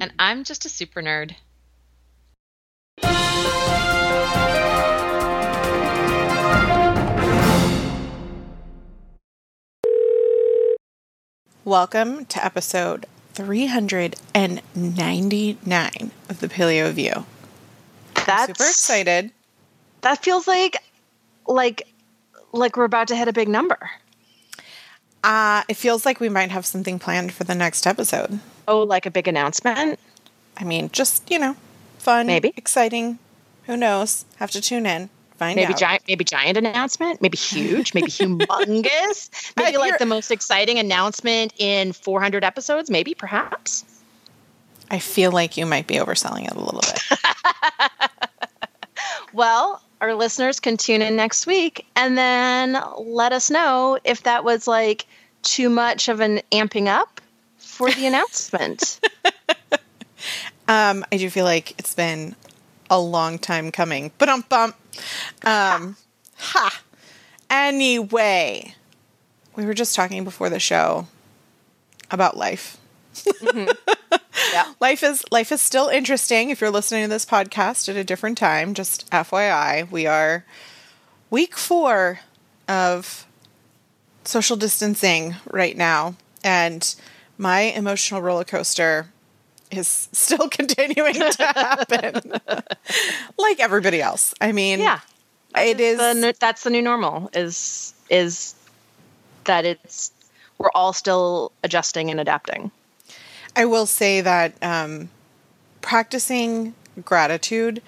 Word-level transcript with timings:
And 0.00 0.12
I'm 0.18 0.44
just 0.44 0.64
a 0.64 0.70
super 0.70 1.02
nerd. 1.02 1.34
Welcome 11.66 12.24
to 12.24 12.42
episode 12.42 13.04
399 13.34 16.10
of 16.30 16.40
the 16.40 16.48
Paleo 16.48 16.90
View. 16.92 17.26
That's 18.14 18.46
Super 18.46 18.64
excited. 18.64 19.30
That 20.00 20.24
feels 20.24 20.48
like 20.48 20.78
like 21.46 21.86
like 22.52 22.78
we're 22.78 22.84
about 22.84 23.08
to 23.08 23.16
hit 23.16 23.28
a 23.28 23.34
big 23.34 23.48
number. 23.48 23.90
Uh, 25.22 25.62
it 25.68 25.74
feels 25.76 26.06
like 26.06 26.20
we 26.20 26.28
might 26.28 26.50
have 26.50 26.64
something 26.64 26.98
planned 26.98 27.32
for 27.32 27.44
the 27.44 27.54
next 27.54 27.86
episode. 27.86 28.40
Oh, 28.66 28.80
like 28.82 29.04
a 29.06 29.10
big 29.10 29.28
announcement? 29.28 29.98
I 30.56 30.64
mean, 30.64 30.90
just, 30.92 31.30
you 31.30 31.38
know, 31.38 31.56
fun, 31.98 32.26
Maybe. 32.26 32.52
exciting. 32.56 33.18
Who 33.66 33.76
knows? 33.76 34.24
Have 34.36 34.50
to 34.52 34.60
tune 34.60 34.86
in. 34.86 35.10
Find 35.36 35.56
Maybe 35.56 35.72
out. 35.72 35.78
giant 35.78 36.02
maybe 36.06 36.22
giant 36.22 36.58
announcement, 36.58 37.22
maybe 37.22 37.38
huge, 37.38 37.94
maybe 37.94 38.08
humongous. 38.08 39.30
Maybe 39.56 39.78
like 39.78 39.98
the 39.98 40.04
most 40.04 40.30
exciting 40.30 40.78
announcement 40.78 41.54
in 41.56 41.92
400 41.94 42.44
episodes, 42.44 42.90
maybe 42.90 43.14
perhaps. 43.14 43.84
I 44.90 44.98
feel 44.98 45.32
like 45.32 45.56
you 45.56 45.64
might 45.64 45.86
be 45.86 45.94
overselling 45.94 46.44
it 46.44 46.52
a 46.52 46.60
little 46.60 46.82
bit. 46.82 47.02
Well, 49.32 49.82
our 50.00 50.14
listeners 50.14 50.60
can 50.60 50.76
tune 50.76 51.02
in 51.02 51.16
next 51.16 51.46
week 51.46 51.86
and 51.94 52.16
then 52.16 52.82
let 52.98 53.32
us 53.32 53.50
know 53.50 53.98
if 54.04 54.22
that 54.24 54.44
was 54.44 54.66
like 54.66 55.06
too 55.42 55.68
much 55.70 56.08
of 56.08 56.20
an 56.20 56.40
amping 56.52 56.86
up 56.86 57.20
for 57.58 57.90
the 57.90 58.06
announcement. 58.06 59.00
Um, 60.70 61.04
I 61.10 61.16
do 61.16 61.28
feel 61.30 61.44
like 61.44 61.76
it's 61.80 61.96
been 61.96 62.36
a 62.88 63.00
long 63.00 63.40
time 63.40 63.72
coming. 63.72 64.12
But 64.18 64.28
um 64.28 64.44
bump. 64.48 64.76
Um 65.42 65.96
ha. 66.36 66.82
Anyway, 67.50 68.76
we 69.56 69.66
were 69.66 69.74
just 69.74 69.96
talking 69.96 70.22
before 70.22 70.48
the 70.48 70.60
show 70.60 71.08
about 72.08 72.36
life. 72.36 72.76
Mm-hmm. 73.24 73.70
yeah. 74.52 74.72
Life 74.80 75.02
is 75.02 75.24
life 75.30 75.52
is 75.52 75.60
still 75.60 75.88
interesting 75.88 76.50
if 76.50 76.60
you're 76.60 76.70
listening 76.70 77.04
to 77.04 77.08
this 77.08 77.26
podcast 77.26 77.88
at 77.88 77.96
a 77.96 78.04
different 78.04 78.38
time. 78.38 78.74
Just 78.74 79.08
FYI, 79.10 79.90
we 79.90 80.06
are 80.06 80.44
week 81.30 81.56
4 81.56 82.20
of 82.68 83.26
social 84.24 84.56
distancing 84.56 85.36
right 85.50 85.76
now 85.76 86.14
and 86.44 86.94
my 87.38 87.60
emotional 87.62 88.20
roller 88.22 88.44
coaster 88.44 89.08
is 89.70 89.86
still 90.12 90.48
continuing 90.50 91.14
to 91.14 91.44
happen 91.44 92.20
like 93.38 93.60
everybody 93.60 94.00
else. 94.00 94.34
I 94.40 94.52
mean, 94.52 94.80
Yeah. 94.80 95.00
it 95.56 95.80
is 95.80 95.98
the, 95.98 96.34
that's 96.38 96.64
the 96.64 96.70
new 96.70 96.82
normal 96.82 97.30
is 97.32 97.94
is 98.08 98.54
that 99.44 99.64
it's 99.64 100.12
we're 100.58 100.70
all 100.74 100.92
still 100.92 101.52
adjusting 101.64 102.10
and 102.10 102.20
adapting. 102.20 102.70
I 103.56 103.64
will 103.64 103.86
say 103.86 104.20
that 104.20 104.54
um, 104.62 105.10
practicing 105.80 106.74
gratitude, 107.04 107.82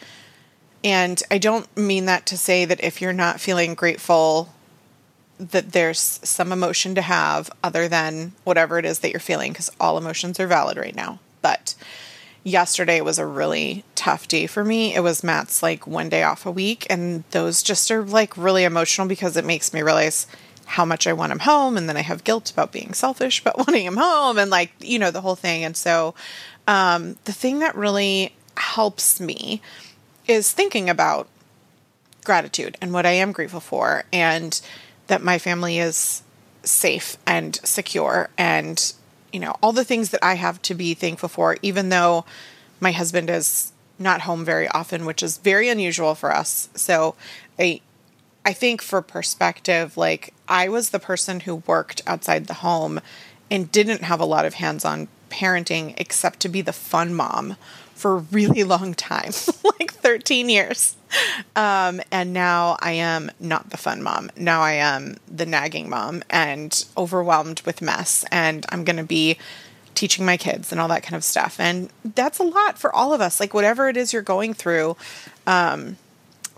and 0.84 1.23
I 1.31 1.39
don't 1.39 1.75
mean 1.77 2.06
that 2.06 2.27
to 2.27 2.37
say 2.37 2.65
that 2.65 2.83
if 2.83 3.00
you're 3.00 3.12
not 3.12 3.41
feeling 3.41 3.75
grateful, 3.75 4.53
that 5.39 5.73
there's 5.73 5.99
some 5.99 6.53
emotion 6.53 6.95
to 6.95 7.03
have 7.03 7.50
other 7.62 7.89
than 7.89 8.33
whatever 8.45 8.78
it 8.78 8.84
is 8.84 9.00
that 9.00 9.11
you're 9.11 9.21
feeling, 9.21 9.53
because 9.53 9.71
all 9.81 9.99
emotions 9.99 10.39
are 10.41 10.47
valid 10.47 10.77
right 10.77 10.95
now. 10.95 11.21
But 11.41 11.75
yesterday 12.44 13.00
was 13.00 13.19
a 13.19 13.27
really 13.27 13.84
tough 13.94 14.27
day 14.27 14.47
for 14.47 14.65
me. 14.65 14.94
It 14.94 15.00
was 15.00 15.23
Matt's 15.25 15.62
like 15.62 15.87
one 15.87 16.09
day 16.09 16.23
off 16.23 16.47
a 16.47 16.50
week, 16.50 16.87
and 16.91 17.25
those 17.31 17.62
just 17.62 17.91
are 17.91 18.03
like 18.03 18.37
really 18.37 18.65
emotional 18.65 19.06
because 19.06 19.37
it 19.37 19.44
makes 19.44 19.73
me 19.73 19.83
realize 19.83 20.27
how 20.72 20.87
much 20.87 21.06
I 21.06 21.12
want 21.12 21.33
him 21.33 21.41
home, 21.41 21.77
and 21.77 21.87
then 21.87 21.99
I 21.99 22.03
have 22.03 22.25
guilt 22.25 22.50
about 22.50 22.72
being 22.72 22.94
selfish 22.94 23.43
about 23.43 23.59
wanting 23.66 23.84
him 23.84 23.99
home, 23.99 24.38
and 24.38 24.50
like 24.50 24.72
you 24.81 24.99
know 24.99 25.10
the 25.10 25.21
whole 25.21 25.37
thing. 25.37 25.65
And 25.65 25.77
so, 25.77 26.15
um, 26.66 27.16
the 27.25 27.33
thing 27.33 27.59
that 27.59 27.75
really 27.75 28.34
helps 28.56 29.21
me 29.21 29.61
is 30.27 30.50
thinking 30.50 30.88
about 30.88 31.28
gratitude 32.25 32.78
and 32.81 32.93
what 32.93 33.05
I 33.05 33.11
am 33.11 33.32
grateful 33.32 33.61
for, 33.61 34.05
and 34.12 34.59
that 35.09 35.22
my 35.22 35.38
family 35.38 35.78
is 35.78 36.22
safe 36.62 37.19
and 37.27 37.56
secure, 37.65 38.31
and 38.38 38.94
you 39.31 39.41
know 39.41 39.55
all 39.62 39.72
the 39.72 39.84
things 39.84 40.09
that 40.09 40.25
I 40.25 40.34
have 40.34 40.62
to 40.62 40.75
be 40.75 40.94
thankful 40.94 41.28
for, 41.28 41.59
even 41.61 41.91
though 41.91 42.25
my 42.81 42.93
husband 42.93 43.28
is 43.28 43.72
not 43.99 44.22
home 44.22 44.43
very 44.43 44.69
often, 44.69 45.05
which 45.05 45.22
is 45.22 45.37
very 45.37 45.69
unusual 45.69 46.15
for 46.15 46.34
us. 46.34 46.71
So 46.75 47.15
I 47.59 47.82
I 48.45 48.53
think 48.53 48.83
for 48.83 49.03
perspective, 49.03 49.97
like 49.97 50.35
I 50.49 50.69
was 50.69 50.91
the 50.91 50.99
person 50.99 51.41
who 51.41 51.57
worked 51.57 52.03
outside 52.07 52.47
the 52.47 52.55
home 52.55 53.01
and 53.51 53.71
didn't 53.71 54.03
have 54.03 54.21
a 54.21 54.25
lot 54.25 54.45
of 54.45 54.55
hands 54.55 54.85
on 54.85 55.09
parenting 55.31 55.95
except 55.97 56.41
to 56.41 56.49
be 56.49 56.61
the 56.61 56.73
fun 56.73 57.15
mom 57.15 57.57
for 57.95 58.17
a 58.17 58.25
really 58.33 58.65
long 58.75 58.95
time, 58.95 59.33
like 59.79 59.93
13 59.93 60.49
years. 60.49 60.97
Um, 61.55 62.01
and 62.11 62.33
now 62.33 62.77
I 62.81 62.93
am 62.93 63.31
not 63.39 63.71
the 63.71 63.77
fun 63.77 64.03
mom. 64.03 64.31
Now 64.37 64.63
I 64.63 64.73
am 64.73 65.17
the 65.29 65.47
nagging 65.47 65.89
mom 65.89 66.23
and 66.31 66.85
overwhelmed 66.97 67.61
with 67.63 67.83
mess. 67.83 68.25
And 68.33 68.67
I'm 68.71 68.85
going 68.85 68.97
to 68.97 69.05
be 69.05 69.39
teaching 69.95 70.25
my 70.25 70.37
kids 70.37 70.73
and 70.73 70.81
all 70.81 70.89
that 70.89 71.03
kind 71.03 71.15
of 71.15 71.23
stuff. 71.23 71.61
And 71.61 71.91
that's 72.03 72.39
a 72.39 72.45
lot 72.45 72.79
for 72.79 72.95
all 72.95 73.13
of 73.13 73.21
us, 73.21 73.39
like 73.39 73.55
whatever 73.55 73.89
it 73.89 73.97
is 73.97 74.13
you're 74.13 74.23
going 74.23 74.55
through. 74.55 74.97
Um, 75.47 75.97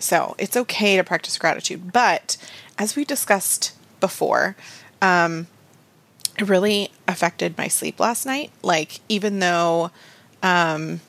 so 0.04 0.34
it's 0.38 0.56
okay 0.56 0.96
to 0.96 1.04
practice 1.04 1.38
gratitude. 1.38 1.92
But 1.92 2.36
as 2.78 2.94
we 2.94 3.04
discussed 3.04 3.72
before, 4.00 4.56
um, 5.00 5.46
it 6.38 6.48
really 6.48 6.90
affected 7.08 7.56
my 7.56 7.68
sleep 7.68 7.98
last 7.98 8.26
night. 8.26 8.50
Like, 8.62 9.00
even 9.08 9.38
though 9.38 9.90
um, 10.42 11.00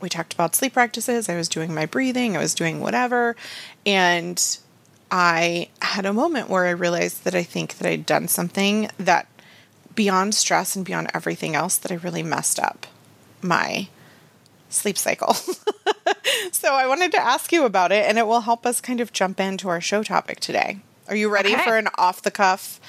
we 0.00 0.08
talked 0.08 0.34
about 0.34 0.54
sleep 0.54 0.74
practices, 0.74 1.28
I 1.28 1.36
was 1.36 1.48
doing 1.48 1.74
my 1.74 1.86
breathing, 1.86 2.36
I 2.36 2.40
was 2.40 2.54
doing 2.54 2.80
whatever. 2.80 3.36
And 3.84 4.58
I 5.10 5.68
had 5.80 6.06
a 6.06 6.12
moment 6.12 6.48
where 6.48 6.66
I 6.66 6.70
realized 6.70 7.24
that 7.24 7.34
I 7.34 7.42
think 7.42 7.78
that 7.78 7.88
I'd 7.88 8.06
done 8.06 8.28
something 8.28 8.90
that 8.98 9.26
beyond 9.94 10.34
stress 10.34 10.76
and 10.76 10.84
beyond 10.84 11.10
everything 11.12 11.54
else 11.54 11.76
that 11.76 11.92
I 11.92 11.96
really 11.96 12.22
messed 12.22 12.58
up 12.58 12.86
my 13.42 13.88
sleep 14.72 14.98
cycle. 14.98 15.34
so 16.52 16.72
I 16.72 16.86
wanted 16.86 17.12
to 17.12 17.20
ask 17.20 17.52
you 17.52 17.64
about 17.64 17.92
it 17.92 18.08
and 18.08 18.18
it 18.18 18.26
will 18.26 18.40
help 18.40 18.66
us 18.66 18.80
kind 18.80 19.00
of 19.00 19.12
jump 19.12 19.38
into 19.40 19.68
our 19.68 19.80
show 19.80 20.02
topic 20.02 20.40
today. 20.40 20.78
Are 21.08 21.16
you 21.16 21.28
ready 21.28 21.52
Okay. 21.54 21.64
for 21.64 21.76
an 21.76 21.88
off 21.98 22.22
the 22.22 22.30
cuff? 22.30 22.80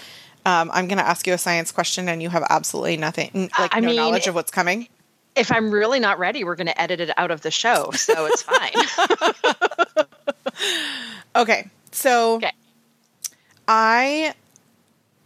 Um, 0.45 0.69
I'm 0.73 0.87
going 0.87 0.97
to 0.97 1.07
ask 1.07 1.25
you 1.25 1.33
a 1.33 1.37
science 1.37 1.71
question 1.71 2.09
and 2.09 2.21
you 2.21 2.29
have 2.29 2.43
absolutely 2.49 2.97
nothing, 2.97 3.49
like 3.57 3.75
I 3.75 3.79
no 3.79 3.87
mean, 3.87 3.95
knowledge 3.95 4.27
of 4.27 4.35
what's 4.35 4.51
coming. 4.51 4.87
If 5.35 5.51
I'm 5.51 5.71
really 5.71 5.99
not 5.99 6.19
ready, 6.19 6.43
we're 6.43 6.55
going 6.55 6.67
to 6.67 6.79
edit 6.79 6.99
it 6.99 7.09
out 7.17 7.31
of 7.31 7.41
the 7.41 7.49
show, 7.51 7.91
so 7.91 8.25
it's 8.27 8.41
fine. 8.43 10.05
Okay. 11.35 11.69
So 11.91 12.35
okay. 12.35 12.51
I 13.67 14.33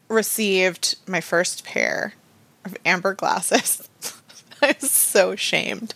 received 0.08 0.96
my 1.08 1.22
first 1.22 1.66
pair 1.66 2.14
of 2.66 2.76
amber 2.86 3.14
glasses. 3.14 3.88
I'm 4.62 4.80
so 4.80 5.36
shamed. 5.36 5.94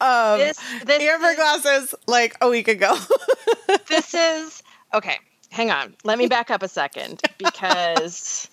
Um, 0.00 0.38
This 0.38 0.58
this 0.84 1.02
amber 1.02 1.28
is- 1.28 1.36
glasses 1.36 1.94
like 2.06 2.36
a 2.40 2.48
week 2.48 2.68
ago. 2.68 2.96
this 3.88 4.14
is 4.14 4.62
okay. 4.94 5.16
Hang 5.50 5.70
on. 5.70 5.94
Let 6.04 6.18
me 6.18 6.26
back 6.28 6.50
up 6.50 6.62
a 6.62 6.68
second 6.68 7.20
because 7.38 8.48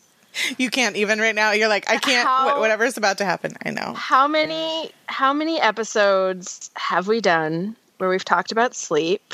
you 0.58 0.70
can't 0.70 0.96
even 0.96 1.20
right 1.20 1.36
now. 1.36 1.52
You're 1.52 1.68
like, 1.68 1.90
I 1.90 1.98
can't. 1.98 2.28
How- 2.28 2.56
wh- 2.56 2.60
whatever's 2.60 2.98
about 2.98 3.18
to 3.20 3.26
happen, 3.26 3.54
I 3.66 3.70
know. 3.72 3.94
how 3.94 4.28
many 4.28 4.92
how 5.08 5.34
many 5.34 5.60
episodes 5.62 6.70
have 6.76 7.08
we 7.08 7.22
done 7.22 7.76
where 7.98 8.10
we've 8.10 8.26
talked 8.26 8.52
about 8.52 8.76
sleep 8.76 9.34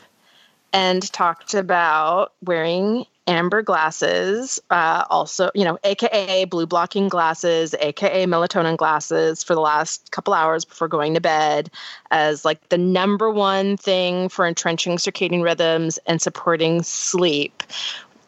and 0.71 1.01
talked 1.11 1.53
about 1.53 2.33
wearing 2.43 3.05
amber 3.27 3.61
glasses, 3.61 4.59
uh, 4.69 5.05
also, 5.09 5.49
you 5.55 5.63
know, 5.63 5.77
AKA 5.83 6.45
blue 6.45 6.65
blocking 6.65 7.07
glasses, 7.07 7.73
AKA 7.79 8.25
melatonin 8.25 8.77
glasses 8.77 9.43
for 9.43 9.55
the 9.55 9.61
last 9.61 10.11
couple 10.11 10.33
hours 10.33 10.65
before 10.65 10.87
going 10.87 11.13
to 11.13 11.21
bed 11.21 11.69
as 12.11 12.43
like 12.43 12.69
the 12.69 12.77
number 12.77 13.29
one 13.29 13.77
thing 13.77 14.29
for 14.29 14.45
entrenching 14.45 14.97
circadian 14.97 15.43
rhythms 15.43 15.99
and 16.05 16.21
supporting 16.21 16.83
sleep. 16.83 17.63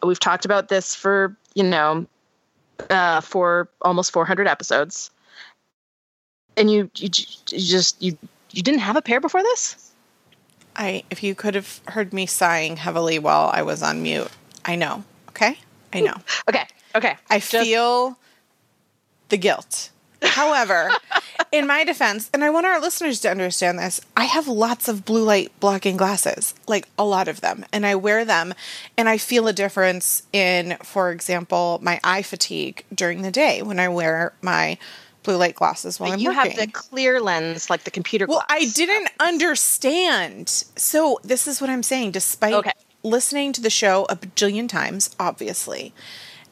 We've 0.02 0.20
talked 0.20 0.44
about 0.44 0.68
this 0.68 0.94
for, 0.94 1.36
you 1.54 1.64
know, 1.64 2.06
uh, 2.90 3.20
for 3.20 3.68
almost 3.82 4.12
400 4.12 4.46
episodes. 4.48 5.10
And 6.56 6.70
you, 6.70 6.90
you, 6.96 7.10
you 7.50 7.58
just, 7.58 8.02
you, 8.02 8.16
you 8.50 8.62
didn't 8.62 8.80
have 8.80 8.96
a 8.96 9.02
pair 9.02 9.20
before 9.20 9.42
this? 9.42 9.92
I 10.74 11.04
if 11.10 11.22
you 11.22 11.34
could 11.34 11.54
have 11.54 11.80
heard 11.88 12.12
me 12.12 12.26
sighing 12.26 12.76
heavily 12.76 13.18
while 13.18 13.50
I 13.52 13.62
was 13.62 13.82
on 13.82 14.02
mute. 14.02 14.30
I 14.66 14.76
know. 14.76 15.04
Okay? 15.30 15.58
I 15.92 16.00
know. 16.00 16.14
okay. 16.48 16.64
Okay. 16.94 17.16
I 17.30 17.38
Just- 17.38 17.50
feel 17.50 18.18
the 19.28 19.36
guilt. 19.36 19.90
However, 20.22 20.90
in 21.52 21.66
my 21.66 21.84
defense, 21.84 22.30
and 22.32 22.42
I 22.42 22.50
want 22.50 22.66
our 22.66 22.80
listeners 22.80 23.20
to 23.20 23.30
understand 23.30 23.78
this, 23.78 24.00
I 24.16 24.24
have 24.24 24.48
lots 24.48 24.88
of 24.88 25.04
blue 25.04 25.22
light 25.24 25.52
blocking 25.60 25.96
glasses, 25.96 26.54
like 26.66 26.88
a 26.98 27.04
lot 27.04 27.28
of 27.28 27.42
them, 27.42 27.66
and 27.72 27.86
I 27.86 27.96
wear 27.96 28.24
them 28.24 28.54
and 28.96 29.08
I 29.08 29.18
feel 29.18 29.46
a 29.46 29.52
difference 29.52 30.22
in, 30.32 30.78
for 30.82 31.10
example, 31.10 31.78
my 31.82 32.00
eye 32.02 32.22
fatigue 32.22 32.84
during 32.94 33.22
the 33.22 33.30
day 33.30 33.62
when 33.62 33.78
I 33.78 33.88
wear 33.88 34.32
my 34.40 34.78
blue 35.22 35.36
light 35.36 35.54
glasses 35.54 36.00
while 36.00 36.10
but 36.10 36.14
I'm 36.14 36.20
you 36.20 36.30
working. 36.30 36.52
have 36.52 36.60
the 36.60 36.72
clear 36.72 37.20
lens, 37.20 37.68
like 37.68 37.84
the 37.84 37.90
computer. 37.90 38.26
Well, 38.26 38.44
I 38.48 38.66
didn't 38.74 39.10
understand. 39.20 40.48
So 40.48 41.20
this 41.24 41.46
is 41.46 41.60
what 41.60 41.68
I'm 41.68 41.82
saying. 41.82 42.12
Despite 42.12 42.54
okay. 42.54 42.72
Listening 43.06 43.52
to 43.54 43.60
the 43.60 43.70
show 43.70 44.04
a 44.10 44.16
bajillion 44.16 44.68
times, 44.68 45.14
obviously, 45.18 45.94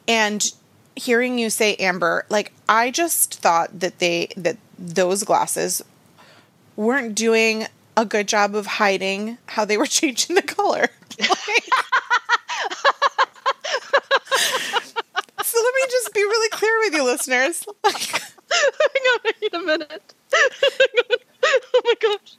and 0.07 0.51
hearing 0.95 1.37
you 1.37 1.49
say 1.49 1.75
Amber, 1.75 2.25
like 2.29 2.53
I 2.69 2.89
just 2.91 3.35
thought 3.35 3.79
that 3.79 3.99
they 3.99 4.29
that 4.37 4.57
those 4.79 5.23
glasses 5.23 5.83
weren't 6.75 7.15
doing 7.15 7.67
a 7.97 8.05
good 8.05 8.27
job 8.27 8.55
of 8.55 8.65
hiding 8.65 9.37
how 9.47 9.65
they 9.65 9.77
were 9.77 9.85
changing 9.99 10.35
the 10.35 10.41
color. 10.41 10.87
So 15.43 15.61
let 15.63 15.73
me 15.75 15.81
just 15.91 16.13
be 16.13 16.21
really 16.21 16.49
clear 16.49 16.79
with 16.79 16.93
you, 16.95 17.03
listeners. 17.03 17.65
Like, 17.83 18.21
Hang 18.51 19.03
on, 19.13 19.19
wait 19.41 19.53
a 19.53 19.59
minute. 19.59 20.13
oh 20.33 21.81
my 21.83 21.93
gosh. 22.01 22.37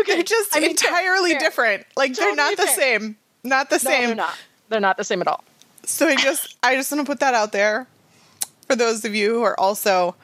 Okay, 0.00 0.14
they're 0.14 0.22
just 0.22 0.54
I 0.56 0.60
mean, 0.60 0.70
entirely 0.70 1.30
fair. 1.32 1.40
different. 1.40 1.86
Like 1.96 2.14
totally 2.14 2.36
they're 2.36 2.36
not 2.36 2.56
the 2.56 2.66
fair. 2.66 2.74
same. 2.74 3.16
Not 3.44 3.70
the 3.70 3.78
same. 3.78 4.02
no. 4.02 4.06
They're 4.06 4.14
not. 4.16 4.38
They're 4.68 4.80
not 4.80 4.96
the 4.96 5.04
same 5.04 5.20
at 5.20 5.28
all. 5.28 5.44
So 5.84 6.08
I 6.08 6.16
just 6.16 6.56
I 6.62 6.76
just 6.76 6.90
want 6.92 7.04
to 7.04 7.10
put 7.10 7.20
that 7.20 7.34
out 7.34 7.52
there 7.52 7.86
for 8.66 8.76
those 8.76 9.04
of 9.04 9.14
you 9.14 9.34
who 9.34 9.42
are 9.42 9.58
also 9.58 10.14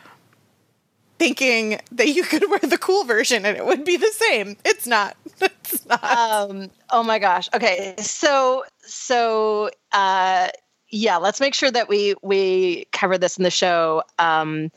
thinking 1.19 1.81
that 1.93 2.09
you 2.09 2.23
could 2.23 2.45
wear 2.49 2.61
the 2.61 2.79
cool 2.79 3.05
version 3.05 3.45
and 3.45 3.57
it 3.57 3.67
would 3.67 3.85
be 3.85 3.97
the 3.97 4.13
same. 4.13 4.57
It's 4.65 4.87
not. 4.87 5.17
It's 5.71 5.85
not. 5.85 6.03
Um, 6.03 6.71
oh 6.89 7.03
my 7.03 7.19
gosh. 7.19 7.51
Okay. 7.53 7.95
So 7.99 8.65
so 8.81 9.71
uh 9.93 10.49
yeah, 10.89 11.19
let's 11.19 11.41
make 11.41 11.53
sure 11.53 11.71
that 11.71 11.89
we 11.91 12.15
we 12.23 12.87
cover 12.93 13.19
this 13.19 13.37
in 13.37 13.45
the 13.45 13.51
show. 13.51 14.03
Um 14.19 14.71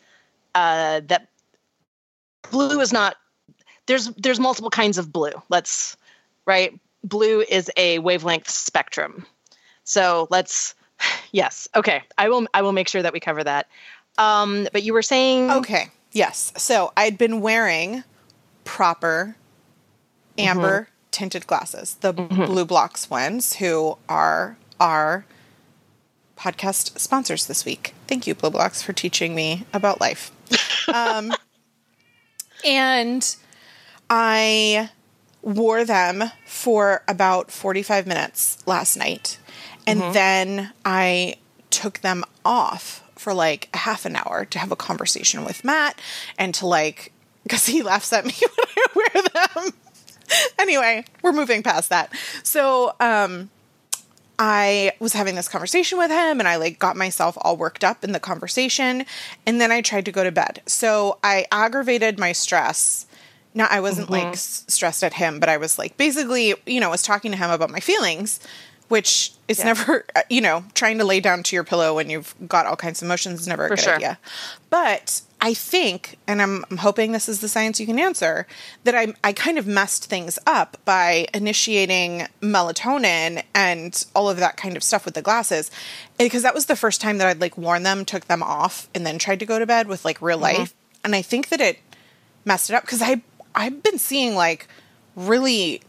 uh, 0.53 0.99
that 1.05 1.29
blue 2.51 2.81
is 2.81 2.91
not 2.91 3.15
there's 3.85 4.07
there's 4.17 4.39
multiple 4.39 4.69
kinds 4.69 4.97
of 4.97 5.13
blue. 5.13 5.31
Let's 5.49 5.95
right. 6.45 6.77
Blue 7.03 7.41
is 7.41 7.69
a 7.77 7.99
wavelength 7.99 8.49
spectrum. 8.49 9.25
So 9.83 10.27
let's 10.29 10.75
yes. 11.31 11.67
Okay. 11.75 12.03
I 12.17 12.29
will 12.29 12.47
I 12.53 12.61
will 12.61 12.73
make 12.73 12.87
sure 12.87 13.01
that 13.01 13.13
we 13.13 13.19
cover 13.19 13.43
that. 13.43 13.67
Um, 14.17 14.67
but 14.71 14.83
you 14.83 14.93
were 14.93 15.01
saying 15.01 15.51
Okay. 15.51 15.89
Yes. 16.11 16.53
So 16.57 16.91
I'd 16.97 17.17
been 17.17 17.41
wearing 17.41 18.03
proper 18.63 19.35
amber 20.37 20.81
mm-hmm. 20.81 20.91
tinted 21.11 21.47
glasses, 21.47 21.95
the 22.01 22.13
mm-hmm. 22.13 22.43
BluBlox 22.43 23.09
ones, 23.09 23.55
who 23.55 23.97
are 24.09 24.57
our 24.79 25.25
podcast 26.37 26.97
sponsors 26.99 27.47
this 27.47 27.65
week. 27.65 27.93
Thank 28.07 28.27
you, 28.27 28.35
BluBlox, 28.35 28.83
for 28.83 28.93
teaching 28.93 29.35
me 29.35 29.65
about 29.73 30.01
life. 30.01 30.31
um, 30.93 31.33
and 32.65 33.35
I 34.09 34.89
wore 35.41 35.83
them 35.83 36.23
for 36.45 37.03
about 37.07 37.51
45 37.51 38.07
minutes 38.07 38.57
last 38.67 38.95
night. 38.97 39.39
And 39.87 40.01
mm-hmm. 40.01 40.13
then 40.13 40.73
I 40.85 41.35
took 41.69 41.99
them 41.99 42.23
off 42.45 43.03
for 43.15 43.33
like 43.33 43.69
a 43.73 43.77
half 43.77 44.05
an 44.05 44.15
hour 44.15 44.45
to 44.45 44.59
have 44.59 44.71
a 44.71 44.75
conversation 44.75 45.45
with 45.45 45.63
Matt 45.63 45.99
and 46.37 46.53
to 46.55 46.67
like, 46.67 47.11
because 47.43 47.65
he 47.65 47.81
laughs 47.81 48.13
at 48.13 48.25
me 48.25 48.33
when 48.39 48.67
I 48.77 48.85
wear 48.95 49.23
them. 49.63 49.73
anyway, 50.59 51.05
we're 51.21 51.31
moving 51.31 51.63
past 51.63 51.89
that. 51.89 52.13
So, 52.43 52.95
um, 52.99 53.49
I 54.43 54.93
was 54.99 55.13
having 55.13 55.35
this 55.35 55.47
conversation 55.47 55.99
with 55.99 56.09
him 56.09 56.39
and 56.39 56.47
I 56.47 56.55
like 56.55 56.79
got 56.79 56.97
myself 56.97 57.37
all 57.41 57.55
worked 57.55 57.83
up 57.83 58.03
in 58.03 58.11
the 58.11 58.19
conversation 58.19 59.05
and 59.45 59.61
then 59.61 59.71
I 59.71 59.81
tried 59.81 60.05
to 60.05 60.11
go 60.11 60.23
to 60.23 60.31
bed. 60.31 60.63
So 60.65 61.19
I 61.23 61.45
aggravated 61.51 62.17
my 62.17 62.31
stress. 62.31 63.05
Not 63.53 63.71
I 63.71 63.81
wasn't 63.81 64.09
mm-hmm. 64.09 64.27
like 64.27 64.33
s- 64.33 64.63
stressed 64.67 65.03
at 65.03 65.13
him, 65.13 65.39
but 65.39 65.49
I 65.49 65.57
was 65.57 65.77
like 65.77 65.97
basically, 65.97 66.55
you 66.65 66.79
know, 66.79 66.89
was 66.89 67.03
talking 67.03 67.31
to 67.31 67.37
him 67.37 67.51
about 67.51 67.69
my 67.69 67.79
feelings, 67.79 68.39
which 68.87 69.31
is 69.47 69.59
yeah. 69.59 69.65
never, 69.65 70.05
uh, 70.15 70.21
you 70.29 70.41
know, 70.41 70.65
trying 70.73 70.97
to 70.97 71.05
lay 71.05 71.19
down 71.19 71.43
to 71.43 71.55
your 71.55 71.63
pillow 71.63 71.95
when 71.95 72.09
you've 72.09 72.35
got 72.47 72.65
all 72.65 72.75
kinds 72.75 73.01
of 73.01 73.07
emotions 73.07 73.41
is 73.41 73.47
never 73.47 73.65
a 73.65 73.69
For 73.69 73.75
good 73.75 73.83
sure. 73.83 73.95
idea. 73.95 74.19
But 74.69 75.21
I 75.43 75.55
think, 75.55 76.17
and 76.27 76.41
I'm, 76.41 76.63
I'm, 76.69 76.77
hoping 76.77 77.13
this 77.13 77.27
is 77.27 77.41
the 77.41 77.47
science 77.47 77.79
you 77.79 77.87
can 77.87 77.97
answer, 77.97 78.45
that 78.83 78.93
I, 78.93 79.13
I 79.23 79.33
kind 79.33 79.57
of 79.57 79.65
messed 79.65 80.05
things 80.05 80.37
up 80.45 80.77
by 80.85 81.27
initiating 81.33 82.27
melatonin 82.41 83.43
and 83.55 84.05
all 84.15 84.29
of 84.29 84.37
that 84.37 84.55
kind 84.57 84.77
of 84.77 84.83
stuff 84.83 85.03
with 85.03 85.15
the 85.15 85.21
glasses. 85.21 85.71
Because 86.19 86.43
that 86.43 86.53
was 86.53 86.67
the 86.67 86.75
first 86.75 87.01
time 87.01 87.17
that 87.17 87.27
I'd 87.27 87.41
like 87.41 87.57
worn 87.57 87.83
them, 87.83 88.05
took 88.05 88.25
them 88.25 88.43
off, 88.43 88.87
and 88.93 89.05
then 89.05 89.17
tried 89.17 89.39
to 89.39 89.45
go 89.45 89.57
to 89.57 89.65
bed 89.65 89.87
with 89.87 90.05
like 90.05 90.21
real 90.21 90.37
mm-hmm. 90.37 90.59
life. 90.59 90.75
And 91.03 91.15
I 91.15 91.23
think 91.23 91.49
that 91.49 91.59
it 91.59 91.79
messed 92.45 92.69
it 92.69 92.75
up 92.75 92.83
because 92.83 93.01
I 93.01 93.21
I've 93.55 93.83
been 93.83 93.97
seeing 93.97 94.35
like 94.35 94.67
really 95.15 95.81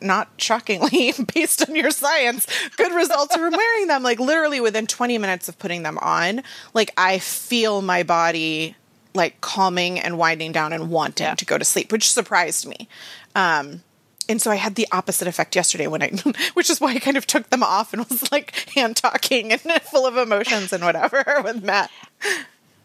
not 0.00 0.28
shockingly, 0.38 1.12
based 1.34 1.68
on 1.68 1.76
your 1.76 1.90
science, 1.90 2.46
good 2.76 2.92
results 2.92 3.34
from 3.34 3.52
wearing 3.52 3.86
them. 3.86 4.02
Like 4.02 4.18
literally 4.18 4.60
within 4.60 4.86
20 4.86 5.18
minutes 5.18 5.48
of 5.48 5.58
putting 5.58 5.82
them 5.82 5.98
on, 5.98 6.42
like 6.74 6.92
I 6.96 7.18
feel 7.18 7.82
my 7.82 8.02
body 8.02 8.76
like 9.12 9.40
calming 9.40 9.98
and 9.98 10.18
winding 10.18 10.52
down 10.52 10.72
and 10.72 10.88
wanting 10.88 11.26
yeah. 11.26 11.34
to 11.34 11.44
go 11.44 11.58
to 11.58 11.64
sleep, 11.64 11.92
which 11.92 12.10
surprised 12.10 12.66
me. 12.66 12.88
Um, 13.34 13.82
and 14.28 14.40
so 14.40 14.50
I 14.50 14.56
had 14.56 14.76
the 14.76 14.86
opposite 14.92 15.26
effect 15.26 15.56
yesterday 15.56 15.88
when 15.88 16.02
I, 16.02 16.08
which 16.54 16.70
is 16.70 16.80
why 16.80 16.94
I 16.94 16.98
kind 17.00 17.16
of 17.16 17.26
took 17.26 17.50
them 17.50 17.62
off 17.62 17.92
and 17.92 18.04
was 18.08 18.30
like 18.30 18.54
hand 18.74 18.96
talking 18.96 19.52
and 19.52 19.60
full 19.82 20.06
of 20.06 20.16
emotions 20.16 20.72
and 20.72 20.84
whatever 20.84 21.24
with 21.42 21.62
Matt. 21.62 21.90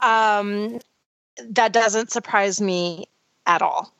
Um, 0.01 0.79
that 1.49 1.71
doesn't 1.71 2.11
surprise 2.11 2.59
me 2.59 3.07
at 3.45 3.61
all. 3.61 3.93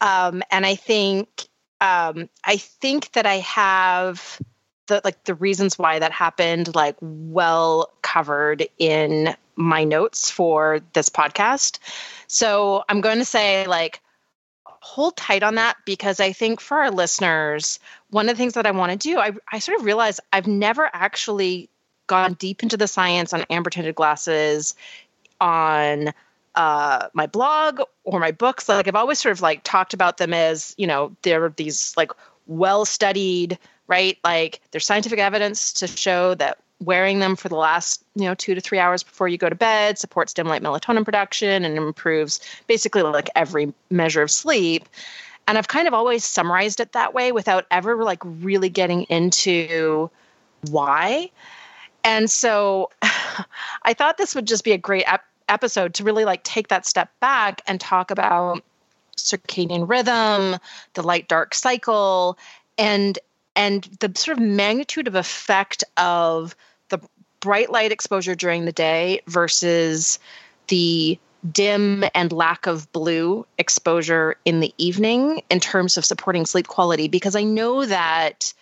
Um, 0.00 0.42
and 0.50 0.66
I 0.66 0.74
think 0.74 1.48
um, 1.80 2.28
I 2.44 2.56
think 2.56 3.12
that 3.12 3.26
I 3.26 3.36
have 3.36 4.40
the 4.86 5.00
like 5.04 5.24
the 5.24 5.34
reasons 5.34 5.78
why 5.78 5.98
that 5.98 6.12
happened 6.12 6.74
like 6.74 6.96
well 7.00 7.90
covered 8.02 8.66
in 8.78 9.34
my 9.56 9.84
notes 9.84 10.30
for 10.30 10.80
this 10.92 11.08
podcast. 11.08 11.78
So 12.26 12.84
I'm 12.88 13.00
going 13.00 13.18
to 13.18 13.24
say 13.24 13.66
like 13.66 14.00
hold 14.66 15.16
tight 15.16 15.42
on 15.42 15.54
that 15.54 15.76
because 15.86 16.20
I 16.20 16.32
think 16.32 16.60
for 16.60 16.76
our 16.76 16.90
listeners, 16.90 17.78
one 18.10 18.28
of 18.28 18.36
the 18.36 18.38
things 18.38 18.52
that 18.52 18.66
I 18.66 18.70
want 18.70 18.92
to 18.92 18.98
do, 18.98 19.18
I, 19.18 19.32
I 19.50 19.58
sort 19.58 19.78
of 19.78 19.86
realized 19.86 20.20
I've 20.32 20.46
never 20.46 20.90
actually 20.92 21.70
gone 22.06 22.34
deep 22.34 22.62
into 22.62 22.76
the 22.76 22.86
science 22.86 23.32
on 23.32 23.46
amber 23.48 23.70
tinted 23.70 23.94
glasses 23.94 24.74
on 25.40 26.12
uh, 26.54 27.08
my 27.12 27.26
blog 27.26 27.80
or 28.04 28.20
my 28.20 28.30
books. 28.30 28.68
Like 28.68 28.88
i've 28.88 28.94
always 28.94 29.18
sort 29.18 29.32
of 29.32 29.40
like 29.40 29.62
talked 29.64 29.94
about 29.94 30.18
them 30.18 30.32
as 30.32 30.74
you 30.78 30.86
know 30.86 31.14
they're 31.22 31.48
these 31.50 31.94
like 31.96 32.10
well 32.46 32.84
studied 32.84 33.58
right? 33.86 34.18
Like 34.24 34.60
there's 34.70 34.86
scientific 34.86 35.18
evidence 35.18 35.72
to 35.74 35.86
show 35.86 36.34
that 36.36 36.58
wearing 36.80 37.20
them 37.20 37.36
for 37.36 37.48
the 37.48 37.56
last 37.56 38.04
you 38.14 38.24
know 38.24 38.34
two 38.34 38.54
to 38.54 38.60
three 38.60 38.78
hours 38.78 39.02
before 39.02 39.28
you 39.28 39.38
go 39.38 39.48
to 39.48 39.54
bed 39.54 39.96
supports 39.96 40.34
dim 40.34 40.48
light 40.48 40.60
melatonin 40.60 41.04
production 41.04 41.64
and 41.64 41.78
improves 41.78 42.40
basically 42.66 43.00
like 43.02 43.30
every 43.34 43.72
measure 43.90 44.22
of 44.22 44.30
sleep. 44.30 44.88
And 45.46 45.56
i've 45.56 45.68
kind 45.68 45.86
of 45.86 45.94
always 45.94 46.24
summarized 46.24 46.80
it 46.80 46.92
that 46.92 47.14
way 47.14 47.32
without 47.32 47.66
ever 47.70 48.02
like 48.02 48.20
really 48.24 48.68
getting 48.68 49.04
into 49.04 50.10
why. 50.70 51.30
And 52.02 52.30
so 52.30 52.90
i 53.82 53.94
thought 53.94 54.18
this 54.18 54.34
would 54.34 54.46
just 54.46 54.64
be 54.64 54.72
a 54.72 54.78
great 54.78 55.04
ep- 55.06 55.24
episode 55.48 55.94
to 55.94 56.04
really 56.04 56.24
like 56.24 56.42
take 56.42 56.68
that 56.68 56.86
step 56.86 57.10
back 57.20 57.60
and 57.66 57.80
talk 57.80 58.10
about 58.10 58.62
circadian 59.16 59.88
rhythm, 59.88 60.58
the 60.94 61.02
light 61.02 61.28
dark 61.28 61.54
cycle, 61.54 62.38
and 62.78 63.18
and 63.56 63.84
the 64.00 64.10
sort 64.16 64.38
of 64.38 64.44
magnitude 64.44 65.06
of 65.06 65.14
effect 65.14 65.84
of 65.96 66.56
the 66.88 66.98
bright 67.40 67.70
light 67.70 67.92
exposure 67.92 68.34
during 68.34 68.64
the 68.64 68.72
day 68.72 69.20
versus 69.26 70.18
the 70.68 71.18
dim 71.52 72.04
and 72.14 72.32
lack 72.32 72.66
of 72.66 72.90
blue 72.92 73.46
exposure 73.58 74.34
in 74.44 74.60
the 74.60 74.74
evening 74.78 75.42
in 75.50 75.60
terms 75.60 75.96
of 75.96 76.04
supporting 76.04 76.46
sleep 76.46 76.66
quality. 76.68 77.06
Because 77.06 77.36
i 77.36 77.42
know 77.42 77.84
that 77.84 78.52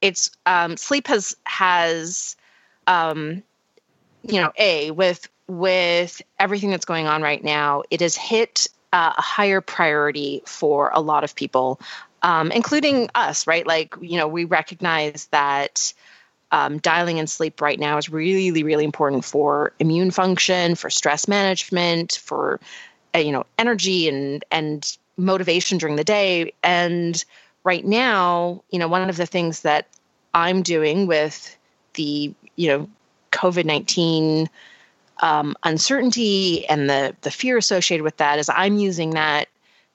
it's 0.00 0.30
um, 0.46 0.76
sleep 0.76 1.06
has 1.06 1.36
has 1.44 2.36
um, 2.86 3.42
you 4.22 4.40
know 4.40 4.52
a 4.58 4.90
with 4.90 5.28
with 5.46 6.22
everything 6.38 6.70
that's 6.70 6.84
going 6.84 7.06
on 7.06 7.22
right 7.22 7.44
now 7.44 7.82
it 7.90 8.00
has 8.00 8.16
hit 8.16 8.66
uh, 8.92 9.12
a 9.16 9.20
higher 9.20 9.60
priority 9.60 10.42
for 10.46 10.90
a 10.94 11.00
lot 11.00 11.24
of 11.24 11.34
people 11.34 11.80
um, 12.22 12.50
including 12.50 13.10
us 13.14 13.46
right? 13.46 13.66
Like 13.66 13.94
you 14.00 14.16
know 14.16 14.26
we 14.26 14.44
recognize 14.44 15.26
that 15.26 15.92
um, 16.50 16.78
dialing 16.78 17.18
in 17.18 17.26
sleep 17.26 17.60
right 17.60 17.78
now 17.78 17.98
is 17.98 18.08
really 18.08 18.62
really 18.62 18.84
important 18.84 19.24
for 19.24 19.72
immune 19.78 20.10
function 20.10 20.74
for 20.74 20.88
stress 20.90 21.28
management 21.28 22.18
for 22.22 22.60
uh, 23.14 23.18
you 23.18 23.30
know 23.30 23.44
energy 23.58 24.08
and 24.08 24.44
and 24.50 24.96
motivation 25.16 25.78
during 25.78 25.96
the 25.96 26.04
day. 26.04 26.52
And 26.62 27.22
right 27.62 27.84
now 27.84 28.62
you 28.70 28.78
know 28.78 28.88
one 28.88 29.08
of 29.08 29.16
the 29.16 29.26
things 29.26 29.60
that 29.62 29.88
i'm 30.34 30.62
doing 30.62 31.06
with 31.06 31.56
the 31.94 32.32
you 32.56 32.68
know 32.68 32.88
covid-19 33.32 34.48
um, 35.20 35.54
uncertainty 35.62 36.66
and 36.68 36.88
the 36.88 37.14
the 37.22 37.30
fear 37.30 37.56
associated 37.56 38.02
with 38.02 38.16
that 38.16 38.38
is 38.38 38.48
i'm 38.48 38.78
using 38.78 39.10
that 39.10 39.48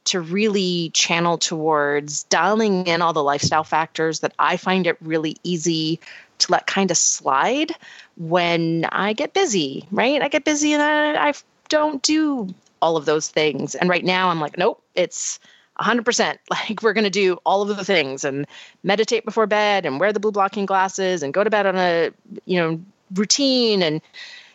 to 0.05 0.21
really 0.21 0.89
channel 0.91 1.37
towards 1.37 2.23
dialing 2.23 2.87
in 2.87 3.01
all 3.01 3.13
the 3.13 3.23
lifestyle 3.23 3.63
factors 3.63 4.21
that 4.21 4.33
i 4.39 4.55
find 4.57 4.87
it 4.87 4.97
really 5.01 5.35
easy 5.43 5.99
to 6.39 6.51
let 6.51 6.67
kind 6.67 6.89
of 6.89 6.97
slide 6.97 7.73
when 8.17 8.85
I 8.91 9.13
get 9.13 9.33
busy, 9.33 9.85
right? 9.91 10.21
I 10.21 10.27
get 10.27 10.43
busy 10.43 10.73
and 10.73 10.81
I, 10.81 11.29
I 11.29 11.33
don't 11.69 12.01
do 12.01 12.53
all 12.81 12.97
of 12.97 13.05
those 13.05 13.29
things. 13.29 13.75
And 13.75 13.89
right 13.89 14.03
now 14.03 14.29
I'm 14.29 14.39
like, 14.39 14.57
nope, 14.57 14.81
it's 14.95 15.39
100%. 15.79 16.37
Like 16.49 16.81
we're 16.81 16.93
going 16.93 17.03
to 17.05 17.09
do 17.09 17.37
all 17.45 17.61
of 17.61 17.75
the 17.75 17.85
things 17.85 18.23
and 18.23 18.45
meditate 18.83 19.25
before 19.25 19.47
bed 19.47 19.85
and 19.85 19.99
wear 19.99 20.11
the 20.11 20.19
blue 20.19 20.31
blocking 20.31 20.65
glasses 20.65 21.23
and 21.23 21.33
go 21.33 21.43
to 21.43 21.49
bed 21.49 21.65
on 21.65 21.77
a, 21.77 22.11
you 22.45 22.59
know, 22.59 22.81
routine 23.13 23.81
and 23.81 24.01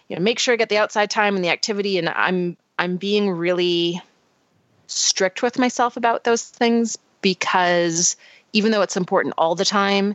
you 0.09 0.17
know, 0.17 0.23
make 0.23 0.39
sure 0.39 0.55
I 0.55 0.57
get 0.57 0.69
the 0.69 0.79
outside 0.79 1.11
time 1.11 1.37
and 1.37 1.45
the 1.45 1.51
activity 1.51 1.99
and 1.99 2.09
I'm 2.09 2.57
I'm 2.79 2.97
being 2.97 3.31
really 3.31 4.03
strict 4.87 5.43
with 5.43 5.59
myself 5.59 5.97
about 5.97 6.25
those 6.25 6.43
things 6.43 6.99
because 7.21 8.17
even 8.53 8.73
though 8.73 8.83
it's 8.83 8.97
important 8.97 9.35
all 9.39 9.55
the 9.55 9.65
time, 9.65 10.15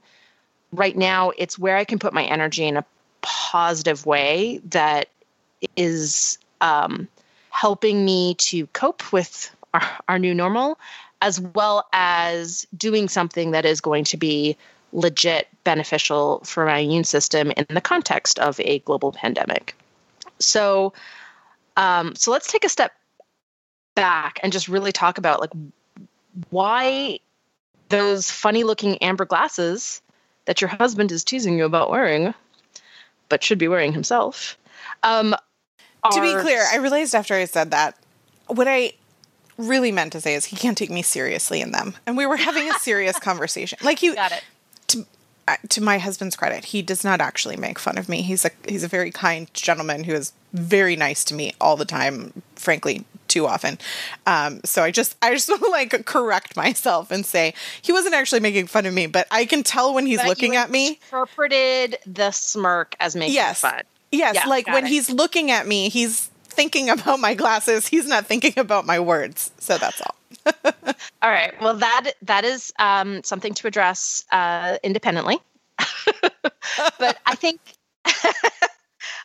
right 0.72 0.96
now 0.96 1.32
it's 1.38 1.58
where 1.58 1.78
I 1.78 1.86
can 1.86 2.00
put 2.00 2.14
my 2.14 2.24
energy 2.24 2.66
in 2.66 2.78
a 2.78 2.86
positive 3.22 4.06
way 4.06 4.62
that 4.70 5.10
is 5.76 6.38
um, 6.62 7.08
helping 7.50 8.06
me 8.06 8.36
to 8.36 8.68
cope 8.68 9.12
with 9.12 9.54
our, 9.74 9.84
our 10.08 10.20
new 10.20 10.34
normal, 10.34 10.78
as 11.22 11.40
well 11.40 11.88
as 11.92 12.68
doing 12.76 13.10
something 13.10 13.52
that 13.52 13.66
is 13.66 13.82
going 13.82 14.06
to 14.06 14.18
be 14.18 14.58
legit 14.92 15.48
beneficial 15.64 16.42
for 16.44 16.66
my 16.66 16.80
immune 16.80 17.04
system 17.04 17.52
in 17.52 17.66
the 17.70 17.82
context 17.82 18.40
of 18.40 18.60
a 18.60 18.80
global 18.80 19.12
pandemic. 19.12 19.76
So, 20.40 20.94
um, 21.78 22.16
so 22.16 22.32
let's 22.32 22.52
take 22.52 22.66
a 22.66 22.70
step 22.70 22.94
back 23.96 24.40
and 24.42 24.52
just 24.52 24.68
really 24.68 24.92
talk 24.92 25.18
about 25.18 25.40
like 25.40 25.52
why 26.50 27.20
those 27.90 28.32
funny 28.32 28.64
looking 28.64 28.98
amber 29.00 29.26
glasses 29.26 30.02
that 30.46 30.62
your 30.62 30.70
husband 30.70 31.12
is 31.12 31.24
teasing 31.24 31.58
you 31.58 31.66
about 31.66 31.90
wearing, 31.90 32.34
but 33.28 33.44
should 33.44 33.60
be 33.60 33.68
wearing 33.68 33.94
himself. 33.94 34.58
Um, 35.04 35.36
are... 36.04 36.12
To 36.12 36.22
be 36.22 36.34
clear, 36.42 36.64
I 36.72 36.78
realized 36.78 37.14
after 37.14 37.36
I 37.36 37.46
said 37.46 37.72
that, 37.72 37.98
what 38.48 38.68
I 38.68 38.94
really 39.58 39.92
meant 39.92 40.14
to 40.14 40.22
say 40.22 40.34
is 40.36 40.46
he 40.46 40.56
can't 40.56 40.78
take 40.78 40.90
me 40.90 41.02
seriously 41.02 41.62
in 41.62 41.72
them. 41.72 41.94
And 42.06 42.18
we 42.18 42.26
were 42.26 42.38
having 42.38 42.70
a 42.70 42.74
serious 42.80 43.20
conversation. 43.20 43.78
Like 43.84 44.02
you 44.02 44.16
got 44.16 44.32
it. 44.32 44.44
To, 44.90 45.06
uh, 45.48 45.56
to 45.70 45.82
my 45.82 45.98
husband's 45.98 46.36
credit, 46.36 46.66
he 46.66 46.82
does 46.82 47.04
not 47.04 47.22
actually 47.22 47.58
make 47.58 47.80
fun 47.80 47.98
of 47.98 48.08
me. 48.08 48.22
He's 48.22 48.46
a 48.46 48.52
he's 48.68 48.84
a 48.84 48.88
very 48.88 49.12
kind 49.12 49.52
gentleman 49.54 50.04
who 50.04 50.14
is 50.14 50.34
very 50.54 50.96
nice 50.96 51.24
to 51.26 51.34
me 51.34 51.54
all 51.60 51.76
the 51.76 51.86
time. 51.86 52.44
Frankly, 52.56 53.06
too 53.30 53.48
often. 53.48 53.78
Um, 54.28 54.60
so 54.66 54.84
I 54.84 54.92
just 54.92 55.16
I 55.22 55.34
just 55.34 55.48
want 55.50 55.62
to 55.64 55.70
like 55.70 56.06
correct 56.06 56.58
myself 56.58 57.12
and 57.12 57.26
say 57.26 57.54
he 57.82 57.94
wasn't 57.94 58.16
actually 58.16 58.42
making 58.42 58.68
fun 58.68 58.86
of 58.86 58.94
me, 58.94 59.08
but 59.08 59.28
I 59.32 59.46
can 59.46 59.64
tell 59.64 59.94
when 59.94 60.06
he's 60.06 60.20
but 60.20 60.28
looking 60.28 60.56
at 60.56 60.70
me. 60.70 61.00
Interpreted 61.04 61.98
the 62.06 62.32
smirk 62.32 62.96
as 63.00 63.16
making 63.16 63.36
yes. 63.36 63.62
fun. 63.62 63.84
Yes, 64.12 64.36
yeah, 64.36 64.46
like 64.48 64.68
when 64.68 64.86
it. 64.86 64.90
he's 64.90 65.10
looking 65.10 65.52
at 65.52 65.68
me, 65.68 65.90
he's 65.90 66.26
thinking 66.44 66.90
about 66.90 67.20
my 67.20 67.36
glasses. 67.36 67.88
He's 67.88 68.08
not 68.08 68.26
thinking 68.26 68.58
about 68.58 68.86
my 68.86 69.00
words. 69.00 69.52
So 69.60 69.78
that's 69.78 70.02
all. 70.02 70.16
all 71.22 71.30
right. 71.30 71.54
Well, 71.62 71.76
that 71.76 72.12
that 72.24 72.46
is 72.46 72.74
um, 72.80 73.24
something 73.24 73.54
to 73.56 73.68
address 73.68 74.26
uh, 74.32 74.78
independently. 74.84 75.38
but 77.00 77.18
I 77.26 77.36
think 77.36 77.60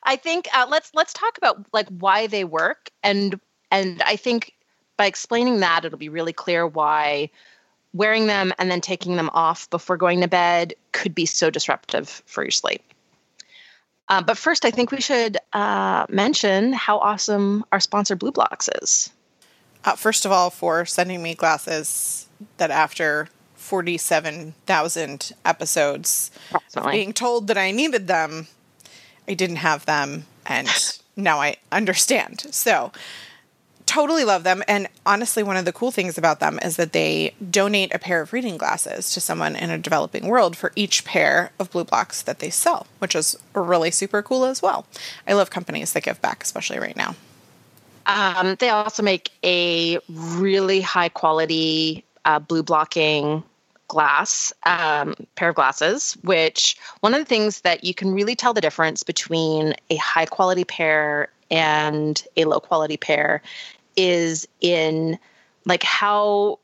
I 0.02 0.16
think 0.16 0.48
uh, 0.54 0.66
let's 0.68 0.90
let's 0.94 1.12
talk 1.12 1.38
about 1.38 1.66
like 1.72 1.88
why 1.88 2.26
they 2.26 2.44
work 2.44 2.90
and 3.02 3.40
and 3.70 4.02
I 4.02 4.16
think 4.16 4.52
by 4.96 5.06
explaining 5.06 5.60
that, 5.60 5.84
it'll 5.84 5.98
be 5.98 6.08
really 6.08 6.32
clear 6.32 6.66
why 6.66 7.30
wearing 7.92 8.26
them 8.26 8.52
and 8.58 8.70
then 8.70 8.80
taking 8.80 9.16
them 9.16 9.30
off 9.32 9.70
before 9.70 9.96
going 9.96 10.20
to 10.20 10.28
bed 10.28 10.74
could 10.92 11.14
be 11.14 11.26
so 11.26 11.50
disruptive 11.50 12.22
for 12.26 12.42
your 12.42 12.50
sleep. 12.50 12.82
Uh, 14.08 14.22
but 14.22 14.36
first, 14.36 14.64
I 14.64 14.70
think 14.70 14.90
we 14.90 15.00
should 15.00 15.38
uh, 15.52 16.06
mention 16.08 16.72
how 16.72 16.98
awesome 16.98 17.64
our 17.72 17.80
sponsor 17.80 18.16
BluBlox 18.16 18.68
is. 18.82 19.10
Uh, 19.84 19.94
first 19.96 20.24
of 20.24 20.32
all, 20.32 20.50
for 20.50 20.84
sending 20.84 21.22
me 21.22 21.34
glasses 21.34 22.26
that 22.56 22.70
after 22.70 23.28
47,000 23.56 25.32
episodes 25.44 26.30
being 26.90 27.12
told 27.12 27.46
that 27.48 27.58
I 27.58 27.70
needed 27.70 28.06
them, 28.06 28.48
I 29.28 29.34
didn't 29.34 29.56
have 29.56 29.86
them, 29.86 30.26
and 30.46 30.68
now 31.16 31.40
I 31.40 31.56
understand. 31.72 32.46
So, 32.50 32.92
totally 33.86 34.24
love 34.24 34.44
them. 34.44 34.62
And 34.66 34.88
honestly, 35.04 35.42
one 35.42 35.56
of 35.56 35.64
the 35.64 35.72
cool 35.72 35.90
things 35.90 36.16
about 36.18 36.40
them 36.40 36.58
is 36.62 36.76
that 36.76 36.92
they 36.92 37.34
donate 37.50 37.94
a 37.94 37.98
pair 37.98 38.20
of 38.20 38.32
reading 38.32 38.56
glasses 38.56 39.12
to 39.12 39.20
someone 39.20 39.56
in 39.56 39.70
a 39.70 39.78
developing 39.78 40.26
world 40.26 40.56
for 40.56 40.72
each 40.74 41.04
pair 41.04 41.52
of 41.58 41.70
BluBlox 41.70 42.24
that 42.24 42.38
they 42.38 42.50
sell, 42.50 42.86
which 42.98 43.14
is 43.14 43.36
really 43.54 43.90
super 43.90 44.22
cool 44.22 44.44
as 44.44 44.62
well. 44.62 44.86
I 45.26 45.34
love 45.34 45.50
companies 45.50 45.92
that 45.92 46.02
give 46.02 46.20
back, 46.20 46.42
especially 46.42 46.78
right 46.78 46.96
now. 46.96 47.14
Um, 48.06 48.56
they 48.58 48.70
also 48.70 49.02
make 49.02 49.30
a 49.42 49.98
really 50.08 50.80
high 50.80 51.08
quality 51.08 52.04
uh, 52.24 52.38
blue 52.38 52.62
blocking 52.62 53.42
glass 53.88 54.52
um, 54.64 55.14
pair 55.36 55.50
of 55.50 55.54
glasses 55.54 56.16
which 56.22 56.76
one 57.00 57.12
of 57.12 57.20
the 57.20 57.24
things 57.24 57.60
that 57.60 57.84
you 57.84 57.92
can 57.94 58.14
really 58.14 58.34
tell 58.34 58.54
the 58.54 58.60
difference 58.60 59.02
between 59.02 59.74
a 59.90 59.96
high 59.96 60.24
quality 60.24 60.64
pair 60.64 61.28
and 61.50 62.24
a 62.36 62.44
low 62.46 62.60
quality 62.60 62.96
pair 62.96 63.42
is 63.96 64.48
in 64.60 65.18
like 65.66 65.82
how 65.82 66.58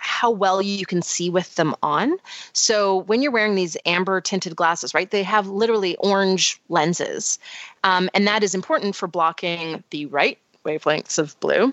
how 0.00 0.30
well 0.30 0.62
you 0.62 0.86
can 0.86 1.02
see 1.02 1.28
with 1.28 1.54
them 1.56 1.74
on. 1.82 2.16
So 2.54 3.02
when 3.02 3.20
you're 3.20 3.32
wearing 3.32 3.54
these 3.54 3.76
amber 3.84 4.22
tinted 4.22 4.56
glasses, 4.56 4.94
right, 4.94 5.10
they 5.10 5.22
have 5.24 5.46
literally 5.46 5.94
orange 5.96 6.58
lenses, 6.70 7.38
um, 7.84 8.08
and 8.14 8.26
that 8.26 8.42
is 8.42 8.54
important 8.54 8.96
for 8.96 9.06
blocking 9.06 9.84
the 9.90 10.06
right 10.06 10.38
wavelengths 10.64 11.18
of 11.18 11.38
blue. 11.40 11.72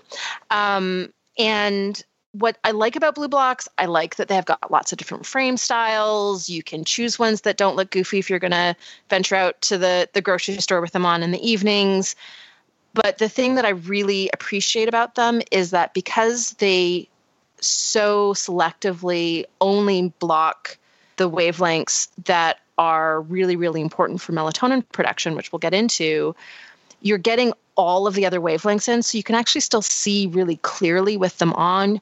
Um, 0.50 1.12
and 1.38 2.02
what 2.32 2.58
I 2.62 2.72
like 2.72 2.96
about 2.96 3.16
BluBlox, 3.16 3.68
I 3.78 3.86
like 3.86 4.16
that 4.16 4.28
they 4.28 4.34
have 4.34 4.44
got 4.44 4.70
lots 4.70 4.92
of 4.92 4.98
different 4.98 5.26
frame 5.26 5.56
styles. 5.56 6.48
You 6.48 6.62
can 6.62 6.84
choose 6.84 7.18
ones 7.18 7.42
that 7.42 7.56
don't 7.56 7.76
look 7.76 7.90
goofy 7.90 8.18
if 8.18 8.28
you're 8.28 8.38
going 8.38 8.50
to 8.50 8.76
venture 9.08 9.34
out 9.34 9.60
to 9.62 9.78
the 9.78 10.08
the 10.12 10.20
grocery 10.20 10.58
store 10.58 10.80
with 10.80 10.92
them 10.92 11.06
on 11.06 11.22
in 11.22 11.30
the 11.30 11.48
evenings. 11.48 12.14
But 12.94 13.18
the 13.18 13.28
thing 13.28 13.54
that 13.54 13.64
I 13.64 13.70
really 13.70 14.30
appreciate 14.32 14.88
about 14.88 15.14
them 15.14 15.40
is 15.50 15.70
that 15.70 15.94
because 15.94 16.52
they 16.54 17.08
so 17.60 18.34
selectively 18.34 19.44
only 19.60 20.12
block 20.18 20.78
the 21.16 21.30
wavelengths 21.30 22.08
that 22.24 22.58
are 22.76 23.20
really, 23.22 23.56
really 23.56 23.80
important 23.80 24.20
for 24.20 24.32
melatonin 24.32 24.84
production, 24.92 25.34
which 25.34 25.52
we'll 25.52 25.58
get 25.58 25.74
into, 25.74 26.34
you're 27.00 27.18
getting 27.18 27.52
all 27.78 28.06
of 28.06 28.14
the 28.14 28.26
other 28.26 28.40
wavelengths 28.40 28.88
in. 28.88 29.02
So 29.02 29.16
you 29.16 29.24
can 29.24 29.36
actually 29.36 29.62
still 29.62 29.80
see 29.80 30.26
really 30.26 30.56
clearly 30.56 31.16
with 31.16 31.38
them 31.38 31.54
on. 31.54 32.00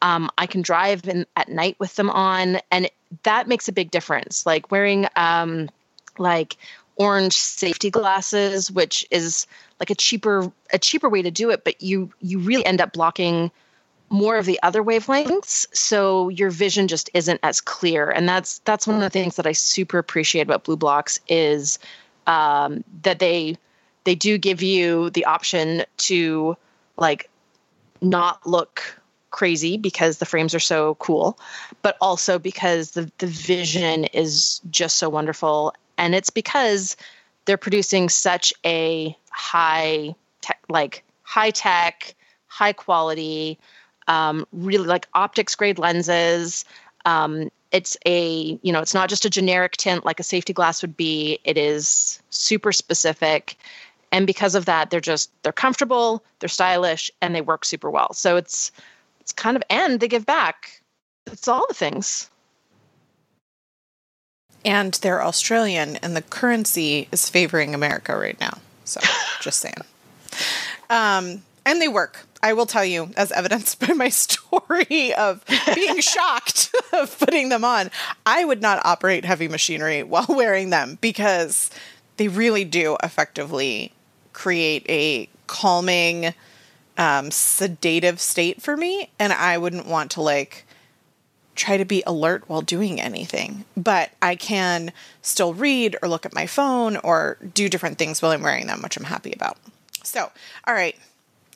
Um, 0.00 0.30
I 0.38 0.46
can 0.46 0.62
drive 0.62 1.06
in 1.06 1.26
at 1.36 1.48
night 1.48 1.76
with 1.78 1.96
them 1.96 2.08
on, 2.08 2.60
and 2.70 2.88
that 3.24 3.48
makes 3.48 3.68
a 3.68 3.72
big 3.72 3.90
difference. 3.90 4.46
Like 4.46 4.70
wearing 4.70 5.08
um, 5.16 5.68
like 6.18 6.56
orange 6.96 7.34
safety 7.34 7.90
glasses, 7.90 8.70
which 8.70 9.04
is 9.10 9.46
like 9.80 9.90
a 9.90 9.94
cheaper 9.96 10.50
a 10.72 10.78
cheaper 10.78 11.08
way 11.08 11.20
to 11.20 11.30
do 11.30 11.50
it, 11.50 11.64
but 11.64 11.82
you 11.82 12.12
you 12.20 12.38
really 12.38 12.64
end 12.64 12.80
up 12.80 12.92
blocking 12.92 13.50
more 14.10 14.38
of 14.38 14.46
the 14.46 14.58
other 14.62 14.82
wavelengths 14.82 15.66
so 15.74 16.30
your 16.30 16.48
vision 16.48 16.88
just 16.88 17.10
isn't 17.12 17.38
as 17.42 17.60
clear 17.60 18.08
and 18.08 18.26
that's 18.26 18.60
that's 18.60 18.86
one 18.86 18.96
of 18.96 19.02
the 19.02 19.10
things 19.10 19.36
that 19.36 19.46
i 19.46 19.52
super 19.52 19.98
appreciate 19.98 20.40
about 20.40 20.64
BluBlox 20.64 21.20
is 21.28 21.78
um, 22.26 22.82
that 23.02 23.18
they 23.18 23.58
they 24.08 24.14
do 24.14 24.38
give 24.38 24.62
you 24.62 25.10
the 25.10 25.26
option 25.26 25.84
to 25.98 26.56
like 26.96 27.28
not 28.00 28.46
look 28.46 28.98
crazy 29.30 29.76
because 29.76 30.16
the 30.16 30.24
frames 30.24 30.54
are 30.54 30.60
so 30.60 30.94
cool 30.94 31.38
but 31.82 31.96
also 32.00 32.38
because 32.38 32.92
the, 32.92 33.10
the 33.18 33.26
vision 33.26 34.04
is 34.04 34.60
just 34.70 34.96
so 34.96 35.10
wonderful 35.10 35.74
and 35.98 36.14
it's 36.14 36.30
because 36.30 36.96
they're 37.44 37.58
producing 37.58 38.08
such 38.08 38.54
a 38.64 39.14
high 39.30 40.14
tech 40.40 40.60
like 40.70 41.04
high 41.22 41.50
tech 41.50 42.14
high 42.46 42.72
quality 42.72 43.58
um, 44.08 44.46
really 44.52 44.86
like 44.86 45.06
optics 45.14 45.54
grade 45.54 45.78
lenses. 45.78 46.64
Um, 47.04 47.50
it's 47.70 47.96
a 48.06 48.58
you 48.62 48.72
know 48.72 48.80
it's 48.80 48.94
not 48.94 49.10
just 49.10 49.26
a 49.26 49.30
generic 49.30 49.76
tint 49.76 50.04
like 50.04 50.18
a 50.18 50.22
safety 50.24 50.54
glass 50.54 50.82
would 50.82 50.96
be. 50.96 51.38
It 51.44 51.58
is 51.58 52.20
super 52.30 52.72
specific, 52.72 53.56
and 54.12 54.26
because 54.26 54.54
of 54.54 54.64
that, 54.66 54.90
they're 54.90 55.00
just 55.00 55.30
they're 55.42 55.52
comfortable, 55.52 56.22
they're 56.38 56.48
stylish, 56.48 57.10
and 57.20 57.34
they 57.34 57.40
work 57.40 57.64
super 57.64 57.90
well. 57.90 58.12
So 58.12 58.36
it's 58.36 58.72
it's 59.20 59.32
kind 59.32 59.56
of 59.56 59.62
and 59.70 60.00
they 60.00 60.08
give 60.08 60.26
back. 60.26 60.82
It's 61.26 61.48
all 61.48 61.66
the 61.68 61.74
things. 61.74 62.30
And 64.64 64.94
they're 64.94 65.22
Australian, 65.22 65.96
and 65.96 66.16
the 66.16 66.22
currency 66.22 67.08
is 67.12 67.28
favoring 67.28 67.74
America 67.74 68.16
right 68.16 68.38
now. 68.40 68.58
So 68.84 69.00
just 69.40 69.60
saying. 69.60 69.74
Um, 70.90 71.42
and 71.64 71.80
they 71.82 71.88
work. 71.88 72.26
I 72.42 72.52
will 72.52 72.66
tell 72.66 72.84
you, 72.84 73.10
as 73.16 73.32
evidenced 73.32 73.80
by 73.80 73.92
my 73.92 74.08
story 74.08 75.14
of 75.14 75.44
being 75.74 76.00
shocked 76.00 76.70
of 76.92 77.18
putting 77.18 77.50
them 77.50 77.64
on, 77.64 77.90
I 78.24 78.44
would 78.44 78.62
not 78.62 78.84
operate 78.84 79.24
heavy 79.24 79.48
machinery 79.48 80.02
while 80.02 80.26
wearing 80.28 80.70
them 80.70 80.98
because 81.00 81.70
they 82.16 82.28
really 82.28 82.64
do 82.64 82.96
effectively 83.02 83.92
create 84.38 84.86
a 84.88 85.28
calming, 85.48 86.32
um, 86.96 87.28
sedative 87.32 88.20
state 88.20 88.62
for 88.62 88.76
me. 88.76 89.10
And 89.18 89.32
I 89.32 89.58
wouldn't 89.58 89.86
want 89.86 90.12
to 90.12 90.22
like 90.22 90.64
try 91.56 91.76
to 91.76 91.84
be 91.84 92.04
alert 92.06 92.44
while 92.46 92.60
doing 92.60 93.00
anything. 93.00 93.64
But 93.76 94.10
I 94.22 94.36
can 94.36 94.92
still 95.22 95.54
read 95.54 95.96
or 96.00 96.08
look 96.08 96.24
at 96.24 96.36
my 96.36 96.46
phone 96.46 96.96
or 96.98 97.36
do 97.52 97.68
different 97.68 97.98
things 97.98 98.22
while 98.22 98.30
I'm 98.30 98.42
wearing 98.42 98.68
them, 98.68 98.80
which 98.80 98.96
I'm 98.96 99.04
happy 99.04 99.32
about. 99.32 99.58
So, 100.04 100.30
all 100.66 100.74
right 100.74 100.96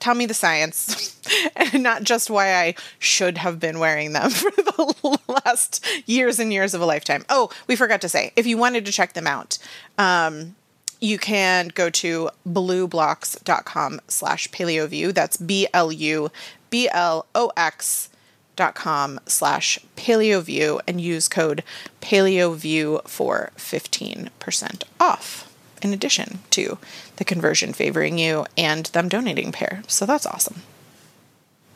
tell 0.03 0.15
me 0.17 0.27
the 0.27 0.35
science 0.35 1.17
and 1.57 1.81
not 1.81 2.03
just 2.03 2.29
why 2.29 2.57
I 2.57 2.75
should 2.99 3.39
have 3.39 3.61
been 3.61 3.79
wearing 3.79 4.13
them 4.13 4.31
for 4.31 4.51
the 4.51 5.19
last 5.29 5.87
years 6.07 6.41
and 6.41 6.53
years 6.53 6.75
of 6.75 6.81
a 6.81 6.87
lifetime. 6.87 7.25
Oh, 7.29 7.51
we 7.69 7.77
forgot 7.77 8.01
to 8.01 8.09
say, 8.09 8.33
if 8.35 8.45
you 8.45 8.59
wanted 8.59 8.85
to 8.87 8.93
check 8.93 9.13
them 9.13 9.29
out, 9.29 9.59
um, 9.99 10.57
you 11.03 11.19
can 11.19 11.69
go 11.69 11.91
to 11.91 12.31
blublox.com 12.49 14.01
slash 14.07 14.49
paleoview. 14.51 15.13
That's 15.13 15.37
B 15.37 15.67
L 15.75 15.91
U 15.91 16.31
B 16.71 16.89
L 16.91 17.27
O 17.35 17.51
X 17.57 18.09
dot 18.55 18.77
com 18.77 19.19
slash 19.27 19.81
paleoview 19.97 20.81
and 20.87 21.01
use 21.01 21.29
code 21.29 21.65
paleoview 22.01 23.07
for 23.09 23.51
15% 23.57 24.85
off 25.01 25.53
in 25.83 25.93
addition 25.93 26.39
to 26.51 26.79
the 27.17 27.25
conversion 27.25 27.73
favoring 27.73 28.19
you 28.19 28.47
and 28.57 28.87
them 28.87 29.09
donating 29.09 29.51
pair. 29.51 29.83
So 29.89 30.07
that's 30.07 30.27
awesome. 30.27 30.63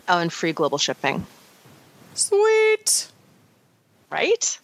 Oh, 0.08 0.20
and 0.20 0.32
free 0.32 0.52
global 0.52 0.78
shipping. 0.78 1.26
Sweet. 2.14 3.08
Right? 4.08 4.60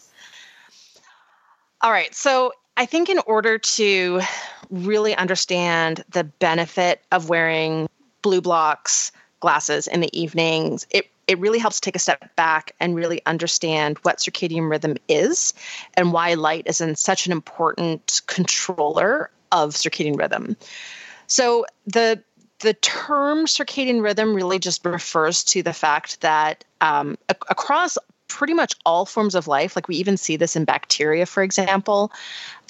All 1.81 1.91
right. 1.91 2.15
So 2.15 2.53
I 2.77 2.87
think 2.87 3.09
in 3.09 3.19
order 3.27 3.59
to 3.59 4.21
really 4.73 5.15
understand 5.15 6.03
the 6.11 6.25
benefit 6.25 7.03
of 7.13 7.29
wearing 7.29 7.89
BluBlox 8.23 9.13
glasses 9.41 9.87
in 9.87 10.01
the 10.01 10.19
evenings, 10.19 10.87
it 10.91 11.07
it 11.29 11.39
really 11.39 11.61
helps 11.61 11.79
take 11.79 11.95
a 11.95 12.01
step 12.01 12.35
back 12.35 12.75
and 12.81 12.97
really 12.97 13.25
understand 13.27 13.97
what 13.99 14.19
circadian 14.19 14.69
rhythm 14.69 14.97
is 15.09 15.55
and 15.95 16.13
why 16.13 16.35
light 16.35 16.65
is 16.67 16.81
in 16.81 16.97
such 16.97 17.27
an 17.27 17.33
important 17.33 18.23
controller 18.27 19.31
of 19.53 19.71
circadian 19.71 20.19
rhythm. 20.19 20.57
So 21.29 21.65
the 21.87 22.23
the 22.59 22.75
term 22.75 23.47
circadian 23.47 24.03
rhythm 24.03 24.35
really 24.35 24.59
just 24.59 24.85
refers 24.85 25.45
to 25.45 25.63
the 25.63 25.73
fact 25.73 26.21
that 26.23 26.65
um, 26.81 27.19
a- 27.29 27.37
across 27.51 27.99
pretty 28.33 28.55
much 28.55 28.75
all 28.85 29.07
forms 29.07 29.35
of 29.35 29.47
life, 29.47 29.77
like 29.77 29.89
we 29.89 29.97
even 29.97 30.17
see 30.17 30.37
this 30.37 30.57
in 30.57 30.65
bacteria, 30.65 31.27
for 31.27 31.43
example, 31.43 32.13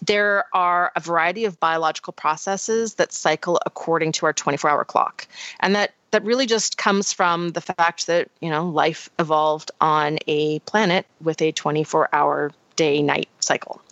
there 0.04 0.44
are 0.52 0.92
a 0.96 1.00
variety 1.00 1.44
of 1.44 1.60
biological 1.60 2.12
processes 2.12 2.94
that 2.94 3.12
cycle 3.12 3.60
according 3.66 4.12
to 4.12 4.26
our 4.26 4.32
24 4.32 4.70
hour 4.70 4.84
clock. 4.84 5.26
And 5.60 5.74
that 5.74 5.92
that 6.12 6.24
really 6.24 6.46
just 6.46 6.76
comes 6.76 7.12
from 7.12 7.50
the 7.50 7.60
fact 7.60 8.06
that 8.06 8.28
you 8.40 8.50
know 8.50 8.68
life 8.68 9.10
evolved 9.18 9.70
on 9.80 10.18
a 10.26 10.60
planet 10.60 11.06
with 11.20 11.42
a 11.42 11.52
24 11.52 12.08
hour 12.12 12.52
day 12.76 13.02
night 13.02 13.28
cycle 13.40 13.82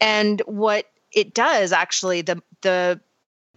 and 0.00 0.40
what 0.46 0.90
it 1.12 1.32
does 1.34 1.72
actually 1.72 2.22
the 2.22 2.42
the 2.62 3.00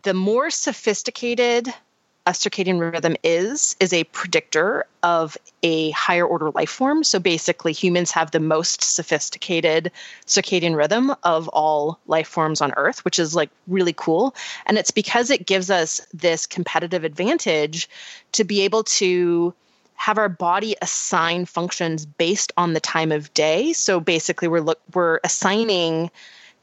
the 0.03 0.13
more 0.13 0.49
sophisticated 0.49 1.73
a 2.25 2.31
circadian 2.31 2.79
rhythm 2.79 3.15
is 3.23 3.75
is 3.79 3.93
a 3.93 4.03
predictor 4.05 4.85
of 5.03 5.37
a 5.61 5.91
higher 5.91 6.25
order 6.25 6.49
life 6.51 6.69
form. 6.69 7.03
So 7.03 7.19
basically 7.19 7.71
humans 7.71 8.11
have 8.11 8.31
the 8.31 8.39
most 8.39 8.83
sophisticated 8.83 9.91
circadian 10.25 10.75
rhythm 10.75 11.13
of 11.23 11.47
all 11.49 11.99
life 12.07 12.27
forms 12.27 12.61
on 12.61 12.73
earth 12.77 13.05
which 13.05 13.19
is 13.19 13.35
like 13.35 13.49
really 13.67 13.93
cool. 13.93 14.35
And 14.65 14.77
it's 14.77 14.91
because 14.91 15.29
it 15.29 15.45
gives 15.45 15.69
us 15.69 16.01
this 16.13 16.45
competitive 16.45 17.03
advantage 17.03 17.89
to 18.33 18.43
be 18.43 18.61
able 18.61 18.83
to 18.83 19.53
have 19.95 20.17
our 20.17 20.29
body 20.29 20.75
assign 20.81 21.45
functions 21.45 22.05
based 22.05 22.51
on 22.57 22.73
the 22.73 22.79
time 22.79 23.11
of 23.11 23.33
day. 23.33 23.71
So 23.73 23.99
basically 23.99 24.47
we're 24.47 24.61
look 24.61 24.81
we're 24.93 25.19
assigning 25.23 26.09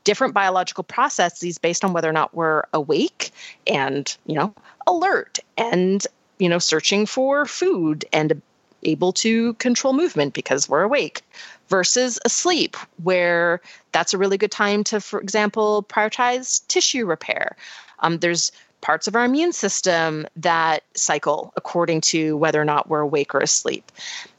different 0.05 0.35
biological 0.35 0.85
processes 0.85 1.59
based 1.59 1.85
on 1.85 1.93
whether 1.93 2.09
or 2.09 2.13
not 2.13 2.35
we're 2.35 2.65
awake 2.73 3.31
and 3.67 4.17
you 4.27 4.35
know 4.35 4.55
alert 4.87 5.39
and 5.57 6.07
you 6.39 6.49
know 6.49 6.59
searching 6.59 7.07
for 7.07 7.47
food 7.47 8.05
and 8.13 8.41
able 8.85 9.13
to 9.13 9.55
control 9.55 9.93
movement 9.93 10.35
because 10.35 10.69
we're 10.69 10.83
awake 10.83 11.23
versus 11.69 12.19
asleep 12.25 12.77
where 13.03 13.61
that's 13.93 14.13
a 14.13 14.19
really 14.19 14.39
good 14.39 14.51
time 14.51 14.83
to 14.85 15.01
for 15.01 15.21
example 15.21 15.85
prioritize 15.89 16.67
tissue 16.69 17.07
repair. 17.07 17.57
Um, 18.01 18.19
there's 18.19 18.51
parts 18.81 19.07
of 19.07 19.15
our 19.15 19.25
immune 19.25 19.53
system 19.53 20.27
that 20.35 20.83
cycle 20.95 21.53
according 21.57 22.01
to 22.01 22.37
whether 22.37 22.61
or 22.61 22.65
not 22.65 22.89
we're 22.89 23.01
awake 23.01 23.35
or 23.35 23.39
asleep. 23.39 23.93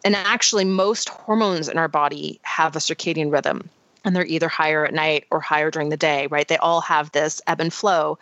And 0.04 0.16
actually 0.16 0.66
most 0.66 1.08
hormones 1.08 1.70
in 1.70 1.78
our 1.78 1.88
body 1.88 2.40
have 2.44 2.76
a 2.76 2.80
circadian 2.80 3.32
rhythm 3.32 3.70
and 4.04 4.16
they're 4.16 4.26
either 4.26 4.50
higher 4.50 4.86
at 4.86 4.94
night 4.94 5.26
or 5.32 5.40
higher 5.40 5.72
during 5.72 5.90
the 5.90 5.98
day 5.98 6.28
right 6.28 6.48
they 6.48 6.58
all 6.58 6.82
have 6.82 7.12
this 7.12 7.42
ebb 7.48 7.60
and 7.60 7.74
flow 7.74 8.18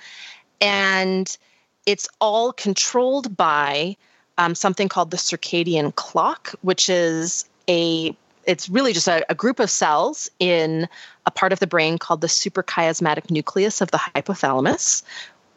and 0.59 1.37
it's 1.85 2.07
all 2.19 2.53
controlled 2.53 3.35
by 3.35 3.97
um, 4.37 4.55
something 4.55 4.89
called 4.89 5.11
the 5.11 5.17
circadian 5.17 5.93
clock, 5.95 6.53
which 6.61 6.89
is 6.89 7.45
a 7.69 8.15
it's 8.47 8.67
really 8.69 8.91
just 8.91 9.07
a, 9.07 9.23
a, 9.29 9.35
group 9.35 9.59
of 9.59 9.69
cells 9.69 10.31
in 10.39 10.89
a 11.27 11.31
part 11.31 11.53
of 11.53 11.59
the 11.59 11.67
brain 11.67 11.99
called 11.99 12.21
the 12.21 12.27
suprachiasmatic 12.27 13.29
nucleus 13.29 13.81
of 13.81 13.91
the 13.91 13.99
hypothalamus, 13.99 15.03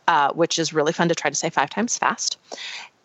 uh, 0.07 0.31
which 0.35 0.59
is 0.59 0.75
really 0.75 0.93
fun 0.93 1.09
to 1.09 1.15
try 1.15 1.31
to 1.31 1.35
say 1.35 1.49
five 1.49 1.71
times 1.71 1.97
fast. 1.97 2.37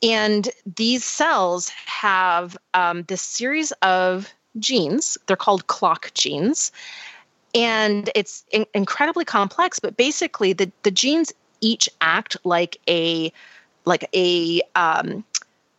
And 0.04 0.50
these 0.76 1.06
cells 1.06 1.70
have 1.86 2.58
um, 2.74 3.04
this 3.04 3.22
series 3.22 3.72
of 3.82 4.34
genes. 4.60 5.18
They're 5.26 5.36
called 5.36 5.68
clock 5.68 6.12
genes. 6.14 6.72
And 7.56 8.10
it's 8.14 8.44
in- 8.52 8.68
incredibly 8.74 9.26
complex, 9.26 9.80
but 9.80 9.98
basically, 9.98 10.54
the, 10.54 10.72
the 10.84 10.92
genes 10.92 11.34
each 11.62 11.90
act 12.02 12.38
like 12.44 12.78
a 12.88 13.34
like 13.86 14.08
a 14.14 14.62
um, 14.76 15.24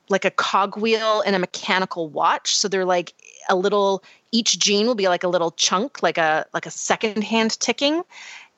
like 0.09 0.25
a 0.25 0.31
cogwheel 0.31 1.21
in 1.23 1.35
a 1.35 1.39
mechanical 1.39 2.09
watch. 2.09 2.57
So 2.57 2.69
they're 2.69 2.85
like 2.85 3.15
a 3.49 3.57
little 3.57 4.03
each 4.33 4.59
gene 4.59 4.87
will 4.87 4.95
be 4.95 5.09
like 5.09 5.25
a 5.25 5.29
little 5.29 5.53
chunk, 5.53 6.03
like 6.03 6.19
a 6.19 6.45
like 6.53 6.67
a 6.67 6.71
second 6.71 7.23
hand 7.23 7.59
ticking. 7.61 8.03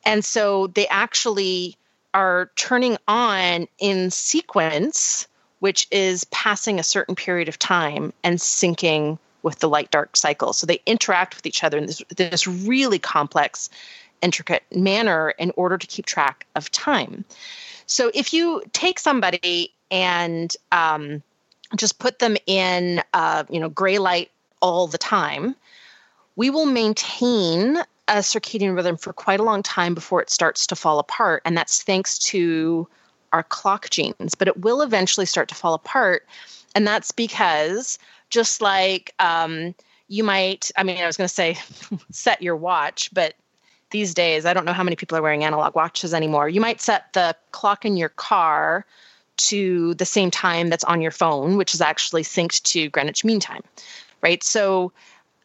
And 0.04 0.24
so 0.24 0.68
they 0.68 0.88
actually 0.88 1.76
are 2.14 2.50
turning 2.56 2.96
on 3.08 3.68
in 3.78 4.10
sequence, 4.10 5.26
which 5.60 5.86
is 5.90 6.24
passing 6.24 6.78
a 6.78 6.82
certain 6.82 7.14
period 7.14 7.48
of 7.48 7.58
time 7.58 8.12
and 8.24 8.38
syncing 8.38 9.18
with 9.42 9.58
the 9.58 9.68
light 9.68 9.90
dark 9.90 10.16
cycle. 10.16 10.52
So 10.52 10.66
they 10.66 10.80
interact 10.86 11.36
with 11.36 11.46
each 11.46 11.64
other 11.64 11.78
in 11.78 11.86
this, 11.86 12.02
this 12.16 12.46
really 12.46 12.98
complex 12.98 13.68
intricate 14.20 14.62
manner 14.74 15.30
in 15.30 15.52
order 15.56 15.76
to 15.76 15.86
keep 15.86 16.06
track 16.06 16.46
of 16.54 16.70
time. 16.70 17.24
So 17.86 18.10
if 18.14 18.32
you 18.32 18.62
take 18.72 18.98
somebody 18.98 19.72
and 19.90 20.54
um, 20.70 21.22
just 21.76 21.98
put 21.98 22.18
them 22.20 22.36
in, 22.46 23.02
uh, 23.12 23.44
you 23.50 23.60
know, 23.60 23.68
gray 23.68 23.98
light 23.98 24.30
all 24.60 24.86
the 24.86 24.98
time, 24.98 25.56
we 26.36 26.50
will 26.50 26.66
maintain 26.66 27.78
a 28.08 28.16
circadian 28.16 28.74
rhythm 28.74 28.96
for 28.96 29.12
quite 29.12 29.40
a 29.40 29.44
long 29.44 29.62
time 29.62 29.94
before 29.94 30.22
it 30.22 30.30
starts 30.30 30.66
to 30.68 30.76
fall 30.76 30.98
apart. 30.98 31.42
And 31.44 31.56
that's 31.56 31.82
thanks 31.82 32.18
to 32.18 32.88
our 33.32 33.42
clock 33.42 33.90
genes, 33.90 34.34
but 34.34 34.48
it 34.48 34.60
will 34.60 34.82
eventually 34.82 35.26
start 35.26 35.48
to 35.48 35.54
fall 35.54 35.74
apart. 35.74 36.26
And 36.74 36.86
that's 36.86 37.10
because 37.10 37.98
just 38.32 38.60
like 38.60 39.14
um, 39.20 39.74
you 40.08 40.24
might, 40.24 40.72
I 40.76 40.82
mean, 40.82 40.98
I 40.98 41.06
was 41.06 41.16
going 41.16 41.28
to 41.28 41.34
say 41.34 41.56
set 42.10 42.42
your 42.42 42.56
watch, 42.56 43.10
but 43.12 43.34
these 43.90 44.14
days, 44.14 44.46
I 44.46 44.54
don't 44.54 44.64
know 44.64 44.72
how 44.72 44.82
many 44.82 44.96
people 44.96 45.16
are 45.18 45.22
wearing 45.22 45.44
analog 45.44 45.76
watches 45.76 46.14
anymore. 46.14 46.48
You 46.48 46.60
might 46.60 46.80
set 46.80 47.12
the 47.12 47.36
clock 47.52 47.84
in 47.84 47.96
your 47.96 48.08
car 48.08 48.86
to 49.36 49.94
the 49.94 50.06
same 50.06 50.30
time 50.30 50.70
that's 50.70 50.84
on 50.84 51.02
your 51.02 51.10
phone, 51.10 51.56
which 51.56 51.74
is 51.74 51.80
actually 51.80 52.22
synced 52.22 52.62
to 52.72 52.88
Greenwich 52.88 53.22
Mean 53.24 53.38
Time, 53.38 53.62
right? 54.22 54.42
So 54.42 54.92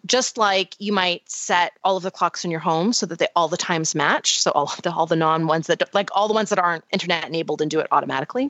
just 0.06 0.38
like 0.38 0.76
you 0.80 0.94
might 0.94 1.30
set 1.30 1.74
all 1.84 1.98
of 1.98 2.04
the 2.04 2.12
clocks 2.12 2.46
in 2.46 2.52
your 2.52 2.62
home 2.62 2.94
so 2.94 3.06
that 3.06 3.20
they 3.20 3.28
all 3.36 3.50
the 3.50 3.58
times 3.58 3.96
match, 3.96 4.42
so 4.42 4.52
all 4.52 4.72
the 4.82 4.92
all 4.94 5.06
the 5.06 5.16
non 5.18 5.46
ones 5.48 5.68
that 5.68 5.94
like 5.94 6.10
all 6.14 6.30
the 6.30 6.34
ones 6.34 6.50
that 6.50 6.60
aren't 6.60 6.86
internet 6.92 7.26
enabled 7.26 7.62
and 7.62 7.70
do 7.70 7.80
it 7.80 7.88
automatically. 7.92 8.50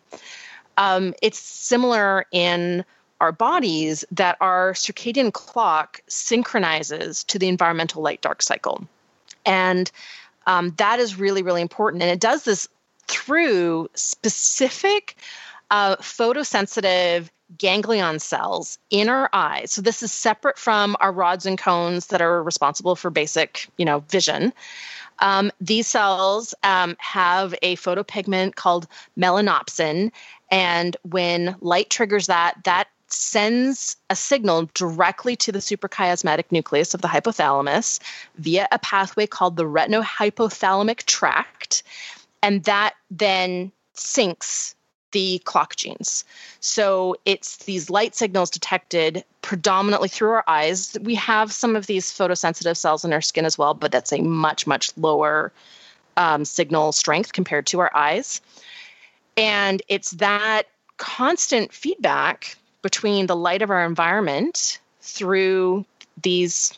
Um, 0.78 1.16
it's 1.24 1.40
similar 1.40 2.26
in 2.32 2.86
our 3.20 3.32
bodies 3.32 4.06
that 4.12 4.38
our 4.42 4.74
circadian 4.74 5.32
clock 5.34 6.02
synchronizes 6.08 7.24
to 7.26 7.40
the 7.40 7.48
environmental 7.48 8.02
light 8.02 8.22
dark 8.22 8.42
cycle, 8.42 8.88
and 9.46 9.92
um, 10.46 10.74
that 10.78 11.00
is 11.00 11.20
really 11.20 11.44
really 11.44 11.62
important. 11.62 12.04
And 12.04 12.12
it 12.12 12.20
does 12.20 12.44
this 12.44 12.68
through 13.08 13.90
specific 13.94 15.16
uh, 15.72 15.96
photosensitive 15.98 17.30
ganglion 17.58 18.20
cells 18.20 18.78
in 18.90 19.08
our 19.10 19.30
eyes. 19.32 19.72
So 19.72 19.82
this 19.82 20.04
is 20.04 20.12
separate 20.12 20.58
from 20.58 20.98
our 21.00 21.12
rods 21.12 21.46
and 21.46 21.58
cones 21.58 22.08
that 22.08 22.22
are 22.22 22.44
responsible 22.44 22.96
for 22.96 23.10
basic, 23.10 23.70
you 23.78 23.86
know, 23.86 24.00
vision. 24.10 24.54
Um, 25.20 25.52
these 25.60 25.88
cells 25.88 26.54
um, 26.64 26.96
have 27.00 27.56
a 27.62 27.76
photopigment 27.78 28.56
called 28.56 28.88
melanopsin, 29.18 30.12
and 30.52 30.98
when 31.04 31.56
light 31.62 31.90
triggers 31.90 32.28
that, 32.28 32.56
that 32.66 32.88
sends 33.08 33.96
a 34.10 34.16
signal 34.16 34.70
directly 34.74 35.36
to 35.38 35.52
the 35.52 35.60
suprachiasmatic 35.60 36.52
nucleus 36.52 36.94
of 36.94 37.02
the 37.02 37.08
hypothalamus 37.08 38.00
via 38.38 38.68
a 38.72 38.80
pathway 38.80 39.26
called 39.26 39.56
the 39.56 39.64
retinohypothalamic 39.64 41.04
tract, 41.06 41.84
and 42.44 42.64
that 42.66 42.96
then 43.10 43.72
syncs 43.96 44.76
the 45.12 45.40
clock 45.40 45.76
genes. 45.76 46.26
So 46.60 47.16
it's 47.26 47.58
these 47.58 47.90
light 47.90 48.14
signals 48.14 48.50
detected 48.50 49.24
predominantly 49.42 50.10
through 50.10 50.32
our 50.32 50.44
eyes. 50.48 50.98
We 51.02 51.16
have 51.16 51.54
some 51.54 51.76
of 51.76 51.88
these 51.88 52.12
photosensitive 52.12 52.76
cells 52.76 53.06
in 53.06 53.14
our 53.14 53.22
skin 53.22 53.46
as 53.46 53.58
well, 53.58 53.74
but 53.74 53.92
that's 53.92 54.12
a 54.12 54.22
much, 54.22 54.68
much 54.68 54.92
lower 54.98 55.54
um, 56.18 56.44
signal 56.44 56.92
strength 56.92 57.32
compared 57.32 57.68
to 57.68 57.80
our 57.80 57.96
eyes. 57.96 58.42
And 59.38 59.82
it's 59.88 60.12
that 60.12 60.64
constant 60.98 61.72
feedback 61.72 62.58
between 62.82 63.28
the 63.28 63.36
light 63.36 63.62
of 63.62 63.70
our 63.70 63.86
environment 63.86 64.80
through 65.02 65.86
these 66.22 66.78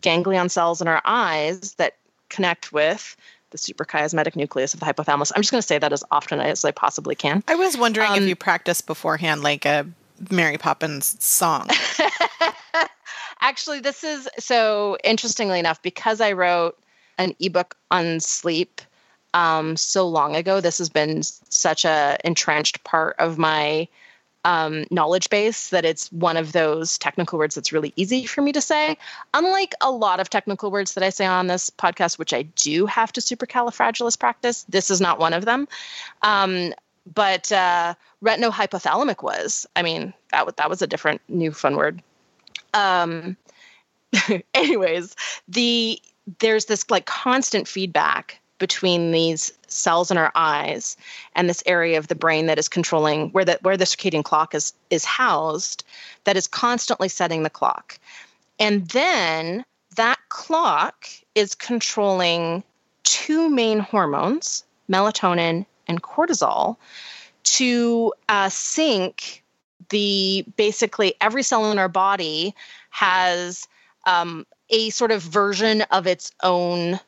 ganglion 0.00 0.48
cells 0.48 0.80
in 0.80 0.88
our 0.88 1.02
eyes 1.04 1.74
that 1.74 1.96
connect 2.28 2.72
with 2.72 3.16
the 3.50 3.58
suprachiasmatic 3.58 4.34
nucleus 4.34 4.74
of 4.74 4.80
the 4.80 4.86
hypothalamus. 4.86 5.30
I'm 5.34 5.42
just 5.42 5.52
going 5.52 5.60
to 5.60 5.66
say 5.66 5.78
that 5.78 5.92
as 5.92 6.02
often 6.10 6.40
as 6.40 6.64
I 6.64 6.72
possibly 6.72 7.14
can. 7.14 7.44
I 7.46 7.54
was 7.54 7.76
wondering 7.76 8.10
um, 8.10 8.22
if 8.22 8.28
you 8.28 8.34
practiced 8.34 8.86
beforehand, 8.86 9.42
like 9.42 9.64
a 9.64 9.86
Mary 10.30 10.58
Poppins 10.58 11.22
song. 11.22 11.68
Actually, 13.40 13.80
this 13.80 14.02
is 14.04 14.28
so 14.38 14.96
interestingly 15.04 15.58
enough, 15.58 15.82
because 15.82 16.20
I 16.20 16.32
wrote 16.32 16.78
an 17.18 17.34
ebook 17.40 17.76
on 17.90 18.20
sleep 18.20 18.80
um, 19.34 19.76
so 19.76 20.08
long 20.08 20.36
ago, 20.36 20.60
this 20.60 20.78
has 20.78 20.88
been 20.88 21.22
such 21.22 21.84
a 21.84 22.18
entrenched 22.24 22.84
part 22.84 23.16
of 23.18 23.38
my 23.38 23.88
um, 24.44 24.84
knowledge 24.90 25.30
base 25.30 25.70
that 25.70 25.84
it's 25.84 26.10
one 26.12 26.36
of 26.36 26.52
those 26.52 26.98
technical 26.98 27.38
words 27.38 27.54
that's 27.54 27.72
really 27.72 27.92
easy 27.96 28.26
for 28.26 28.42
me 28.42 28.52
to 28.52 28.60
say. 28.60 28.96
Unlike 29.34 29.74
a 29.80 29.90
lot 29.90 30.20
of 30.20 30.30
technical 30.30 30.70
words 30.70 30.94
that 30.94 31.04
I 31.04 31.10
say 31.10 31.26
on 31.26 31.46
this 31.46 31.70
podcast, 31.70 32.18
which 32.18 32.32
I 32.32 32.42
do 32.42 32.86
have 32.86 33.12
to 33.12 33.20
supercalifragilistic 33.20 34.18
practice, 34.18 34.64
this 34.68 34.90
is 34.90 35.00
not 35.00 35.18
one 35.18 35.32
of 35.32 35.44
them. 35.44 35.68
Um, 36.22 36.72
but 37.12 37.50
uh, 37.50 37.94
retinohypothalamic 38.24 39.22
was. 39.22 39.66
I 39.74 39.82
mean, 39.82 40.14
that 40.30 40.46
was 40.46 40.54
that 40.56 40.70
was 40.70 40.82
a 40.82 40.86
different 40.86 41.20
new 41.28 41.52
fun 41.52 41.76
word. 41.76 42.02
Um, 42.74 43.36
anyways, 44.54 45.16
the 45.48 46.00
there's 46.38 46.66
this 46.66 46.88
like 46.90 47.06
constant 47.06 47.66
feedback 47.66 48.40
between 48.62 49.10
these 49.10 49.52
cells 49.66 50.12
in 50.12 50.16
our 50.16 50.30
eyes 50.36 50.96
and 51.34 51.48
this 51.48 51.64
area 51.66 51.98
of 51.98 52.06
the 52.06 52.14
brain 52.14 52.46
that 52.46 52.60
is 52.60 52.68
controlling 52.68 53.28
where 53.30 53.44
the 53.44 53.58
where 53.62 53.76
the 53.76 53.84
circadian 53.84 54.22
clock 54.22 54.54
is 54.54 54.72
is 54.88 55.04
housed 55.04 55.82
that 56.22 56.36
is 56.36 56.46
constantly 56.46 57.08
setting 57.08 57.42
the 57.42 57.50
clock. 57.50 57.98
And 58.60 58.86
then 58.90 59.64
that 59.96 60.20
clock 60.28 61.08
is 61.34 61.56
controlling 61.56 62.62
two 63.02 63.50
main 63.50 63.80
hormones 63.80 64.62
melatonin 64.88 65.66
and 65.88 66.00
cortisol 66.00 66.76
to 67.42 68.12
uh, 68.28 68.48
sync 68.48 69.42
the 69.88 70.44
basically 70.56 71.14
every 71.20 71.42
cell 71.42 71.72
in 71.72 71.80
our 71.80 71.88
body 71.88 72.54
has 72.90 73.66
um, 74.06 74.46
a 74.70 74.90
sort 74.90 75.10
of 75.10 75.20
version 75.20 75.82
of 75.90 76.06
its 76.06 76.30
own 76.44 77.00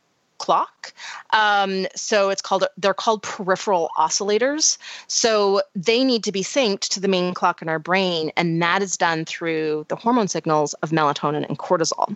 clock. 0.44 0.92
Um, 1.32 1.86
so 1.96 2.28
it's 2.28 2.42
called 2.42 2.64
they're 2.76 2.92
called 2.92 3.22
peripheral 3.22 3.90
oscillators. 3.96 4.76
So 5.06 5.62
they 5.74 6.04
need 6.04 6.24
to 6.24 6.32
be 6.32 6.42
synced 6.42 6.90
to 6.90 7.00
the 7.00 7.08
main 7.08 7.32
clock 7.32 7.62
in 7.62 7.70
our 7.70 7.78
brain, 7.78 8.30
and 8.36 8.60
that 8.60 8.82
is 8.82 8.98
done 8.98 9.24
through 9.24 9.86
the 9.88 9.96
hormone 9.96 10.28
signals 10.28 10.74
of 10.74 10.90
melatonin 10.90 11.48
and 11.48 11.58
cortisol. 11.58 12.14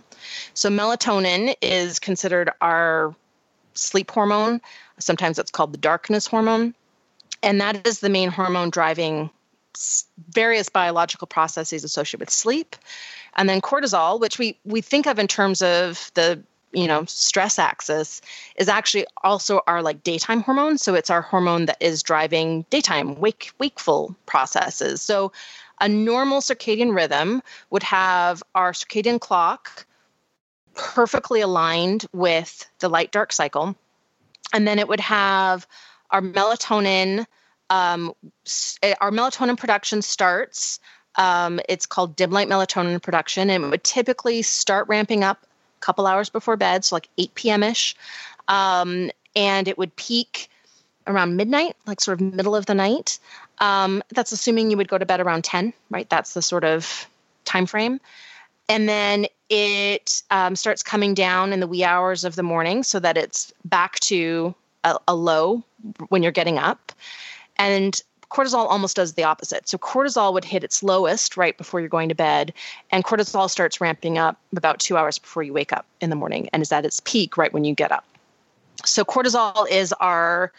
So 0.53 0.69
melatonin 0.69 1.55
is 1.59 1.97
considered 1.97 2.51
our 2.61 3.15
sleep 3.73 4.11
hormone. 4.11 4.61
Sometimes 4.99 5.39
it's 5.39 5.49
called 5.49 5.73
the 5.73 5.79
darkness 5.79 6.27
hormone, 6.27 6.75
and 7.41 7.59
that 7.61 7.87
is 7.87 7.99
the 7.99 8.09
main 8.09 8.29
hormone 8.29 8.69
driving 8.69 9.31
various 10.29 10.69
biological 10.69 11.25
processes 11.25 11.83
associated 11.83 12.19
with 12.19 12.29
sleep 12.29 12.75
and 13.35 13.47
then 13.47 13.61
cortisol 13.61 14.19
which 14.19 14.39
we 14.39 14.57
we 14.65 14.81
think 14.81 15.05
of 15.05 15.19
in 15.19 15.27
terms 15.27 15.61
of 15.61 16.11
the 16.15 16.41
you 16.71 16.87
know 16.87 17.05
stress 17.05 17.57
axis 17.59 18.21
is 18.55 18.69
actually 18.69 19.05
also 19.23 19.61
our 19.67 19.81
like 19.81 20.03
daytime 20.03 20.41
hormone. 20.41 20.77
So 20.77 20.95
it's 20.95 21.09
our 21.09 21.21
hormone 21.21 21.65
that 21.65 21.77
is 21.79 22.03
driving 22.03 22.65
daytime 22.69 23.15
wake 23.19 23.51
wakeful 23.59 24.15
processes. 24.25 25.01
So 25.01 25.31
a 25.81 25.87
normal 25.87 26.41
circadian 26.41 26.95
rhythm 26.95 27.41
would 27.69 27.83
have 27.83 28.43
our 28.55 28.73
circadian 28.73 29.19
clock 29.19 29.85
perfectly 30.73 31.41
aligned 31.41 32.05
with 32.13 32.69
the 32.79 32.89
light 32.89 33.11
dark 33.11 33.31
cycle. 33.31 33.75
And 34.53 34.67
then 34.67 34.79
it 34.79 34.87
would 34.87 34.99
have 34.99 35.67
our 36.11 36.21
melatonin 36.21 37.25
um, 37.69 38.13
eh, 38.81 38.95
our 38.99 39.11
melatonin 39.11 39.57
production 39.57 40.01
starts 40.01 40.79
um, 41.15 41.59
it's 41.67 41.85
called 41.85 42.15
dim 42.15 42.31
light 42.31 42.47
melatonin 42.47 43.01
production. 43.01 43.49
And 43.49 43.65
it 43.65 43.67
would 43.67 43.83
typically 43.83 44.41
start 44.41 44.87
ramping 44.87 45.23
up 45.23 45.45
couple 45.79 46.07
hours 46.07 46.29
before 46.29 46.57
bed, 46.57 46.85
so 46.85 46.95
like 46.95 47.09
8 47.17 47.35
p.m. 47.35 47.63
ish. 47.63 47.95
Um, 48.47 49.11
and 49.35 49.67
it 49.67 49.77
would 49.77 49.95
peak 49.95 50.49
around 51.07 51.35
midnight, 51.35 51.75
like 51.85 52.01
sort 52.01 52.21
of 52.21 52.33
middle 52.33 52.55
of 52.55 52.65
the 52.65 52.75
night. 52.75 53.19
Um, 53.59 54.03
that's 54.09 54.31
assuming 54.31 54.71
you 54.71 54.77
would 54.77 54.87
go 54.87 54.97
to 54.97 55.05
bed 55.05 55.19
around 55.19 55.43
10, 55.43 55.73
right? 55.89 56.09
That's 56.09 56.33
the 56.33 56.41
sort 56.41 56.63
of 56.63 57.07
time 57.45 57.65
frame. 57.65 57.99
And 58.69 58.87
then 58.87 59.25
it 59.49 60.21
um, 60.29 60.55
starts 60.55 60.83
coming 60.83 61.13
down 61.13 61.51
in 61.51 61.59
the 61.59 61.67
wee 61.67 61.83
hours 61.83 62.23
of 62.23 62.35
the 62.35 62.43
morning 62.43 62.83
so 62.83 62.99
that 62.99 63.17
it's 63.17 63.51
back 63.65 63.99
to 64.01 64.53
a, 64.83 64.97
a 65.07 65.15
low 65.15 65.63
when 66.09 66.21
you're 66.21 66.31
getting 66.31 66.59
up. 66.59 66.91
And 67.57 68.01
cortisol 68.29 68.67
almost 68.69 68.95
does 68.95 69.13
the 69.13 69.23
opposite. 69.23 69.67
So 69.67 69.77
cortisol 69.77 70.33
would 70.33 70.45
hit 70.45 70.63
its 70.63 70.83
lowest 70.83 71.35
right 71.35 71.57
before 71.57 71.79
you're 71.79 71.89
going 71.89 72.09
to 72.09 72.15
bed, 72.15 72.53
and 72.91 73.03
cortisol 73.03 73.49
starts 73.49 73.81
ramping 73.81 74.17
up 74.17 74.37
about 74.55 74.79
two 74.79 74.97
hours 74.97 75.17
before 75.17 75.43
you 75.43 75.53
wake 75.53 75.73
up 75.73 75.85
in 75.99 76.09
the 76.09 76.15
morning 76.15 76.49
and 76.53 76.61
is 76.61 76.71
at 76.71 76.85
its 76.85 76.99
peak 76.99 77.37
right 77.37 77.53
when 77.53 77.65
you 77.65 77.73
get 77.73 77.91
up. 77.91 78.05
So 78.85 79.03
cortisol 79.03 79.69
is 79.69 79.93
our 79.93 80.51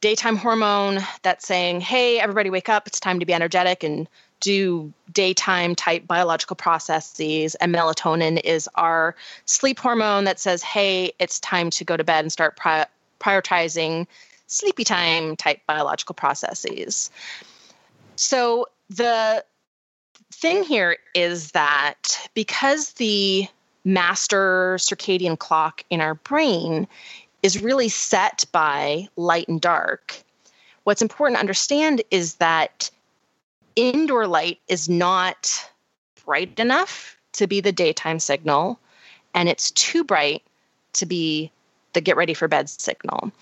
daytime 0.00 0.36
hormone 0.36 1.00
that's 1.22 1.46
saying, 1.46 1.80
hey, 1.80 2.20
everybody 2.20 2.50
wake 2.50 2.68
up, 2.68 2.86
it's 2.86 3.00
time 3.00 3.20
to 3.20 3.26
be 3.26 3.34
energetic 3.34 3.82
and 3.82 4.08
do 4.40 4.92
daytime 5.12 5.74
type 5.74 6.06
biological 6.06 6.54
processes. 6.56 7.54
And 7.56 7.74
melatonin 7.74 8.40
is 8.44 8.68
our 8.76 9.16
sleep 9.46 9.80
hormone 9.80 10.24
that 10.24 10.38
says, 10.38 10.62
hey, 10.62 11.12
it's 11.18 11.40
time 11.40 11.70
to 11.70 11.84
go 11.84 11.96
to 11.96 12.04
bed 12.04 12.24
and 12.24 12.32
start 12.32 12.56
pri- 12.56 12.86
prioritizing 13.20 14.06
sleepy 14.48 14.82
time 14.82 15.36
type 15.36 15.60
biological 15.66 16.14
processes. 16.14 17.10
So 18.16 18.66
the 18.90 19.44
thing 20.32 20.64
here 20.64 20.96
is 21.14 21.52
that 21.52 22.28
because 22.34 22.92
the 22.94 23.46
master 23.84 24.76
circadian 24.80 25.38
clock 25.38 25.84
in 25.88 26.00
our 26.00 26.14
brain 26.14 26.88
is 27.42 27.62
really 27.62 27.88
set 27.88 28.44
by 28.50 29.08
light 29.16 29.48
and 29.48 29.60
dark, 29.60 30.22
what's 30.82 31.02
important 31.02 31.36
to 31.36 31.40
understand 31.40 32.02
is 32.10 32.34
that 32.36 32.90
indoor 33.76 34.26
light 34.26 34.58
is 34.66 34.88
not 34.88 35.70
bright 36.24 36.58
enough 36.58 37.16
to 37.34 37.46
be 37.46 37.60
the 37.60 37.70
daytime 37.70 38.18
signal, 38.18 38.80
and 39.34 39.48
it's 39.48 39.70
too 39.70 40.02
bright 40.02 40.42
to 40.94 41.06
be 41.06 41.52
the 41.92 42.00
get 42.00 42.16
ready 42.16 42.34
for 42.34 42.48
bed 42.48 42.68
signal. 42.68 43.32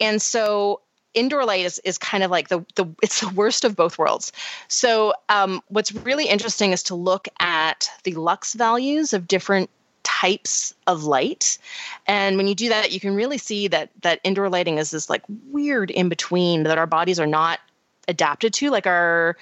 And 0.00 0.20
so 0.20 0.80
indoor 1.14 1.44
light 1.44 1.64
is, 1.64 1.80
is 1.84 1.98
kind 1.98 2.22
of 2.22 2.30
like 2.30 2.48
the, 2.48 2.64
the 2.76 2.86
it's 3.02 3.20
the 3.20 3.28
worst 3.30 3.64
of 3.64 3.76
both 3.76 3.98
worlds. 3.98 4.32
So 4.68 5.14
um, 5.28 5.62
what's 5.68 5.92
really 5.92 6.28
interesting 6.28 6.72
is 6.72 6.82
to 6.84 6.94
look 6.94 7.28
at 7.38 7.90
the 8.04 8.14
lux 8.14 8.54
values 8.54 9.12
of 9.12 9.28
different 9.28 9.70
types 10.02 10.74
of 10.86 11.04
light. 11.04 11.58
And 12.06 12.36
when 12.36 12.46
you 12.46 12.54
do 12.54 12.68
that 12.70 12.92
you 12.92 13.00
can 13.00 13.14
really 13.14 13.38
see 13.38 13.68
that 13.68 13.90
that 14.02 14.20
indoor 14.24 14.48
lighting 14.48 14.78
is 14.78 14.90
this 14.90 15.10
like 15.10 15.22
weird 15.50 15.90
in 15.90 16.08
between 16.08 16.62
that 16.64 16.78
our 16.78 16.86
bodies 16.86 17.20
are 17.20 17.26
not 17.26 17.60
adapted 18.08 18.52
to. 18.54 18.70
Like 18.70 18.86
our 18.86 19.36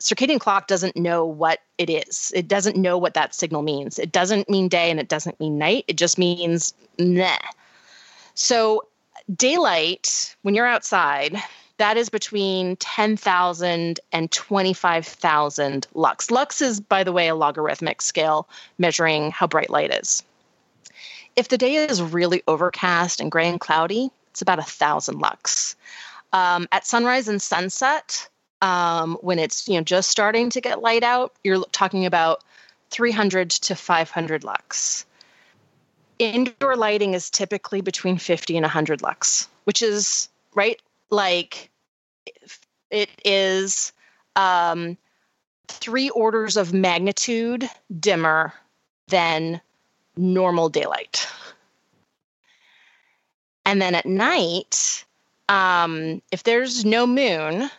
circadian 0.00 0.38
clock 0.38 0.68
doesn't 0.68 0.96
know 0.96 1.24
what 1.24 1.60
it 1.78 1.90
is. 1.90 2.32
It 2.34 2.46
doesn't 2.46 2.76
know 2.76 2.96
what 2.96 3.14
that 3.14 3.34
signal 3.34 3.62
means. 3.62 3.98
It 3.98 4.12
doesn't 4.12 4.48
mean 4.48 4.68
day 4.68 4.90
and 4.90 5.00
it 5.00 5.08
doesn't 5.08 5.40
mean 5.40 5.58
night. 5.58 5.84
It 5.88 5.96
just 5.96 6.18
means 6.18 6.74
nah 6.98 7.38
so 8.38 8.86
daylight, 9.34 10.36
when 10.42 10.54
you're 10.54 10.64
outside, 10.64 11.36
that 11.78 11.96
is 11.96 12.08
between 12.08 12.76
10,000 12.76 13.98
and 14.12 14.30
25,000 14.30 15.86
lux. 15.92 16.30
Lux 16.30 16.62
is, 16.62 16.78
by 16.78 17.02
the 17.02 17.12
way, 17.12 17.26
a 17.26 17.34
logarithmic 17.34 18.00
scale 18.00 18.48
measuring 18.78 19.32
how 19.32 19.48
bright 19.48 19.70
light 19.70 19.92
is. 19.92 20.22
If 21.34 21.48
the 21.48 21.58
day 21.58 21.74
is 21.74 22.00
really 22.00 22.44
overcast 22.46 23.20
and 23.20 23.28
gray 23.28 23.48
and 23.48 23.58
cloudy, 23.58 24.08
it's 24.30 24.40
about 24.40 24.60
a 24.60 24.62
thousand 24.62 25.18
lux. 25.18 25.74
Um, 26.32 26.68
at 26.70 26.86
sunrise 26.86 27.26
and 27.26 27.42
sunset, 27.42 28.28
um, 28.62 29.18
when 29.20 29.40
it's 29.40 29.66
you 29.66 29.78
know 29.78 29.82
just 29.82 30.10
starting 30.10 30.50
to 30.50 30.60
get 30.60 30.80
light 30.80 31.02
out, 31.02 31.34
you're 31.42 31.64
talking 31.72 32.06
about 32.06 32.44
300 32.90 33.50
to 33.50 33.74
500 33.74 34.44
lux 34.44 35.06
indoor 36.18 36.76
lighting 36.76 37.14
is 37.14 37.30
typically 37.30 37.80
between 37.80 38.18
50 38.18 38.56
and 38.56 38.64
100 38.64 39.02
lux, 39.02 39.48
which 39.64 39.82
is 39.82 40.28
right 40.54 40.80
like 41.10 41.70
it 42.90 43.10
is 43.24 43.92
um, 44.36 44.96
three 45.68 46.10
orders 46.10 46.56
of 46.56 46.72
magnitude 46.72 47.68
dimmer 47.98 48.52
than 49.08 49.60
normal 50.16 50.68
daylight. 50.68 51.28
And 53.64 53.80
then 53.82 53.94
at 53.94 54.06
night, 54.06 55.04
um, 55.48 56.22
if 56.32 56.42
there's 56.42 56.84
no 56.84 57.06
moon, 57.06 57.70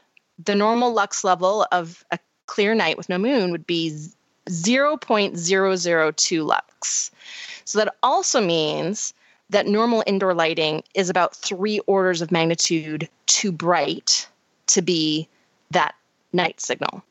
the 0.44 0.56
normal 0.56 0.94
lux 0.94 1.24
level 1.24 1.66
of 1.72 2.04
a 2.12 2.20
clear 2.46 2.76
night 2.76 2.98
with 2.98 3.10
no 3.10 3.18
moon 3.18 3.52
would 3.52 3.66
be 3.66 4.08
0.002 4.50 6.46
lux. 6.46 7.12
So 7.66 7.80
that 7.80 7.96
also 8.04 8.42
means 8.42 9.14
that 9.50 9.68
normal 9.68 10.04
indoor 10.06 10.34
lighting 10.34 10.84
is 10.94 11.10
about 11.10 11.36
three 11.36 11.80
orders 11.88 12.22
of 12.22 12.32
magnitude 12.32 13.10
too 13.26 13.52
bright 13.52 14.28
to 14.68 14.82
be 14.82 15.28
that 15.72 15.96
night 16.34 16.60
signal. 16.60 17.04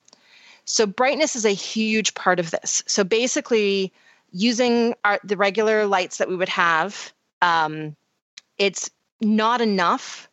So 0.64 0.86
brightness 0.86 1.34
is 1.34 1.44
a 1.44 1.50
huge 1.50 2.14
part 2.14 2.38
of 2.38 2.50
this. 2.50 2.82
So 2.86 3.02
basically, 3.02 3.92
using 4.32 4.94
our, 5.04 5.18
the 5.24 5.36
regular 5.36 5.86
lights 5.86 6.18
that 6.18 6.28
we 6.28 6.36
would 6.36 6.50
have, 6.50 7.12
um, 7.40 7.96
it's 8.58 8.90
not 9.20 9.60
enough 9.60 10.27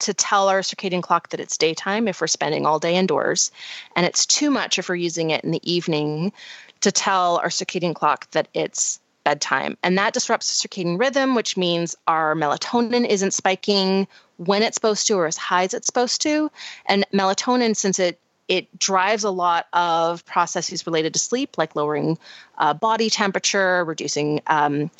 to 0.00 0.14
tell 0.14 0.48
our 0.48 0.60
circadian 0.60 1.02
clock 1.02 1.28
that 1.30 1.40
it's 1.40 1.56
daytime 1.56 2.08
if 2.08 2.20
we're 2.20 2.26
spending 2.26 2.66
all 2.66 2.78
day 2.78 2.96
indoors, 2.96 3.50
and 3.96 4.06
it's 4.06 4.26
too 4.26 4.50
much 4.50 4.78
if 4.78 4.88
we're 4.88 4.96
using 4.96 5.30
it 5.30 5.44
in 5.44 5.50
the 5.50 5.70
evening 5.70 6.32
to 6.80 6.90
tell 6.90 7.36
our 7.38 7.48
circadian 7.48 7.94
clock 7.94 8.30
that 8.30 8.48
it's 8.54 9.00
bedtime. 9.24 9.76
And 9.82 9.98
that 9.98 10.14
disrupts 10.14 10.62
the 10.62 10.68
circadian 10.68 10.98
rhythm, 10.98 11.34
which 11.34 11.56
means 11.56 11.94
our 12.06 12.34
melatonin 12.34 13.06
isn't 13.06 13.32
spiking 13.32 14.08
when 14.38 14.62
it's 14.62 14.76
supposed 14.76 15.06
to 15.06 15.14
or 15.14 15.26
as 15.26 15.36
high 15.36 15.64
as 15.64 15.74
it's 15.74 15.86
supposed 15.86 16.22
to. 16.22 16.50
And 16.86 17.06
melatonin, 17.12 17.76
since 17.76 17.98
it 17.98 18.18
it 18.48 18.66
drives 18.80 19.22
a 19.22 19.30
lot 19.30 19.68
of 19.74 20.24
processes 20.26 20.84
related 20.84 21.12
to 21.12 21.20
sleep, 21.20 21.56
like 21.56 21.76
lowering 21.76 22.18
uh, 22.58 22.74
body 22.74 23.08
temperature, 23.08 23.84
reducing 23.84 24.40
um, 24.48 24.90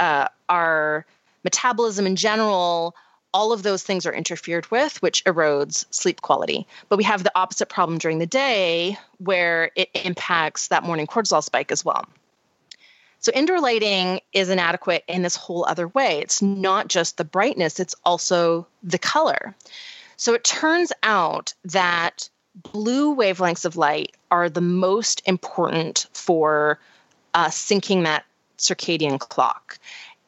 uh, 0.00 0.26
our 0.48 1.06
metabolism 1.44 2.04
in 2.04 2.16
general. 2.16 2.96
All 3.32 3.52
of 3.52 3.62
those 3.62 3.82
things 3.82 4.06
are 4.06 4.12
interfered 4.12 4.70
with, 4.70 5.00
which 5.02 5.24
erodes 5.24 5.84
sleep 5.90 6.20
quality. 6.22 6.66
But 6.88 6.96
we 6.96 7.04
have 7.04 7.22
the 7.22 7.32
opposite 7.34 7.68
problem 7.68 7.98
during 7.98 8.18
the 8.18 8.26
day 8.26 8.98
where 9.18 9.70
it 9.76 9.88
impacts 9.94 10.68
that 10.68 10.82
morning 10.82 11.06
cortisol 11.06 11.42
spike 11.42 11.70
as 11.70 11.84
well. 11.84 12.04
So 13.20 13.30
indoor 13.32 13.60
lighting 13.60 14.20
is 14.32 14.48
inadequate 14.48 15.04
in 15.06 15.22
this 15.22 15.36
whole 15.36 15.66
other 15.66 15.88
way. 15.88 16.20
It's 16.20 16.40
not 16.40 16.88
just 16.88 17.18
the 17.18 17.24
brightness, 17.24 17.78
it's 17.78 17.94
also 18.04 18.66
the 18.82 18.98
color. 18.98 19.54
So 20.16 20.34
it 20.34 20.42
turns 20.42 20.92
out 21.02 21.52
that 21.64 22.28
blue 22.54 23.14
wavelengths 23.14 23.64
of 23.64 23.76
light 23.76 24.16
are 24.30 24.48
the 24.48 24.60
most 24.60 25.22
important 25.26 26.06
for 26.12 26.78
uh, 27.34 27.48
syncing 27.48 28.04
that 28.04 28.24
circadian 28.58 29.18
clock. 29.18 29.78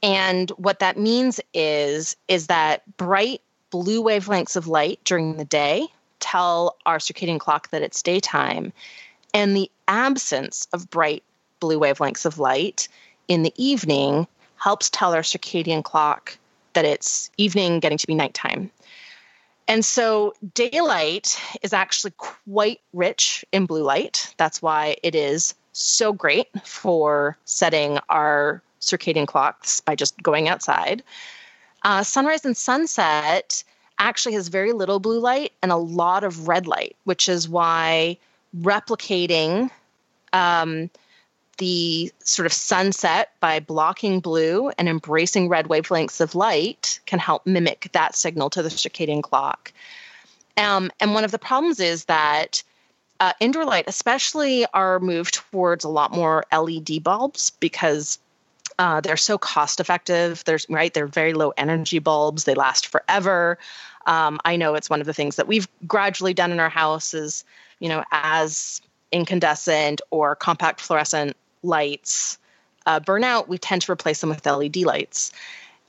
And 0.03 0.51
what 0.51 0.81
that 0.81 0.99
means 0.99 1.41
is 1.55 2.17
is 2.29 2.49
that 2.49 2.83
bright 2.97 3.41
blue 3.71 4.03
wavelengths 4.03 4.57
of 4.57 4.67
light 4.67 5.01
during 5.05 5.37
the 5.37 5.45
day 5.45 5.87
tell 6.21 6.77
our 6.87 6.99
circadian 6.99 7.41
clock 7.41 7.71
that 7.71 7.83
it's 7.83 8.03
daytime, 8.03 8.73
and 9.35 9.57
the 9.57 9.71
absence 9.89 10.67
of 10.73 10.91
bright 10.91 11.23
blue 11.61 11.79
wavelengths 11.79 12.27
of 12.27 12.39
light 12.39 12.89
in 13.29 13.43
the 13.43 13.55
evening 13.57 14.27
helps 14.57 14.91
tell 14.91 15.15
our 15.15 15.23
circadian 15.23 15.83
clock 15.83 16.37
that 16.75 16.85
it's 16.85 17.31
evening 17.37 17.81
getting 17.81 17.99
to 17.99 18.07
be 18.07 18.15
nighttime. 18.15 18.71
And 19.69 19.85
so 19.85 20.35
daylight 20.55 21.41
is 21.63 21.73
actually 21.73 22.13
quite 22.17 22.81
rich 22.93 23.45
in 23.53 23.67
blue 23.67 23.83
light. 23.83 24.35
That's 24.37 24.61
why 24.61 24.97
it 25.03 25.15
is 25.15 25.55
so 25.73 26.13
great 26.13 26.49
for 26.65 27.37
setting 27.45 27.99
our 28.09 28.63
circadian 28.83 29.27
clocks 29.27 29.81
by 29.81 29.95
just 29.95 30.21
going 30.23 30.49
outside. 30.49 31.03
Uh, 31.85 32.03
sunrise 32.03 32.45
and 32.45 32.57
sunset 32.57 33.65
actually 33.99 34.35
has 34.35 34.49
very 34.49 34.73
little 34.73 35.01
blue 35.01 35.21
light 35.21 35.53
and 35.63 35.73
a 35.73 35.77
lot 35.77 36.25
of 36.25 36.49
red 36.49 36.67
light, 36.67 36.97
which 37.05 37.29
is 37.29 37.49
why 37.49 38.19
replicating 38.61 39.71
um, 40.33 40.91
the 41.59 42.13
sort 42.25 42.47
of 42.47 42.53
sunset 42.53 43.33
by 43.41 43.61
blocking 43.61 44.21
blue 44.21 44.71
and 44.79 44.89
embracing 44.89 45.49
red 45.49 45.67
wavelengths 45.67 46.21
of 46.21 46.35
light 46.35 47.01
can 47.07 47.19
help 47.19 47.47
mimic 47.47 47.89
that 47.93 48.15
signal 48.15 48.51
to 48.51 48.63
the 48.63 48.69
circadian 48.69 49.23
clock. 49.23 49.73
Um, 50.57 50.91
and 51.01 51.15
one 51.15 51.25
of 51.25 51.31
the 51.31 51.39
problems 51.39 51.81
is 51.81 52.07
that 52.07 52.63
uh, 53.21 53.33
indoor 53.39 53.65
light, 53.65 53.85
especially, 53.87 54.67
are 54.75 54.99
moved 54.99 55.35
towards 55.35 55.85
a 55.85 55.89
lot 55.89 56.13
more 56.13 56.45
LED 56.53 57.03
bulbs 57.03 57.51
because 57.51 58.19
uh, 58.79 59.01
they're 59.01 59.17
so 59.17 59.39
cost 59.39 59.81
effective. 59.81 60.43
There's 60.45 60.67
right, 60.69 60.93
they're 60.93 61.07
very 61.07 61.35
low 61.35 61.53
energy 61.57 61.99
bulbs. 61.99 62.45
They 62.45 62.55
last 62.55 62.87
forever. 62.87 63.59
Um, 64.07 64.41
I 64.45 64.57
know 64.57 64.75
it's 64.75 64.91
one 64.91 65.01
of 65.01 65.07
the 65.07 65.15
things 65.15 65.37
that 65.37 65.47
we've 65.47 65.69
gradually 65.87 66.35
done 66.35 66.51
in 66.53 66.61
our 66.61 66.69
house 66.69 67.15
is, 67.15 67.45
you 67.79 67.89
know, 67.89 68.03
as 68.11 68.81
incandescent 69.13 70.01
or 70.11 70.35
compact 70.35 70.81
fluorescent 70.81 71.37
lights 71.63 72.39
uh, 72.87 73.01
burn 73.01 73.25
out, 73.25 73.49
we 73.49 73.59
tend 73.59 73.83
to 73.83 73.93
replace 73.93 74.21
them 74.21 74.31
with 74.31 74.45
LED 74.45 74.79
lights. 74.79 75.33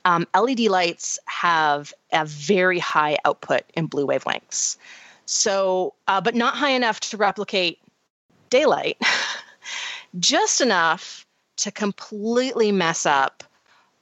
Um, 0.04 0.26
LED 0.38 0.60
lights 0.60 1.18
have 1.26 1.92
a 2.12 2.24
very 2.24 2.78
high 2.78 3.18
output 3.24 3.62
in 3.74 3.86
blue 3.86 4.06
wavelengths. 4.06 4.76
So, 5.26 5.94
uh, 6.06 6.20
but 6.20 6.34
not 6.34 6.54
high 6.54 6.70
enough 6.70 7.00
to 7.00 7.16
replicate 7.16 7.78
daylight, 8.50 9.00
just 10.18 10.60
enough 10.60 11.23
to 11.56 11.70
completely 11.70 12.72
mess 12.72 13.06
up 13.06 13.44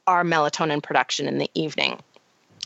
our 0.07 0.23
melatonin 0.23 0.81
production 0.81 1.27
in 1.27 1.37
the 1.37 1.49
evening. 1.53 1.99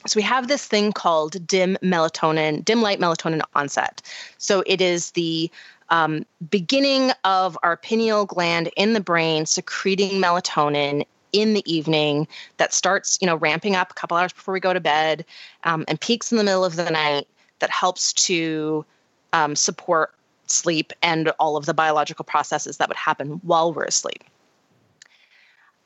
So 0.05 0.17
we 0.17 0.23
have 0.23 0.47
this 0.47 0.65
thing 0.65 0.93
called 0.93 1.45
dim 1.45 1.77
melatonin, 1.83 2.63
dim 2.63 2.81
light 2.81 2.99
melatonin 2.99 3.41
onset. 3.55 4.01
So 4.37 4.63
it 4.65 4.79
is 4.81 5.11
the 5.11 5.51
um, 5.89 6.25
beginning 6.49 7.11
of 7.23 7.57
our 7.63 7.77
pineal 7.77 8.25
gland 8.25 8.69
in 8.75 8.93
the 8.93 8.99
brain 8.99 9.45
secreting 9.45 10.21
melatonin 10.21 11.05
in 11.33 11.53
the 11.53 11.71
evening 11.71 12.27
that 12.57 12.73
starts, 12.73 13.17
you 13.21 13.27
know, 13.27 13.35
ramping 13.35 13.75
up 13.75 13.91
a 13.91 13.93
couple 13.93 14.17
hours 14.17 14.33
before 14.33 14.53
we 14.53 14.59
go 14.59 14.73
to 14.73 14.79
bed 14.79 15.25
um, 15.63 15.83
and 15.87 15.99
peaks 15.99 16.31
in 16.31 16.37
the 16.37 16.43
middle 16.43 16.65
of 16.65 16.75
the 16.75 16.89
night 16.89 17.27
that 17.59 17.69
helps 17.69 18.13
to 18.13 18.85
um, 19.33 19.55
support 19.55 20.13
sleep 20.45 20.93
and 21.01 21.29
all 21.39 21.57
of 21.57 21.65
the 21.65 21.73
biological 21.73 22.23
processes 22.23 22.77
that 22.77 22.87
would 22.87 22.97
happen 22.97 23.41
while 23.43 23.73
we're 23.73 23.83
asleep. 23.83 24.23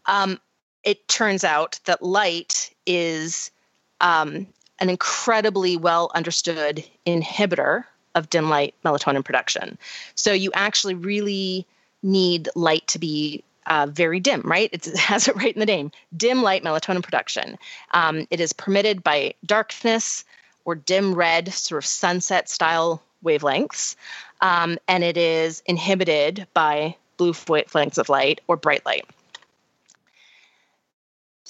Um, 0.06 0.40
it 0.84 1.08
turns 1.08 1.44
out 1.44 1.80
that 1.86 2.02
light 2.02 2.74
is 2.86 3.52
um, 4.00 4.48
an 4.80 4.90
incredibly 4.90 5.78
well 5.78 6.12
understood 6.14 6.84
inhibitor 7.06 7.86
of 8.16 8.30
dim 8.30 8.50
light 8.50 8.76
melatonin 8.84 9.24
production. 9.24 9.78
So 10.16 10.34
you 10.34 10.52
actually 10.54 10.96
really 10.96 11.66
need 12.04 12.50
light 12.56 12.88
to 12.88 13.00
be 13.00 13.44
uh, 13.68 13.88
very 13.90 14.20
dim, 14.20 14.42
right? 14.44 14.70
It 14.74 14.86
has 14.98 15.28
it 15.28 15.36
right 15.36 15.54
in 15.54 15.60
the 15.60 15.66
name 15.66 15.92
dim 16.16 16.42
light 16.42 16.64
melatonin 16.64 17.04
production. 17.04 17.58
Um, 17.92 18.28
it 18.30 18.40
is 18.40 18.54
permitted 18.54 19.04
by 19.04 19.36
darkness 19.46 20.26
or 20.66 20.76
dim 20.76 21.14
red, 21.14 21.54
sort 21.54 21.84
of 21.84 21.86
sunset 21.86 22.50
style 22.50 23.02
wavelengths. 23.24 23.96
Um, 24.42 24.78
and 24.88 25.04
it 25.04 25.18
is 25.18 25.62
inhibited 25.66 26.48
by 26.54 26.96
blue 27.18 27.34
wavelengths 27.34 27.98
of 27.98 28.10
light 28.10 28.42
or 28.48 28.58
bright 28.58 28.86
light. 28.86 29.06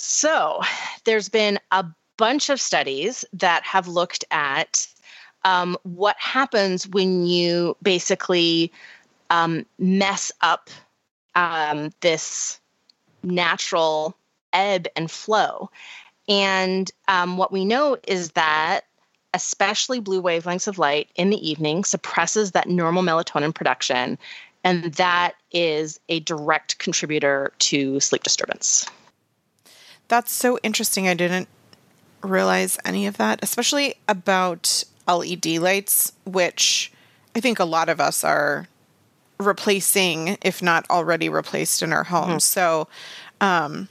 So 0.03 0.61
there's 1.05 1.29
been 1.29 1.59
a 1.69 1.85
bunch 2.17 2.49
of 2.49 2.59
studies 2.59 3.23
that 3.33 3.63
have 3.63 3.87
looked 3.87 4.25
at 4.31 4.87
um, 5.45 5.77
what 5.83 6.15
happens 6.17 6.87
when 6.87 7.27
you 7.27 7.77
basically 7.83 8.71
um, 9.29 9.63
mess 9.77 10.31
up 10.41 10.71
um, 11.35 11.91
this 12.01 12.59
natural 13.21 14.17
ebb 14.53 14.87
and 14.95 15.09
flow. 15.09 15.69
And 16.27 16.89
um, 17.07 17.37
what 17.37 17.51
we 17.51 17.63
know 17.63 17.95
is 18.07 18.31
that 18.31 18.81
especially 19.35 19.99
blue 19.99 20.21
wavelengths 20.21 20.67
of 20.67 20.79
light 20.79 21.11
in 21.15 21.29
the 21.29 21.47
evening 21.47 21.83
suppresses 21.83 22.53
that 22.53 22.67
normal 22.67 23.03
melatonin 23.03 23.53
production 23.53 24.17
and 24.63 24.93
that 24.95 25.35
is 25.51 25.99
a 26.09 26.19
direct 26.21 26.79
contributor 26.79 27.53
to 27.59 27.99
sleep 27.99 28.23
disturbance 28.23 28.89
that's 30.11 30.31
so 30.31 30.59
interesting 30.61 31.07
i 31.07 31.13
didn't 31.13 31.47
realize 32.21 32.77
any 32.83 33.07
of 33.07 33.15
that 33.17 33.39
especially 33.41 33.95
about 34.07 34.83
led 35.07 35.45
lights 35.45 36.11
which 36.25 36.91
i 37.35 37.39
think 37.39 37.59
a 37.59 37.65
lot 37.65 37.87
of 37.87 37.99
us 38.01 38.23
are 38.23 38.67
replacing 39.39 40.37
if 40.43 40.61
not 40.61 40.87
already 40.89 41.29
replaced 41.29 41.81
in 41.81 41.93
our 41.93 42.03
homes 42.03 42.43
mm-hmm. 42.43 42.59
so 42.59 42.87
um, 43.39 43.87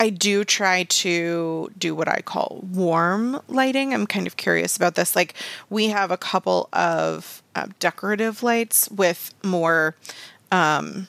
I 0.00 0.10
do 0.10 0.44
try 0.44 0.84
to 0.84 1.70
do 1.78 1.94
what 1.94 2.08
I 2.08 2.20
call 2.20 2.64
warm 2.70 3.40
lighting. 3.48 3.94
I'm 3.94 4.06
kind 4.06 4.26
of 4.26 4.36
curious 4.36 4.76
about 4.76 4.96
this. 4.96 5.14
Like, 5.14 5.34
we 5.70 5.88
have 5.88 6.10
a 6.10 6.16
couple 6.16 6.68
of 6.72 7.42
uh, 7.54 7.68
decorative 7.78 8.42
lights 8.42 8.90
with 8.90 9.32
more, 9.44 9.94
um, 10.50 11.06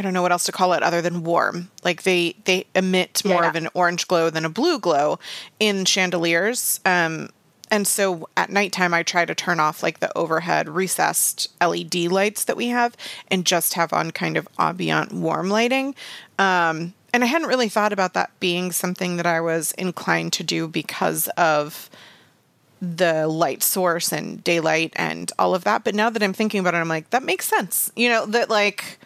I 0.00 0.02
don't 0.02 0.14
know 0.14 0.22
what 0.22 0.32
else 0.32 0.44
to 0.44 0.52
call 0.52 0.72
it 0.72 0.82
other 0.82 1.02
than 1.02 1.24
warm. 1.24 1.70
Like 1.84 2.04
they 2.04 2.34
they 2.46 2.64
emit 2.74 3.22
more 3.22 3.42
yeah. 3.42 3.50
of 3.50 3.54
an 3.54 3.68
orange 3.74 4.08
glow 4.08 4.30
than 4.30 4.46
a 4.46 4.48
blue 4.48 4.78
glow 4.78 5.18
in 5.58 5.84
chandeliers. 5.84 6.80
Um, 6.86 7.28
and 7.70 7.86
so 7.86 8.26
at 8.34 8.48
nighttime, 8.48 8.94
I 8.94 9.02
try 9.02 9.26
to 9.26 9.34
turn 9.34 9.60
off 9.60 9.82
like 9.82 10.00
the 10.00 10.16
overhead 10.16 10.70
recessed 10.70 11.48
LED 11.60 11.94
lights 12.10 12.44
that 12.44 12.56
we 12.56 12.68
have 12.68 12.96
and 13.28 13.44
just 13.44 13.74
have 13.74 13.92
on 13.92 14.10
kind 14.10 14.38
of 14.38 14.48
ambient 14.58 15.12
warm 15.12 15.50
lighting. 15.50 15.94
Um, 16.38 16.94
and 17.12 17.22
I 17.22 17.26
hadn't 17.26 17.48
really 17.48 17.68
thought 17.68 17.92
about 17.92 18.14
that 18.14 18.30
being 18.40 18.72
something 18.72 19.18
that 19.18 19.26
I 19.26 19.42
was 19.42 19.72
inclined 19.72 20.32
to 20.32 20.42
do 20.42 20.66
because 20.66 21.28
of 21.36 21.90
the 22.80 23.28
light 23.28 23.62
source 23.62 24.12
and 24.12 24.42
daylight 24.42 24.94
and 24.96 25.30
all 25.38 25.54
of 25.54 25.64
that. 25.64 25.84
But 25.84 25.94
now 25.94 26.08
that 26.08 26.22
I'm 26.22 26.32
thinking 26.32 26.60
about 26.60 26.72
it, 26.72 26.78
I'm 26.78 26.88
like, 26.88 27.10
that 27.10 27.22
makes 27.22 27.46
sense. 27.46 27.92
You 27.94 28.08
know, 28.08 28.24
that 28.24 28.48
like 28.48 28.98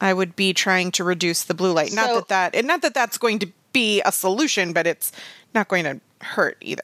I 0.00 0.12
would 0.12 0.36
be 0.36 0.52
trying 0.52 0.92
to 0.92 1.04
reduce 1.04 1.44
the 1.44 1.54
blue 1.54 1.72
light. 1.72 1.90
So, 1.90 1.96
not 1.96 2.14
that 2.14 2.28
that, 2.28 2.54
and 2.54 2.66
not 2.66 2.82
that 2.82 2.94
that's 2.94 3.18
going 3.18 3.40
to 3.40 3.48
be 3.72 4.00
a 4.04 4.12
solution, 4.12 4.72
but 4.72 4.86
it's 4.86 5.12
not 5.54 5.68
going 5.68 5.84
to 5.84 6.00
hurt 6.20 6.56
either. 6.60 6.82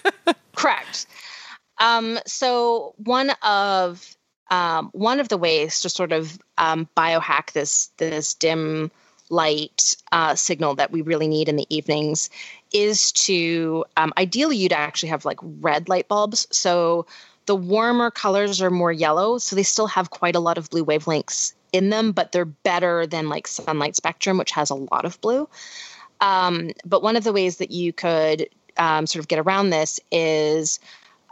correct. 0.54 1.06
Um, 1.78 2.18
so 2.26 2.94
one 2.96 3.30
of 3.42 4.16
um, 4.50 4.90
one 4.92 5.20
of 5.20 5.28
the 5.28 5.36
ways 5.36 5.80
to 5.80 5.88
sort 5.88 6.12
of 6.12 6.38
um, 6.56 6.88
biohack 6.96 7.52
this 7.52 7.90
this 7.96 8.34
dim 8.34 8.90
light 9.28 9.96
uh, 10.12 10.34
signal 10.36 10.76
that 10.76 10.92
we 10.92 11.02
really 11.02 11.26
need 11.26 11.48
in 11.48 11.56
the 11.56 11.66
evenings 11.68 12.30
is 12.72 13.10
to 13.12 13.84
um, 13.96 14.12
ideally 14.16 14.56
you'd 14.56 14.72
actually 14.72 15.08
have 15.08 15.24
like 15.24 15.38
red 15.42 15.88
light 15.88 16.08
bulbs. 16.08 16.46
So 16.52 17.06
the 17.46 17.56
warmer 17.56 18.10
colors 18.10 18.62
are 18.62 18.70
more 18.70 18.92
yellow, 18.92 19.38
so 19.38 19.56
they 19.56 19.62
still 19.62 19.88
have 19.88 20.10
quite 20.10 20.36
a 20.36 20.40
lot 20.40 20.58
of 20.58 20.70
blue 20.70 20.84
wavelengths 20.84 21.54
in 21.72 21.90
them, 21.90 22.12
but 22.12 22.32
they're 22.32 22.44
better 22.44 23.06
than 23.06 23.28
like 23.28 23.46
sunlight 23.46 23.96
spectrum, 23.96 24.38
which 24.38 24.52
has 24.52 24.70
a 24.70 24.74
lot 24.74 25.04
of 25.04 25.20
blue. 25.20 25.48
Um, 26.20 26.70
but 26.84 27.02
one 27.02 27.16
of 27.16 27.24
the 27.24 27.32
ways 27.32 27.58
that 27.58 27.70
you 27.70 27.92
could 27.92 28.48
um, 28.76 29.06
sort 29.06 29.20
of 29.20 29.28
get 29.28 29.38
around 29.38 29.70
this 29.70 30.00
is 30.10 30.80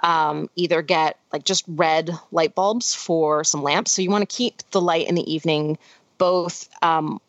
um, 0.03 0.51
either 0.55 0.83
get 0.83 1.18
like 1.33 1.44
just 1.44 1.64
red 1.66 2.11
light 2.31 2.55
bulbs 2.55 2.94
for 2.94 3.44
some 3.44 3.62
lamps. 3.62 3.92
So 3.92 4.03
you 4.03 4.11
want 4.11 4.29
to 4.29 4.37
keep 4.37 4.62
the 4.70 4.81
light 4.81 5.09
in 5.09 5.14
the 5.14 5.33
evening 5.33 5.79
both 6.18 6.68
um, 6.83 7.20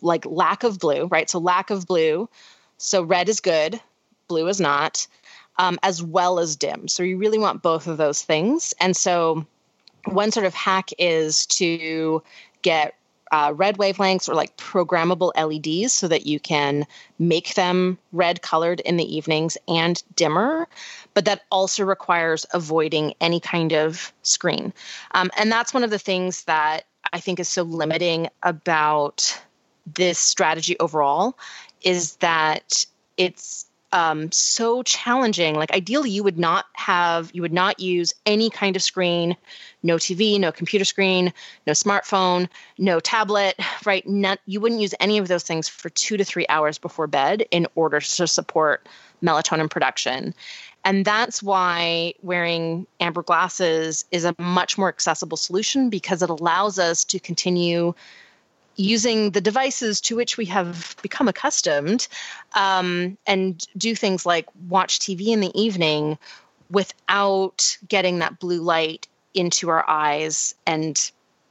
like 0.00 0.24
lack 0.26 0.64
of 0.64 0.78
blue, 0.78 1.06
right? 1.06 1.28
So 1.28 1.38
lack 1.38 1.70
of 1.70 1.86
blue. 1.86 2.28
So 2.78 3.02
red 3.02 3.28
is 3.28 3.40
good, 3.40 3.80
blue 4.28 4.48
is 4.48 4.60
not, 4.60 5.06
um, 5.58 5.78
as 5.82 6.02
well 6.02 6.38
as 6.38 6.56
dim. 6.56 6.88
So 6.88 7.02
you 7.02 7.18
really 7.18 7.38
want 7.38 7.62
both 7.62 7.86
of 7.86 7.96
those 7.96 8.22
things. 8.22 8.74
And 8.80 8.96
so 8.96 9.46
one 10.06 10.30
sort 10.30 10.46
of 10.46 10.54
hack 10.54 10.90
is 10.98 11.46
to 11.46 12.22
get 12.62 12.94
uh, 13.32 13.52
red 13.52 13.78
wavelengths 13.78 14.28
or 14.28 14.34
like 14.34 14.56
programmable 14.56 15.32
LEDs 15.36 15.92
so 15.92 16.06
that 16.06 16.26
you 16.26 16.38
can 16.38 16.86
make 17.18 17.54
them 17.54 17.98
red 18.12 18.42
colored 18.42 18.80
in 18.80 18.96
the 18.96 19.16
evenings 19.16 19.58
and 19.66 20.02
dimmer. 20.14 20.68
But 21.14 21.24
that 21.24 21.42
also 21.50 21.84
requires 21.84 22.46
avoiding 22.52 23.14
any 23.20 23.40
kind 23.40 23.72
of 23.72 24.12
screen. 24.22 24.72
Um, 25.12 25.30
and 25.36 25.50
that's 25.50 25.74
one 25.74 25.82
of 25.82 25.90
the 25.90 25.98
things 25.98 26.44
that 26.44 26.84
I 27.12 27.20
think 27.20 27.40
is 27.40 27.48
so 27.48 27.62
limiting 27.62 28.28
about 28.42 29.40
this 29.86 30.18
strategy 30.18 30.78
overall 30.78 31.36
is 31.82 32.16
that 32.16 32.86
it's 33.16 33.63
um, 33.94 34.30
so 34.32 34.82
challenging. 34.82 35.54
Like 35.54 35.72
ideally, 35.72 36.10
you 36.10 36.24
would 36.24 36.36
not 36.36 36.66
have, 36.72 37.30
you 37.32 37.42
would 37.42 37.52
not 37.52 37.78
use 37.78 38.12
any 38.26 38.50
kind 38.50 38.74
of 38.74 38.82
screen, 38.82 39.36
no 39.84 39.96
TV, 39.96 40.38
no 40.38 40.50
computer 40.50 40.84
screen, 40.84 41.32
no 41.64 41.74
smartphone, 41.74 42.48
no 42.76 42.98
tablet, 42.98 43.54
right? 43.86 44.04
You 44.46 44.60
wouldn't 44.60 44.80
use 44.80 44.94
any 44.98 45.18
of 45.18 45.28
those 45.28 45.44
things 45.44 45.68
for 45.68 45.90
two 45.90 46.16
to 46.16 46.24
three 46.24 46.44
hours 46.48 46.76
before 46.76 47.06
bed 47.06 47.46
in 47.52 47.68
order 47.76 48.00
to 48.00 48.26
support 48.26 48.88
melatonin 49.22 49.70
production. 49.70 50.34
And 50.84 51.04
that's 51.04 51.40
why 51.40 52.14
wearing 52.20 52.88
amber 52.98 53.22
glasses 53.22 54.04
is 54.10 54.24
a 54.24 54.34
much 54.38 54.76
more 54.76 54.88
accessible 54.88 55.36
solution 55.36 55.88
because 55.88 56.20
it 56.20 56.30
allows 56.30 56.80
us 56.80 57.04
to 57.04 57.20
continue 57.20 57.94
using 58.76 59.30
the 59.30 59.40
devices 59.40 60.00
to 60.02 60.16
which 60.16 60.36
we 60.36 60.44
have 60.46 60.96
become 61.02 61.28
accustomed 61.28 62.08
um, 62.54 63.16
and 63.26 63.66
do 63.76 63.94
things 63.94 64.26
like 64.26 64.46
watch 64.68 64.98
TV 64.98 65.28
in 65.28 65.40
the 65.40 65.60
evening 65.60 66.18
without 66.70 67.76
getting 67.88 68.18
that 68.18 68.38
blue 68.38 68.60
light 68.60 69.06
into 69.34 69.68
our 69.68 69.88
eyes 69.88 70.54
and 70.66 71.10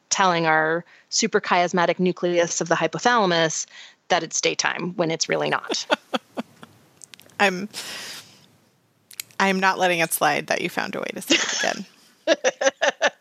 telling 0.09 0.45
our 0.45 0.85
suprachiasmatic 1.09 1.99
nucleus 1.99 2.61
of 2.61 2.67
the 2.67 2.75
hypothalamus 2.75 3.65
that 4.09 4.23
it's 4.23 4.41
daytime 4.41 4.93
when 4.95 5.11
it's 5.11 5.29
really 5.29 5.49
not. 5.49 5.85
I'm 7.39 7.69
I'm 9.39 9.59
not 9.59 9.79
letting 9.79 9.99
it 9.99 10.13
slide 10.13 10.47
that 10.47 10.61
you 10.61 10.69
found 10.69 10.95
a 10.95 10.99
way 10.99 11.09
to 11.13 11.21
say 11.21 11.35
it 11.35 11.59
again. 11.59 11.85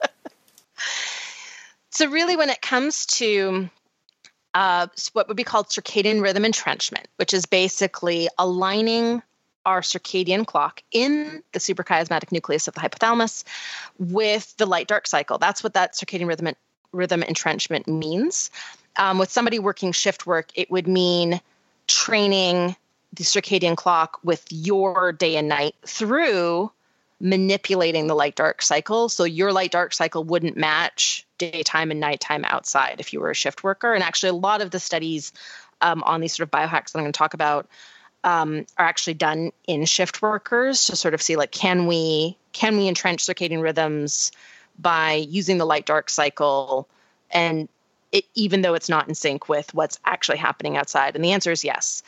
so 1.91 2.09
really 2.09 2.37
when 2.37 2.51
it 2.51 2.61
comes 2.61 3.07
to 3.07 3.71
uh, 4.55 4.87
what 5.13 5.29
would 5.29 5.37
be 5.37 5.45
called 5.45 5.69
circadian 5.69 6.23
rhythm 6.23 6.45
entrenchment, 6.45 7.09
which 7.17 7.33
is 7.33 7.47
basically 7.47 8.29
aligning 8.39 9.23
our 9.65 9.81
circadian 9.81 10.47
clock 10.47 10.83
in 10.91 11.43
the 11.53 11.59
suprachiasmatic 11.59 12.33
nucleus 12.33 12.69
of 12.69 12.75
the 12.75 12.81
hypothalamus 12.81 13.45
with 13.99 14.57
the 14.57 14.67
light 14.67 14.89
dark 14.89 15.07
cycle. 15.07 15.39
That's 15.39 15.63
what 15.63 15.75
that 15.75 15.95
circadian 15.95 16.27
rhythm 16.27 16.55
rhythm 16.93 17.23
entrenchment 17.23 17.89
means. 17.89 18.51
Um, 18.97 19.19
with 19.19 19.31
somebody 19.31 19.59
working 19.59 19.93
shift 19.93 20.27
work, 20.27 20.51
it 20.55 20.71
would 20.71 20.87
mean 20.87 21.41
training 21.87 22.77
the 23.15 23.25
circadian 23.25 23.77
clock 23.77 24.19
with 24.23 24.45
your 24.51 25.13
day 25.13 25.37
and 25.37 25.49
night 25.49 25.75
through 25.87 26.71
manipulating 27.23 28.09
the 28.09 28.15
light 28.15 28.35
dark 28.35 28.61
cycle. 28.61 29.09
So 29.09 29.23
your 29.23 29.53
light 29.53 29.71
dark 29.71 29.95
cycle 29.95 30.25
wouldn't 30.25 30.57
match 30.57 31.25
daytime 31.39 31.93
and 31.93 32.01
nighttime 32.01 32.45
outside 32.45 32.97
if 32.99 33.13
you 33.13 33.21
were 33.21 33.31
a 33.31 33.35
shift 33.35 33.63
worker. 33.63 33.95
And 33.95 34.03
actually, 34.03 34.31
a 34.31 34.35
lot 34.35 34.61
of 34.61 34.73
the 34.73 34.81
studies 34.81 35.33
um, 35.81 36.03
on 36.03 36.21
these 36.21 36.35
sort 36.37 36.49
of 36.49 36.51
biohacks 36.51 36.93
that 36.93 36.99
I'm 36.99 37.05
going 37.05 37.13
to 37.13 37.19
talk 37.19 37.35
about 37.35 37.69
um, 38.25 38.67
are 38.77 38.87
actually 38.87 39.15
done 39.15 39.53
in 39.67 39.85
shift 39.85 40.21
workers 40.21 40.85
to 40.87 40.97
sort 40.97 41.15
of 41.15 41.23
see 41.23 41.37
like 41.37 41.51
can 41.51 41.87
we 41.87 42.37
can 42.53 42.77
we 42.77 42.87
entrench 42.87 43.25
circadian 43.25 43.63
rhythms 43.63 44.33
by 44.79 45.15
using 45.15 45.59
the 45.59 45.65
light 45.65 45.87
dark 45.87 46.11
cycle 46.11 46.89
and 47.31 47.69
it, 48.11 48.25
even 48.35 48.63
though 48.63 48.75
it's 48.75 48.89
not 48.89 49.09
in 49.09 49.15
sync 49.15 49.49
with 49.49 49.73
what's 49.75 49.99
actually 50.05 50.39
happening 50.39 50.77
outside? 50.77 51.15
And 51.15 51.25
the 51.25 51.33
answer 51.33 51.51
is 51.51 51.65
yes. 51.65 52.03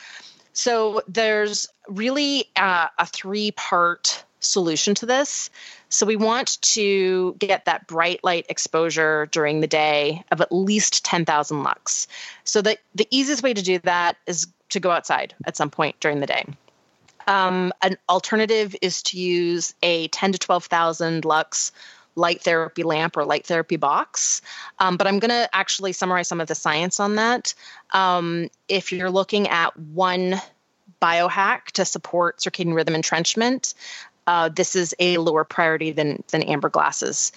So 0.52 1.02
there's 1.08 1.68
really 1.88 2.46
uh, 2.56 2.88
a 2.98 3.06
three 3.06 3.52
part 3.52 4.24
solution 4.44 4.94
to 4.96 5.06
this. 5.06 5.50
So 5.88 6.06
we 6.06 6.16
want 6.16 6.60
to 6.62 7.34
get 7.38 7.64
that 7.64 7.86
bright 7.86 8.22
light 8.24 8.46
exposure 8.48 9.26
during 9.30 9.60
the 9.60 9.66
day 9.66 10.24
of 10.30 10.40
at 10.40 10.52
least 10.52 11.04
10,000 11.04 11.62
lux. 11.62 12.06
So 12.44 12.62
the, 12.62 12.78
the 12.94 13.06
easiest 13.10 13.42
way 13.42 13.54
to 13.54 13.62
do 13.62 13.78
that 13.80 14.16
is 14.26 14.46
to 14.70 14.80
go 14.80 14.90
outside 14.90 15.34
at 15.46 15.56
some 15.56 15.70
point 15.70 15.98
during 16.00 16.20
the 16.20 16.26
day. 16.26 16.44
Um, 17.26 17.72
an 17.82 17.96
alternative 18.08 18.76
is 18.82 19.02
to 19.04 19.18
use 19.18 19.74
a 19.82 20.08
10 20.08 20.32
to 20.32 20.38
12,000 20.38 21.24
lux 21.24 21.72
light 22.16 22.42
therapy 22.42 22.82
lamp 22.82 23.16
or 23.16 23.24
light 23.24 23.46
therapy 23.46 23.76
box. 23.76 24.40
Um, 24.78 24.96
but 24.96 25.06
I'm 25.06 25.18
going 25.18 25.30
to 25.30 25.48
actually 25.52 25.92
summarize 25.92 26.28
some 26.28 26.40
of 26.40 26.48
the 26.48 26.54
science 26.54 27.00
on 27.00 27.16
that. 27.16 27.54
Um, 27.92 28.50
if 28.68 28.92
you're 28.92 29.10
looking 29.10 29.48
at 29.48 29.76
one 29.78 30.40
biohack 31.02 31.66
to 31.72 31.84
support 31.84 32.38
circadian 32.38 32.74
rhythm 32.74 32.94
entrenchment, 32.94 33.74
uh, 34.26 34.48
this 34.48 34.76
is 34.76 34.94
a 34.98 35.18
lower 35.18 35.44
priority 35.44 35.92
than, 35.92 36.22
than 36.30 36.42
amber 36.42 36.68
glasses. 36.68 37.32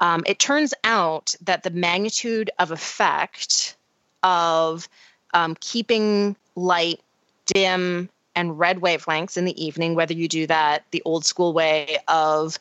Um, 0.00 0.22
it 0.26 0.38
turns 0.38 0.74
out 0.84 1.34
that 1.42 1.62
the 1.62 1.70
magnitude 1.70 2.50
of 2.58 2.70
effect 2.70 3.76
of 4.22 4.88
um, 5.34 5.56
keeping 5.60 6.36
light 6.56 7.00
dim 7.46 8.08
and 8.34 8.58
red 8.58 8.80
wavelengths 8.80 9.36
in 9.36 9.44
the 9.44 9.64
evening, 9.64 9.94
whether 9.94 10.14
you 10.14 10.28
do 10.28 10.46
that 10.46 10.84
the 10.90 11.02
old 11.04 11.24
school 11.24 11.52
way 11.52 11.98
of 12.08 12.58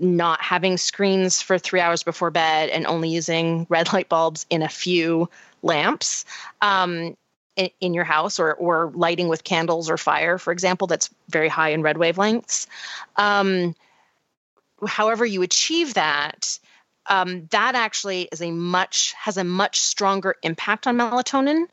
not 0.00 0.40
having 0.40 0.76
screens 0.76 1.40
for 1.40 1.58
three 1.58 1.80
hours 1.80 2.02
before 2.02 2.30
bed 2.30 2.68
and 2.70 2.86
only 2.86 3.08
using 3.08 3.66
red 3.68 3.92
light 3.92 4.08
bulbs 4.08 4.44
in 4.50 4.62
a 4.62 4.68
few 4.68 5.28
lamps 5.62 6.24
um, 6.62 7.16
in, 7.56 7.94
your 7.94 8.04
house 8.04 8.38
or, 8.38 8.52
or 8.54 8.90
lighting 8.94 9.28
with 9.28 9.44
candles 9.44 9.88
or 9.88 9.96
fire, 9.96 10.38
for 10.38 10.52
example, 10.52 10.86
that's 10.86 11.10
very 11.28 11.48
high 11.48 11.70
in 11.70 11.82
red 11.82 11.96
wavelengths. 11.96 12.66
Um, 13.16 13.74
however, 14.86 15.24
you 15.24 15.42
achieve 15.42 15.94
that. 15.94 16.58
Um, 17.06 17.46
that 17.50 17.74
actually 17.74 18.28
is 18.32 18.40
a 18.40 18.50
much 18.50 19.12
has 19.12 19.36
a 19.36 19.44
much 19.44 19.78
stronger 19.78 20.36
impact 20.42 20.86
on 20.86 20.96
melatonin 20.96 21.66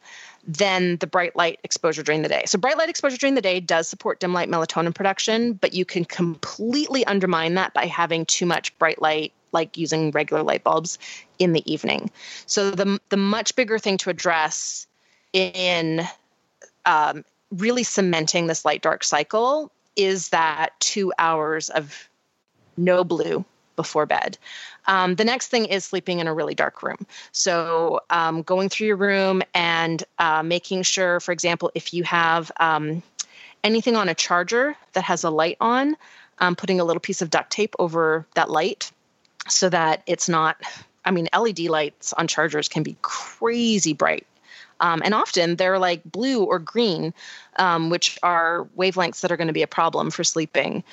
than 0.46 0.98
the 0.98 1.08
bright 1.08 1.36
light 1.36 1.60
exposure 1.64 2.04
during 2.04 2.22
the 2.22 2.30
day. 2.30 2.44
So, 2.46 2.58
bright 2.58 2.78
light 2.78 2.90
exposure 2.90 3.18
during 3.18 3.36
the 3.36 3.42
day 3.42 3.62
does 3.62 3.88
support 3.88 4.20
dim 4.20 4.34
light 4.34 4.50
melatonin 4.50 4.94
production, 4.94 5.54
but 5.54 5.74
you 5.74 5.86
can 5.86 6.04
completely 6.04 7.06
undermine 7.06 7.54
that 7.56 7.74
by 7.74 7.86
having 7.86 8.26
too 8.26 8.46
much 8.46 8.78
bright 8.78 9.02
light, 9.02 9.32
like 9.54 9.78
using 9.78 10.12
regular 10.12 10.44
light 10.44 10.66
bulbs 10.66 10.98
in 11.40 11.54
the 11.54 11.72
evening. 11.72 12.12
So, 12.46 12.72
the, 12.72 13.00
the 13.08 13.18
much 13.18 13.56
bigger 13.56 13.80
thing 13.80 13.98
to 14.00 14.10
address 14.10 14.88
in 15.34 16.02
um, 16.86 17.24
really 17.52 17.84
cementing 17.84 18.48
this 18.48 18.66
light 18.66 18.82
dark 18.82 19.04
cycle 19.04 19.72
is 19.96 20.30
that 20.30 20.70
two 20.80 21.12
hours 21.20 21.70
of 21.70 22.10
no 22.78 23.04
blue 23.04 23.44
before 23.76 24.06
bed. 24.06 24.38
Um, 24.88 25.16
the 25.16 25.26
next 25.26 25.48
thing 25.48 25.66
is 25.66 25.84
sleeping 25.84 26.20
in 26.20 26.28
a 26.28 26.34
really 26.34 26.56
dark 26.56 26.84
room. 26.84 27.06
So, 27.32 28.02
um, 28.10 28.42
going 28.42 28.70
through 28.70 28.88
your 28.88 28.96
room 28.96 29.42
and 29.54 30.04
uh, 30.20 30.44
making 30.44 30.84
sure, 30.84 31.20
for 31.20 31.32
example, 31.32 31.72
if 31.76 31.94
you 31.94 32.04
have 32.04 32.52
um, 32.60 33.02
anything 33.64 33.96
on 33.96 34.10
a 34.10 34.16
charger 34.16 34.76
that 34.94 35.04
has 35.04 35.24
a 35.24 35.30
light 35.30 35.58
on, 35.60 35.96
um, 36.40 36.56
putting 36.56 36.80
a 36.80 36.84
little 36.84 37.00
piece 37.00 37.22
of 37.22 37.30
duct 37.30 37.52
tape 37.52 37.76
over 37.80 38.26
that 38.36 38.50
light 38.50 38.92
so 39.48 39.70
that 39.70 40.04
it's 40.08 40.28
not. 40.28 40.58
I 41.04 41.12
mean, 41.12 41.28
LED 41.36 41.62
lights 41.62 42.14
on 42.14 42.28
chargers 42.28 42.68
can 42.68 42.84
be 42.84 42.96
crazy 43.02 43.94
bright. 43.94 44.28
Um, 44.82 45.02
and 45.06 45.14
often 45.14 45.56
they're 45.56 45.80
like 45.80 46.04
blue 46.04 46.44
or 46.44 46.60
green, 46.60 47.14
um, 47.56 47.90
which 47.90 48.20
are 48.24 48.68
wavelengths 48.78 49.22
that 49.22 49.32
are 49.32 49.38
going 49.38 49.48
to 49.48 49.54
be 49.54 49.62
a 49.62 49.68
problem 49.68 50.12
for 50.12 50.26
sleeping 50.26 50.84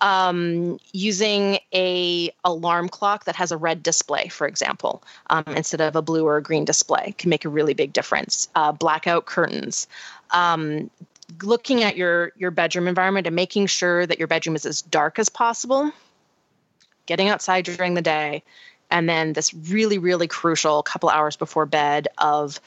um, 0.00 0.78
using 0.92 1.58
a 1.72 2.30
alarm 2.44 2.88
clock 2.88 3.24
that 3.24 3.36
has 3.36 3.52
a 3.52 3.56
red 3.56 3.82
display, 3.82 4.28
for 4.28 4.46
example, 4.46 5.02
um, 5.30 5.44
instead 5.56 5.80
of 5.80 5.96
a 5.96 6.02
blue 6.02 6.26
or 6.26 6.36
a 6.36 6.42
green 6.42 6.64
display, 6.64 7.14
can 7.16 7.30
make 7.30 7.44
a 7.44 7.48
really 7.48 7.74
big 7.74 7.92
difference. 7.92 8.48
Uh, 8.54 8.72
blackout 8.72 9.26
curtains. 9.26 9.86
Um, 10.30 10.90
looking 11.42 11.82
at 11.82 11.96
your 11.96 12.32
your 12.36 12.50
bedroom 12.50 12.86
environment 12.86 13.26
and 13.26 13.34
making 13.34 13.66
sure 13.66 14.06
that 14.06 14.18
your 14.18 14.28
bedroom 14.28 14.56
is 14.56 14.66
as 14.66 14.82
dark 14.82 15.18
as 15.18 15.28
possible. 15.28 15.90
Getting 17.06 17.28
outside 17.28 17.64
during 17.64 17.94
the 17.94 18.02
day, 18.02 18.42
and 18.90 19.08
then 19.08 19.32
this 19.32 19.54
really 19.54 19.98
really 19.98 20.26
crucial 20.26 20.82
couple 20.82 21.08
hours 21.08 21.36
before 21.36 21.66
bed 21.66 22.08
of 22.18 22.60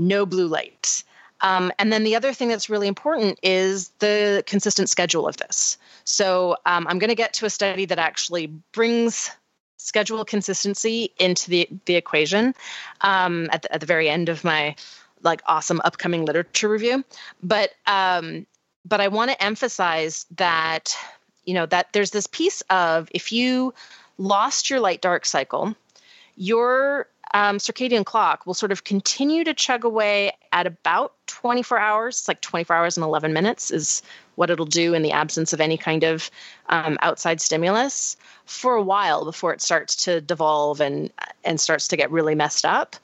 no 0.00 0.26
blue 0.26 0.48
light. 0.48 1.04
Um, 1.42 1.72
and 1.78 1.92
then 1.92 2.04
the 2.04 2.16
other 2.16 2.32
thing 2.32 2.48
that's 2.48 2.68
really 2.68 2.88
important 2.88 3.38
is 3.42 3.88
the 4.00 4.42
consistent 4.46 4.88
schedule 4.88 5.26
of 5.26 5.36
this. 5.36 5.78
So 6.04 6.56
um, 6.66 6.86
I'm 6.88 6.98
going 6.98 7.08
to 7.08 7.14
get 7.14 7.32
to 7.34 7.46
a 7.46 7.50
study 7.50 7.86
that 7.86 7.98
actually 7.98 8.46
brings 8.72 9.30
schedule 9.78 10.24
consistency 10.24 11.12
into 11.18 11.48
the, 11.48 11.68
the 11.86 11.94
equation 11.94 12.54
um, 13.00 13.48
at, 13.52 13.62
the, 13.62 13.72
at 13.72 13.80
the 13.80 13.86
very 13.86 14.10
end 14.10 14.28
of 14.28 14.44
my 14.44 14.74
like 15.22 15.42
awesome 15.46 15.80
upcoming 15.84 16.24
literature 16.24 16.68
review. 16.68 17.04
But 17.42 17.70
um, 17.86 18.46
but 18.84 19.00
I 19.00 19.08
want 19.08 19.30
to 19.30 19.42
emphasize 19.42 20.26
that 20.36 20.96
you 21.44 21.54
know 21.54 21.66
that 21.66 21.92
there's 21.92 22.10
this 22.10 22.26
piece 22.26 22.62
of 22.70 23.08
if 23.12 23.32
you 23.32 23.74
lost 24.18 24.70
your 24.70 24.80
light 24.80 25.00
dark 25.00 25.26
cycle, 25.26 25.74
your 26.36 27.06
um, 27.32 27.58
circadian 27.58 28.04
clock 28.04 28.46
will 28.46 28.54
sort 28.54 28.72
of 28.72 28.84
continue 28.84 29.44
to 29.44 29.54
chug 29.54 29.84
away 29.84 30.32
at 30.52 30.66
about 30.66 31.14
24 31.26 31.78
hours. 31.78 32.18
It's 32.18 32.28
like 32.28 32.40
24 32.40 32.74
hours 32.74 32.96
and 32.96 33.04
11 33.04 33.32
minutes 33.32 33.70
is 33.70 34.02
what 34.34 34.50
it'll 34.50 34.66
do 34.66 34.94
in 34.94 35.02
the 35.02 35.12
absence 35.12 35.52
of 35.52 35.60
any 35.60 35.76
kind 35.76 36.02
of 36.02 36.30
um, 36.70 36.98
outside 37.02 37.40
stimulus 37.40 38.16
for 38.46 38.74
a 38.74 38.82
while 38.82 39.24
before 39.24 39.52
it 39.52 39.62
starts 39.62 39.94
to 40.04 40.20
devolve 40.20 40.80
and 40.80 41.12
and 41.44 41.60
starts 41.60 41.86
to 41.88 41.96
get 41.96 42.10
really 42.10 42.34
messed 42.34 42.64
up. 42.64 42.96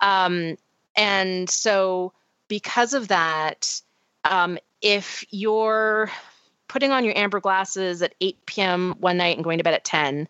Um, 0.00 0.58
and 0.96 1.48
so, 1.48 2.12
because 2.48 2.92
of 2.92 3.08
that, 3.08 3.80
um, 4.24 4.58
if 4.82 5.24
you're 5.30 6.10
putting 6.68 6.90
on 6.90 7.04
your 7.04 7.16
amber 7.16 7.40
glasses 7.40 8.02
at 8.02 8.14
8 8.20 8.46
p.m. 8.46 8.94
one 8.98 9.16
night 9.16 9.36
and 9.36 9.44
going 9.44 9.58
to 9.58 9.64
bed 9.64 9.74
at 9.74 9.84
10, 9.84 10.28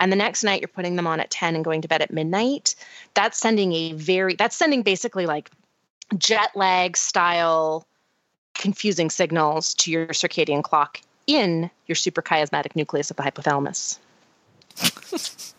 and 0.00 0.10
the 0.10 0.16
next 0.16 0.42
night 0.42 0.60
you're 0.60 0.68
putting 0.68 0.96
them 0.96 1.06
on 1.06 1.20
at 1.20 1.30
10 1.30 1.54
and 1.54 1.64
going 1.64 1.82
to 1.82 1.88
bed 1.88 2.02
at 2.02 2.10
midnight. 2.10 2.74
That's 3.14 3.38
sending 3.38 3.72
a 3.72 3.92
very 3.92 4.34
that's 4.34 4.56
sending 4.56 4.82
basically 4.82 5.26
like 5.26 5.50
jet 6.18 6.50
lag 6.56 6.96
style 6.96 7.86
confusing 8.54 9.10
signals 9.10 9.74
to 9.74 9.92
your 9.92 10.08
circadian 10.08 10.64
clock 10.64 11.00
in 11.28 11.70
your 11.86 11.94
suprachiasmatic 11.94 12.74
nucleus 12.74 13.10
of 13.10 13.16
the 13.16 13.22
hypothalamus. 13.22 13.98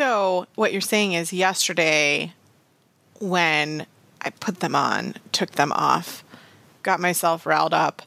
So 0.00 0.46
what 0.54 0.72
you're 0.72 0.80
saying 0.80 1.14
is 1.14 1.32
yesterday 1.32 2.32
when 3.18 3.86
i 4.22 4.30
put 4.30 4.60
them 4.60 4.74
on 4.74 5.16
took 5.30 5.50
them 5.50 5.72
off 5.72 6.24
got 6.82 7.00
myself 7.00 7.44
riled 7.44 7.74
up 7.74 8.00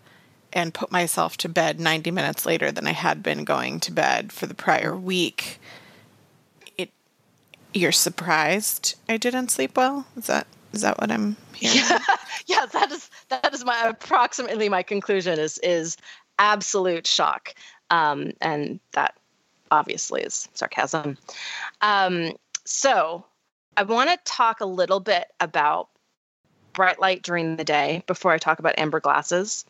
and 0.53 0.73
put 0.73 0.91
myself 0.91 1.35
to 1.37 1.49
bed 1.49 1.79
90 1.79 2.11
minutes 2.11 2.45
later 2.45 2.71
than 2.71 2.87
I 2.87 2.91
had 2.91 3.21
been 3.21 3.43
going 3.43 3.79
to 3.81 3.91
bed 3.91 4.31
for 4.31 4.45
the 4.45 4.53
prior 4.53 4.95
week. 4.95 5.59
It 6.77 6.91
you're 7.73 7.91
surprised 7.91 8.95
I 9.09 9.17
didn't 9.17 9.49
sleep 9.49 9.75
well? 9.75 10.05
Is 10.15 10.27
that 10.27 10.47
is 10.71 10.81
that 10.81 10.99
what 10.99 11.11
I'm 11.11 11.35
hearing? 11.53 11.77
Yeah, 11.77 11.99
yeah 12.45 12.65
that 12.67 12.91
is 12.91 13.09
that 13.29 13.53
is 13.53 13.65
my 13.65 13.87
approximately 13.87 14.69
my 14.69 14.83
conclusion 14.83 15.39
is 15.39 15.57
is 15.59 15.97
absolute 16.39 17.07
shock. 17.07 17.53
Um, 17.89 18.31
and 18.41 18.79
that 18.93 19.15
obviously 19.69 20.21
is 20.21 20.47
sarcasm. 20.53 21.17
Um, 21.81 22.33
so 22.65 23.25
I 23.75 23.83
want 23.83 24.09
to 24.09 24.17
talk 24.23 24.61
a 24.61 24.65
little 24.65 24.99
bit 24.99 25.25
about 25.39 25.89
bright 26.73 26.99
light 26.99 27.21
during 27.23 27.55
the 27.55 27.63
day 27.63 28.03
before 28.07 28.31
I 28.31 28.37
talk 28.37 28.59
about 28.59 28.75
amber 28.77 28.99
glasses 28.99 29.65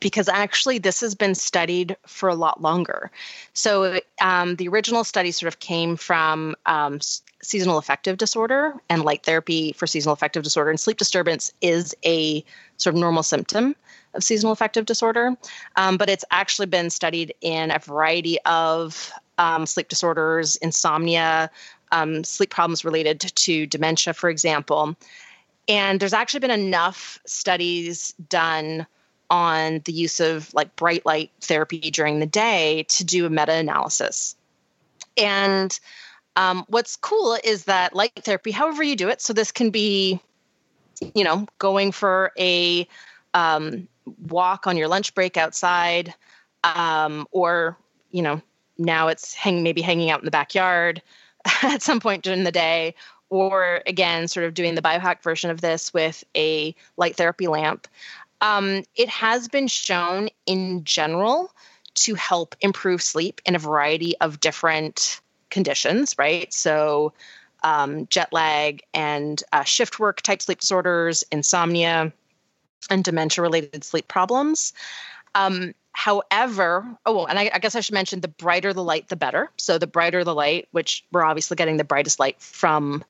because 0.00 0.28
actually 0.28 0.78
this 0.78 1.00
has 1.00 1.14
been 1.14 1.34
studied 1.34 1.96
for 2.06 2.28
a 2.28 2.34
lot 2.34 2.62
longer. 2.62 3.10
So 3.52 4.00
um, 4.20 4.56
the 4.56 4.68
original 4.68 5.04
study 5.04 5.30
sort 5.32 5.52
of 5.52 5.60
came 5.60 5.96
from 5.96 6.56
um, 6.66 7.00
seasonal 7.42 7.78
affective 7.78 8.16
disorder 8.16 8.74
and 8.88 9.04
light 9.04 9.24
therapy 9.24 9.72
for 9.72 9.86
seasonal 9.86 10.14
affective 10.14 10.42
disorder, 10.42 10.70
and 10.70 10.80
sleep 10.80 10.96
disturbance 10.96 11.52
is 11.60 11.94
a 12.04 12.44
sort 12.76 12.94
of 12.94 13.00
normal 13.00 13.22
symptom 13.22 13.76
of 14.14 14.24
seasonal 14.24 14.52
affective 14.52 14.86
disorder, 14.86 15.36
um, 15.76 15.96
but 15.96 16.08
it's 16.08 16.24
actually 16.30 16.66
been 16.66 16.90
studied 16.90 17.34
in 17.40 17.70
a 17.70 17.78
variety 17.78 18.38
of 18.42 19.12
um, 19.38 19.66
sleep 19.66 19.88
disorders, 19.88 20.56
insomnia, 20.56 21.50
um, 21.92 22.22
sleep 22.24 22.50
problems 22.50 22.84
related 22.84 23.20
to 23.20 23.66
dementia, 23.66 24.12
for 24.12 24.30
example. 24.30 24.96
And 25.68 26.00
there's 26.00 26.12
actually 26.12 26.40
been 26.40 26.50
enough 26.50 27.18
studies 27.24 28.14
done 28.28 28.86
on 29.32 29.80
the 29.86 29.92
use 29.92 30.20
of 30.20 30.52
like 30.52 30.76
bright 30.76 31.06
light 31.06 31.30
therapy 31.40 31.90
during 31.90 32.20
the 32.20 32.26
day 32.26 32.84
to 32.90 33.02
do 33.02 33.24
a 33.24 33.30
meta 33.30 33.54
analysis. 33.54 34.36
And 35.16 35.78
um, 36.36 36.66
what's 36.68 36.96
cool 36.96 37.38
is 37.42 37.64
that 37.64 37.96
light 37.96 38.12
therapy, 38.20 38.50
however 38.50 38.82
you 38.82 38.94
do 38.94 39.08
it, 39.08 39.22
so 39.22 39.32
this 39.32 39.50
can 39.50 39.70
be, 39.70 40.20
you 41.14 41.24
know, 41.24 41.46
going 41.58 41.92
for 41.92 42.32
a 42.38 42.86
um, 43.32 43.88
walk 44.28 44.66
on 44.66 44.76
your 44.76 44.88
lunch 44.88 45.14
break 45.14 45.38
outside, 45.38 46.14
um, 46.62 47.26
or 47.30 47.78
you 48.10 48.20
know, 48.20 48.42
now 48.76 49.08
it's 49.08 49.32
hang 49.32 49.62
maybe 49.62 49.80
hanging 49.80 50.10
out 50.10 50.20
in 50.20 50.26
the 50.26 50.30
backyard 50.30 51.00
at 51.62 51.80
some 51.80 52.00
point 52.00 52.22
during 52.22 52.44
the 52.44 52.52
day, 52.52 52.94
or 53.30 53.80
again, 53.86 54.28
sort 54.28 54.44
of 54.44 54.52
doing 54.52 54.74
the 54.74 54.82
biohack 54.82 55.22
version 55.22 55.50
of 55.50 55.62
this 55.62 55.94
with 55.94 56.22
a 56.36 56.74
light 56.98 57.16
therapy 57.16 57.46
lamp. 57.46 57.88
Um, 58.42 58.82
it 58.96 59.08
has 59.08 59.48
been 59.48 59.68
shown 59.68 60.28
in 60.46 60.84
general 60.84 61.52
to 61.94 62.14
help 62.14 62.56
improve 62.60 63.00
sleep 63.00 63.40
in 63.46 63.54
a 63.54 63.58
variety 63.58 64.18
of 64.20 64.40
different 64.40 65.20
conditions, 65.48 66.16
right? 66.18 66.52
So, 66.52 67.12
um, 67.62 68.08
jet 68.08 68.32
lag 68.32 68.82
and 68.92 69.40
uh, 69.52 69.62
shift 69.62 70.00
work 70.00 70.20
type 70.20 70.42
sleep 70.42 70.60
disorders, 70.60 71.22
insomnia, 71.30 72.12
and 72.90 73.04
dementia 73.04 73.42
related 73.42 73.84
sleep 73.84 74.08
problems. 74.08 74.72
Um, 75.36 75.72
however, 75.92 76.84
oh, 77.06 77.26
and 77.26 77.38
I, 77.38 77.50
I, 77.54 77.60
guess 77.60 77.76
I 77.76 77.80
should 77.80 77.94
mention 77.94 78.20
the 78.20 78.28
brighter 78.28 78.72
the 78.72 78.82
light, 78.82 79.08
the 79.08 79.16
better. 79.16 79.50
So, 79.58 79.78
the 79.78 79.86
brighter 79.86 80.24
the 80.24 80.34
light, 80.34 80.66
which 80.72 81.04
we're 81.12 81.22
obviously 81.22 81.54
getting 81.54 81.76
the 81.76 81.84
brightest 81.84 82.18
light 82.18 82.40
from 82.40 83.04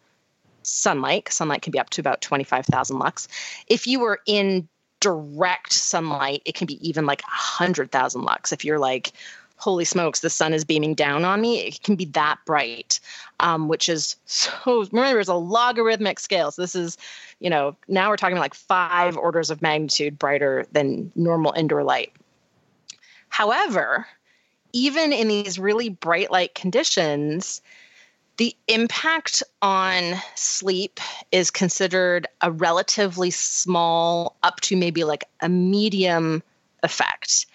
sunlight, 0.62 1.32
sunlight 1.32 1.62
can 1.62 1.70
be 1.70 1.78
up 1.78 1.90
to 1.90 2.00
about 2.00 2.20
25,000 2.20 2.98
lux. 2.98 3.28
If 3.66 3.86
you 3.86 4.00
were 4.00 4.20
in 4.26 4.68
direct 5.02 5.72
sunlight, 5.72 6.42
it 6.44 6.54
can 6.54 6.66
be 6.66 6.88
even 6.88 7.06
like 7.06 7.22
100,000 7.22 8.22
lux. 8.22 8.52
If 8.52 8.64
you're 8.64 8.78
like, 8.78 9.12
holy 9.56 9.84
smokes, 9.84 10.20
the 10.20 10.30
sun 10.30 10.54
is 10.54 10.64
beaming 10.64 10.94
down 10.94 11.24
on 11.24 11.40
me, 11.40 11.60
it 11.60 11.82
can 11.82 11.96
be 11.96 12.04
that 12.06 12.38
bright, 12.46 13.00
um, 13.40 13.68
which 13.68 13.88
is 13.88 14.16
so, 14.26 14.86
remember, 14.92 15.18
it's 15.18 15.28
a 15.28 15.34
logarithmic 15.34 16.20
scale. 16.20 16.52
So 16.52 16.62
this 16.62 16.76
is, 16.76 16.96
you 17.40 17.50
know, 17.50 17.76
now 17.88 18.10
we're 18.10 18.16
talking 18.16 18.38
like 18.38 18.54
five 18.54 19.16
orders 19.16 19.50
of 19.50 19.60
magnitude 19.60 20.18
brighter 20.18 20.66
than 20.72 21.10
normal 21.16 21.52
indoor 21.52 21.82
light. 21.82 22.12
However, 23.28 24.06
even 24.72 25.12
in 25.12 25.26
these 25.26 25.58
really 25.58 25.88
bright 25.88 26.30
light 26.30 26.54
conditions, 26.54 27.60
the 28.42 28.56
impact 28.66 29.44
on 29.62 30.16
sleep 30.34 30.98
is 31.30 31.52
considered 31.52 32.26
a 32.40 32.50
relatively 32.50 33.30
small, 33.30 34.34
up 34.42 34.58
to 34.58 34.76
maybe 34.76 35.04
like 35.04 35.22
a 35.40 35.48
medium 35.48 36.42
effect. 36.82 37.46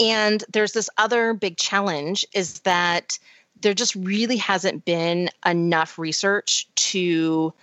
And 0.00 0.42
there's 0.52 0.72
this 0.72 0.90
other 0.98 1.34
big 1.34 1.56
challenge 1.56 2.26
is 2.34 2.58
that 2.62 3.20
there 3.60 3.74
just 3.74 3.94
really 3.94 4.38
hasn't 4.38 4.84
been 4.84 5.30
enough 5.46 6.00
research 6.00 6.66
to 6.74 7.54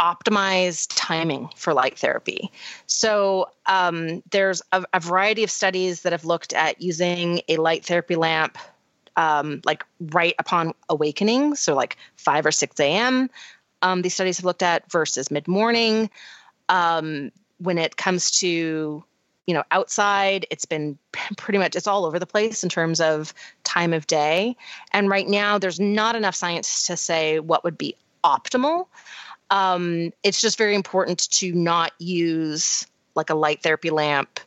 optimize 0.00 0.86
timing 0.88 1.50
for 1.54 1.74
light 1.74 1.98
therapy. 1.98 2.50
So 2.86 3.50
um, 3.66 4.22
there's 4.30 4.62
a, 4.72 4.86
a, 4.94 5.00
variety 5.00 5.44
of 5.44 5.50
studies 5.50 6.00
that 6.02 6.12
have 6.12 6.24
looked 6.24 6.54
at 6.54 6.80
using 6.80 7.42
a 7.46 7.58
light 7.58 7.84
therapy 7.84 8.16
lamp 8.16 8.56
um, 9.16 9.60
like 9.64 9.84
right 10.00 10.34
upon 10.38 10.74
awakening, 10.88 11.54
so 11.54 11.74
like 11.74 11.96
5 12.16 12.46
or 12.46 12.52
6 12.52 12.80
a.m. 12.80 13.30
Um, 13.82 14.02
these 14.02 14.14
studies 14.14 14.38
have 14.38 14.44
looked 14.44 14.62
at 14.62 14.90
versus 14.90 15.30
mid 15.30 15.48
morning. 15.48 16.10
Um, 16.68 17.30
when 17.58 17.78
it 17.78 17.96
comes 17.96 18.30
to 18.30 19.04
you 19.46 19.54
know 19.54 19.62
outside 19.70 20.46
it's 20.50 20.64
been 20.64 20.98
pretty 21.36 21.58
much 21.58 21.76
it's 21.76 21.86
all 21.86 22.04
over 22.04 22.18
the 22.18 22.26
place 22.26 22.62
in 22.62 22.68
terms 22.68 23.00
of 23.00 23.34
time 23.62 23.92
of 23.92 24.06
day 24.06 24.56
and 24.92 25.08
right 25.08 25.28
now 25.28 25.58
there's 25.58 25.80
not 25.80 26.16
enough 26.16 26.34
science 26.34 26.86
to 26.86 26.96
say 26.96 27.38
what 27.40 27.64
would 27.64 27.78
be 27.78 27.94
optimal 28.24 28.86
um, 29.50 30.10
it's 30.22 30.40
just 30.40 30.56
very 30.56 30.74
important 30.74 31.30
to 31.30 31.52
not 31.52 31.92
use 31.98 32.86
like 33.14 33.30
a 33.30 33.34
light 33.34 33.62
therapy 33.62 33.90
lamp 33.90 34.40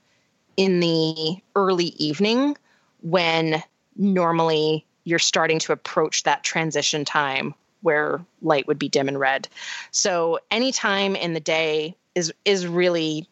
in 0.57 0.79
the 0.79 1.37
early 1.55 1.85
evening 1.97 2.57
when 3.01 3.63
normally 3.97 4.85
you're 5.03 5.19
starting 5.19 5.59
to 5.59 5.71
approach 5.71 6.23
that 6.23 6.43
transition 6.43 7.05
time 7.05 7.53
where 7.81 8.23
light 8.41 8.67
would 8.67 8.79
be 8.79 8.89
dim 8.89 9.07
and 9.07 9.19
red 9.19 9.47
so 9.91 10.39
any 10.51 10.71
time 10.71 11.15
in 11.15 11.33
the 11.33 11.39
day 11.39 11.95
is 12.15 12.33
is 12.45 12.65
really 12.67 13.27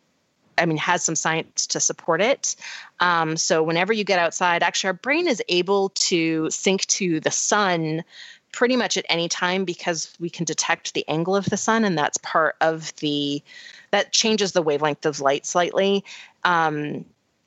I 0.57 0.66
mean, 0.66 0.78
has 0.78 1.03
some 1.03 1.16
science 1.16 1.68
to 1.68 1.80
support 1.80 2.22
it. 2.22 2.55
Um, 2.99 3.38
so 3.38 3.61
whenever 3.63 3.93
you 3.93 4.03
get 4.03 4.20
outside, 4.20 4.63
actually, 4.63 4.88
our 4.89 4.93
brain 4.93 5.28
is 5.28 5.43
able 5.49 5.89
to 5.89 6.49
sync 6.49 6.86
to 6.86 7.20
the 7.20 7.32
sun 7.32 8.03
pretty 8.51 8.78
much 8.78 8.95
at 8.95 9.05
any 9.09 9.28
time 9.28 9.66
because 9.66 10.13
we 10.20 10.30
can 10.30 10.45
detect 10.45 10.93
the 10.93 11.07
angle 11.09 11.36
of 11.36 11.45
the 11.45 11.57
sun, 11.57 11.84
and 11.84 11.97
that's 11.97 12.18
part 12.20 12.55
of 12.61 12.95
the 12.97 13.43
that 13.91 14.13
changes 14.13 14.53
the 14.53 14.61
wavelength 14.61 15.05
of 15.05 15.20
light 15.20 15.45
slightly. 15.45 16.03
Um, 16.43 17.05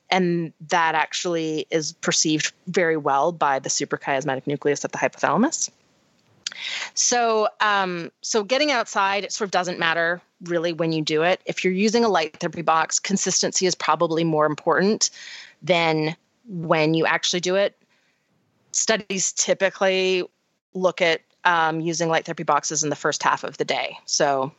and 0.09 0.53
that 0.67 0.95
actually 0.95 1.67
is 1.69 1.93
perceived 1.93 2.53
very 2.67 2.97
well 2.97 3.31
by 3.31 3.59
the 3.59 3.69
suprachiasmatic 3.69 4.47
nucleus 4.47 4.83
of 4.83 4.91
the 4.91 4.97
hypothalamus. 4.97 5.69
So, 6.93 7.47
um, 7.61 8.11
so 8.21 8.43
getting 8.43 8.71
outside, 8.71 9.23
it 9.23 9.31
sort 9.31 9.47
of 9.47 9.51
doesn't 9.51 9.79
matter 9.79 10.21
really 10.43 10.73
when 10.73 10.91
you 10.91 11.01
do 11.01 11.21
it. 11.21 11.41
If 11.45 11.63
you're 11.63 11.73
using 11.73 12.03
a 12.03 12.09
light 12.09 12.37
therapy 12.37 12.61
box, 12.61 12.99
consistency 12.99 13.65
is 13.65 13.75
probably 13.75 14.23
more 14.23 14.45
important 14.45 15.09
than 15.61 16.15
when 16.47 16.93
you 16.93 17.05
actually 17.05 17.41
do 17.41 17.55
it. 17.55 17.77
Studies 18.71 19.31
typically 19.33 20.23
look 20.73 21.01
at 21.01 21.21
um, 21.45 21.79
using 21.81 22.09
light 22.09 22.25
therapy 22.25 22.43
boxes 22.43 22.83
in 22.83 22.89
the 22.89 22.95
first 22.95 23.23
half 23.23 23.43
of 23.43 23.57
the 23.57 23.65
day. 23.65 23.97
So, 24.05 24.51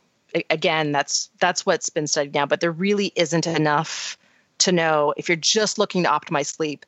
again, 0.49 0.91
that's 0.91 1.29
that's 1.39 1.65
what's 1.65 1.89
been 1.89 2.07
studied 2.07 2.33
now. 2.33 2.45
But 2.45 2.61
there 2.61 2.71
really 2.71 3.11
isn't 3.15 3.47
enough 3.47 4.17
to 4.61 4.71
know 4.71 5.13
if 5.17 5.29
you're 5.29 5.35
just 5.35 5.77
looking 5.77 6.03
to 6.03 6.09
optimize 6.09 6.47
sleep, 6.47 6.85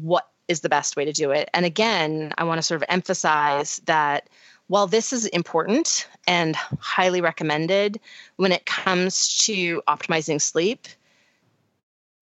what 0.00 0.28
is 0.48 0.60
the 0.60 0.68
best 0.68 0.96
way 0.96 1.04
to 1.04 1.12
do 1.12 1.30
it. 1.30 1.48
And 1.54 1.64
again, 1.64 2.32
I 2.38 2.44
want 2.44 2.58
to 2.58 2.62
sort 2.62 2.82
of 2.82 2.86
emphasize 2.88 3.80
that 3.86 4.28
while 4.68 4.86
this 4.86 5.12
is 5.12 5.26
important 5.26 6.08
and 6.26 6.56
highly 6.56 7.20
recommended 7.20 8.00
when 8.36 8.52
it 8.52 8.64
comes 8.66 9.36
to 9.38 9.82
optimizing 9.88 10.40
sleep, 10.40 10.86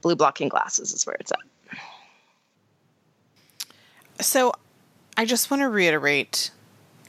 blue 0.00 0.16
blocking 0.16 0.48
glasses 0.48 0.92
is 0.92 1.06
where 1.06 1.16
it's 1.20 1.32
at. 1.32 1.38
So 4.24 4.52
I 5.16 5.24
just 5.24 5.50
want 5.50 5.62
to 5.62 5.68
reiterate, 5.68 6.50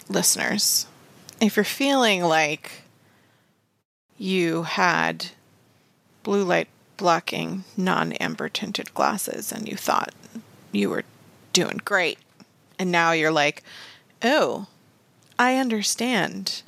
listeners, 0.09 0.85
if 1.39 1.55
you're 1.55 1.65
feeling 1.65 2.23
like 2.23 2.83
you 4.17 4.63
had 4.63 5.27
blue 6.23 6.43
light 6.43 6.67
blocking 7.01 7.63
non 7.75 8.13
amber 8.13 8.47
tinted 8.47 8.93
glasses 8.93 9.51
and 9.51 9.67
you 9.67 9.75
thought 9.75 10.13
you 10.71 10.87
were 10.87 11.03
doing 11.51 11.81
great. 11.83 12.19
And 12.77 12.91
now 12.91 13.11
you're 13.11 13.31
like, 13.31 13.63
oh, 14.21 14.67
I 15.39 15.57
understand. 15.57 16.61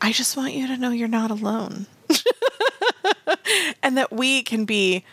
I 0.00 0.12
just 0.12 0.36
want 0.36 0.54
you 0.54 0.68
to 0.68 0.76
know 0.76 0.90
you're 0.90 1.08
not 1.08 1.32
alone. 1.32 1.86
and 3.82 3.98
that 3.98 4.12
we 4.12 4.44
can 4.44 4.64
be 4.64 5.04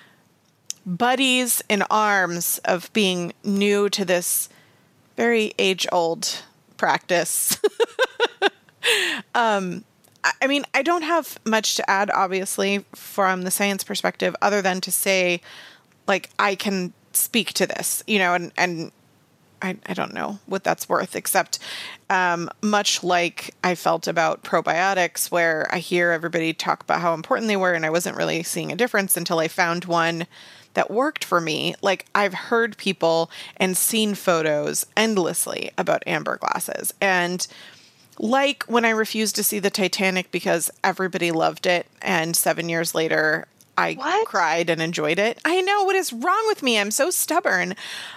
buddies 0.85 1.63
in 1.67 1.81
arms 1.89 2.59
of 2.63 2.93
being 2.93 3.33
new 3.43 3.89
to 3.89 4.05
this 4.05 4.49
very 5.15 5.51
age 5.57 5.87
old 5.91 6.43
practice. 6.77 7.57
um, 9.33 9.83
I 10.41 10.47
mean, 10.47 10.65
I 10.73 10.81
don't 10.81 11.03
have 11.03 11.39
much 11.45 11.75
to 11.75 11.89
add, 11.89 12.09
obviously, 12.11 12.85
from 12.95 13.43
the 13.43 13.51
science 13.51 13.83
perspective, 13.83 14.35
other 14.41 14.61
than 14.61 14.81
to 14.81 14.91
say, 14.91 15.41
like, 16.07 16.29
I 16.39 16.55
can 16.55 16.93
speak 17.13 17.53
to 17.53 17.67
this, 17.67 18.03
you 18.07 18.19
know, 18.19 18.33
and, 18.33 18.51
and 18.57 18.91
I, 19.61 19.77
I 19.85 19.93
don't 19.93 20.13
know 20.13 20.39
what 20.45 20.63
that's 20.63 20.87
worth, 20.87 21.15
except 21.15 21.59
um, 22.09 22.49
much 22.61 23.03
like 23.03 23.55
I 23.63 23.75
felt 23.75 24.07
about 24.07 24.43
probiotics, 24.43 25.31
where 25.31 25.67
I 25.71 25.79
hear 25.79 26.11
everybody 26.11 26.53
talk 26.53 26.83
about 26.83 27.01
how 27.01 27.13
important 27.13 27.47
they 27.47 27.57
were, 27.57 27.73
and 27.73 27.85
I 27.85 27.89
wasn't 27.89 28.17
really 28.17 28.43
seeing 28.43 28.71
a 28.71 28.75
difference 28.75 29.17
until 29.17 29.39
I 29.39 29.47
found 29.47 29.85
one 29.85 30.27
that 30.75 30.91
worked 30.91 31.23
for 31.23 31.41
me. 31.41 31.73
Like 31.81 32.05
I've 32.13 32.35
heard 32.35 32.77
people 32.77 33.31
and 33.57 33.75
seen 33.75 34.13
photos 34.13 34.85
endlessly 34.95 35.71
about 35.75 36.03
amber 36.05 36.37
glasses. 36.37 36.93
And 37.01 37.47
like 38.19 38.63
when 38.63 38.85
I 38.85 38.89
refused 38.89 39.35
to 39.35 39.43
see 39.43 39.59
the 39.59 39.69
Titanic 39.69 40.31
because 40.31 40.69
everybody 40.83 41.31
loved 41.31 41.65
it, 41.65 41.87
and 42.01 42.35
seven 42.35 42.69
years 42.69 42.95
later, 42.95 43.47
I 43.77 43.93
what? 43.93 44.27
cried 44.27 44.69
and 44.69 44.81
enjoyed 44.81 45.19
it. 45.19 45.39
I 45.45 45.61
know 45.61 45.83
what 45.83 45.95
is 45.95 46.11
wrong 46.11 46.43
with 46.47 46.63
me. 46.63 46.79
I'm 46.79 46.91
so 46.91 47.09
stubborn. 47.11 47.75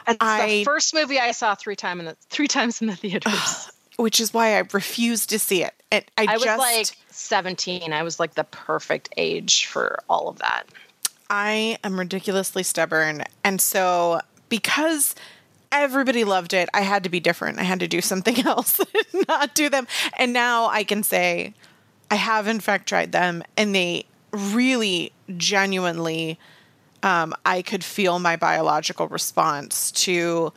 It's 0.08 0.16
I, 0.20 0.46
the 0.46 0.64
first 0.64 0.94
movie 0.94 1.18
I 1.18 1.32
saw 1.32 1.54
three 1.54 1.76
time 1.76 2.00
in 2.00 2.06
the 2.06 2.16
three 2.30 2.48
times 2.48 2.80
in 2.80 2.86
the 2.88 2.96
theaters. 2.96 3.70
Which 3.96 4.20
is 4.20 4.32
why 4.32 4.56
I 4.56 4.62
refused 4.72 5.28
to 5.30 5.38
see 5.38 5.62
it. 5.62 5.74
it 5.92 6.10
I, 6.16 6.22
I 6.22 6.26
just, 6.38 6.46
was 6.46 6.58
like 6.58 6.96
17. 7.10 7.92
I 7.92 8.02
was 8.02 8.18
like 8.18 8.34
the 8.34 8.44
perfect 8.44 9.10
age 9.18 9.66
for 9.66 9.98
all 10.08 10.28
of 10.28 10.38
that. 10.38 10.64
I 11.28 11.76
am 11.84 11.98
ridiculously 11.98 12.62
stubborn. 12.62 13.24
And 13.44 13.60
so 13.60 14.20
because 14.48 15.14
everybody 15.72 16.24
loved 16.24 16.52
it. 16.52 16.68
I 16.74 16.82
had 16.82 17.04
to 17.04 17.10
be 17.10 17.20
different. 17.20 17.58
I 17.58 17.62
had 17.62 17.80
to 17.80 17.88
do 17.88 18.00
something 18.00 18.40
else, 18.46 18.80
not 19.28 19.54
do 19.54 19.68
them. 19.68 19.86
And 20.18 20.32
now 20.32 20.66
I 20.66 20.84
can 20.84 21.02
say 21.02 21.54
I 22.10 22.16
have 22.16 22.46
in 22.46 22.60
fact 22.60 22.88
tried 22.88 23.12
them 23.12 23.42
and 23.56 23.74
they 23.74 24.06
really 24.32 25.12
genuinely 25.36 26.38
um, 27.02 27.34
I 27.46 27.62
could 27.62 27.82
feel 27.82 28.18
my 28.18 28.36
biological 28.36 29.08
response 29.08 29.90
to 29.92 30.52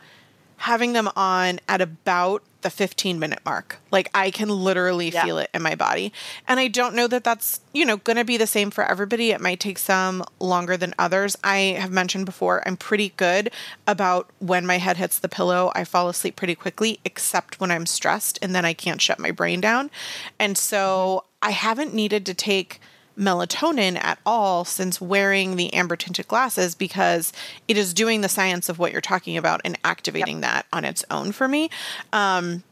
having 0.58 0.92
them 0.92 1.08
on 1.16 1.60
at 1.68 1.80
about 1.80 2.42
the 2.64 2.70
15 2.70 3.18
minute 3.18 3.40
mark. 3.44 3.78
Like 3.92 4.10
I 4.14 4.30
can 4.30 4.48
literally 4.48 5.10
yeah. 5.10 5.22
feel 5.24 5.38
it 5.38 5.50
in 5.52 5.62
my 5.62 5.74
body. 5.74 6.12
And 6.48 6.58
I 6.58 6.68
don't 6.68 6.94
know 6.94 7.06
that 7.06 7.22
that's, 7.22 7.60
you 7.72 7.84
know, 7.84 7.98
going 7.98 8.16
to 8.16 8.24
be 8.24 8.38
the 8.38 8.46
same 8.46 8.70
for 8.70 8.82
everybody. 8.84 9.30
It 9.30 9.40
might 9.40 9.60
take 9.60 9.78
some 9.78 10.24
longer 10.40 10.76
than 10.76 10.94
others. 10.98 11.36
I 11.44 11.76
have 11.78 11.92
mentioned 11.92 12.24
before, 12.24 12.66
I'm 12.66 12.78
pretty 12.78 13.10
good 13.18 13.50
about 13.86 14.30
when 14.38 14.66
my 14.66 14.78
head 14.78 14.96
hits 14.96 15.18
the 15.18 15.28
pillow, 15.28 15.72
I 15.74 15.84
fall 15.84 16.08
asleep 16.08 16.36
pretty 16.36 16.54
quickly, 16.54 17.00
except 17.04 17.60
when 17.60 17.70
I'm 17.70 17.84
stressed 17.84 18.38
and 18.40 18.54
then 18.54 18.64
I 18.64 18.72
can't 18.72 19.02
shut 19.02 19.18
my 19.18 19.30
brain 19.30 19.60
down. 19.60 19.90
And 20.38 20.56
so 20.56 21.24
I 21.42 21.50
haven't 21.50 21.92
needed 21.92 22.24
to 22.26 22.34
take 22.34 22.80
melatonin 23.18 24.02
at 24.02 24.18
all 24.26 24.64
since 24.64 25.00
wearing 25.00 25.56
the 25.56 25.72
amber 25.72 25.96
tinted 25.96 26.26
glasses 26.28 26.74
because 26.74 27.32
it 27.68 27.76
is 27.76 27.94
doing 27.94 28.20
the 28.20 28.28
science 28.28 28.68
of 28.68 28.78
what 28.78 28.92
you're 28.92 29.00
talking 29.00 29.36
about 29.36 29.60
and 29.64 29.78
activating 29.84 30.36
yep. 30.36 30.42
that 30.42 30.66
on 30.72 30.84
its 30.84 31.04
own 31.10 31.32
for 31.32 31.46
me. 31.46 31.70
Um, 32.12 32.62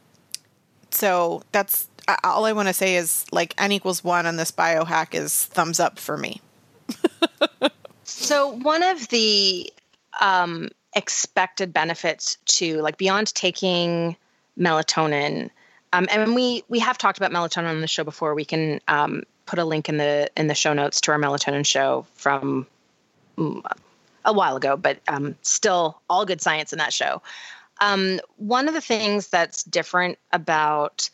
so 0.91 1.43
that's 1.51 1.87
all 2.23 2.45
I 2.45 2.51
want 2.51 2.67
to 2.67 2.73
say 2.73 2.95
is 2.95 3.25
like 3.31 3.53
n 3.57 3.71
equals 3.71 4.03
one 4.03 4.25
on 4.25 4.35
this 4.35 4.51
biohack 4.51 5.13
is 5.15 5.45
thumbs 5.45 5.79
up 5.79 5.97
for 5.97 6.17
me. 6.17 6.41
so 8.03 8.49
one 8.49 8.83
of 8.83 9.07
the 9.09 9.71
um, 10.19 10.69
expected 10.95 11.73
benefits 11.73 12.37
to 12.45 12.81
like 12.81 12.97
beyond 12.97 13.33
taking 13.33 14.17
melatonin 14.59 15.49
um, 15.93 16.07
and 16.09 16.35
we 16.35 16.63
we 16.67 16.79
have 16.79 16.97
talked 16.97 17.19
about 17.19 17.31
melatonin 17.31 17.69
on 17.69 17.81
the 17.81 17.87
show 17.87 18.03
before. 18.03 18.33
We 18.33 18.45
can 18.45 18.81
um, 18.87 19.23
put 19.45 19.59
a 19.59 19.65
link 19.65 19.89
in 19.89 19.97
the 19.97 20.29
in 20.37 20.47
the 20.47 20.55
show 20.55 20.73
notes 20.73 21.01
to 21.01 21.11
our 21.11 21.19
melatonin 21.19 21.65
show 21.65 22.05
from 22.15 22.67
mm, 23.37 23.61
a 24.25 24.33
while 24.33 24.55
ago, 24.55 24.77
but 24.77 24.99
um, 25.07 25.35
still 25.41 26.01
all 26.09 26.25
good 26.25 26.41
science 26.41 26.73
in 26.73 26.79
that 26.79 26.93
show. 26.93 27.21
Um, 27.81 28.19
one 28.37 28.67
of 28.67 28.73
the 28.73 28.81
things 28.81 29.27
that's 29.27 29.63
different 29.63 30.17
about 30.31 31.09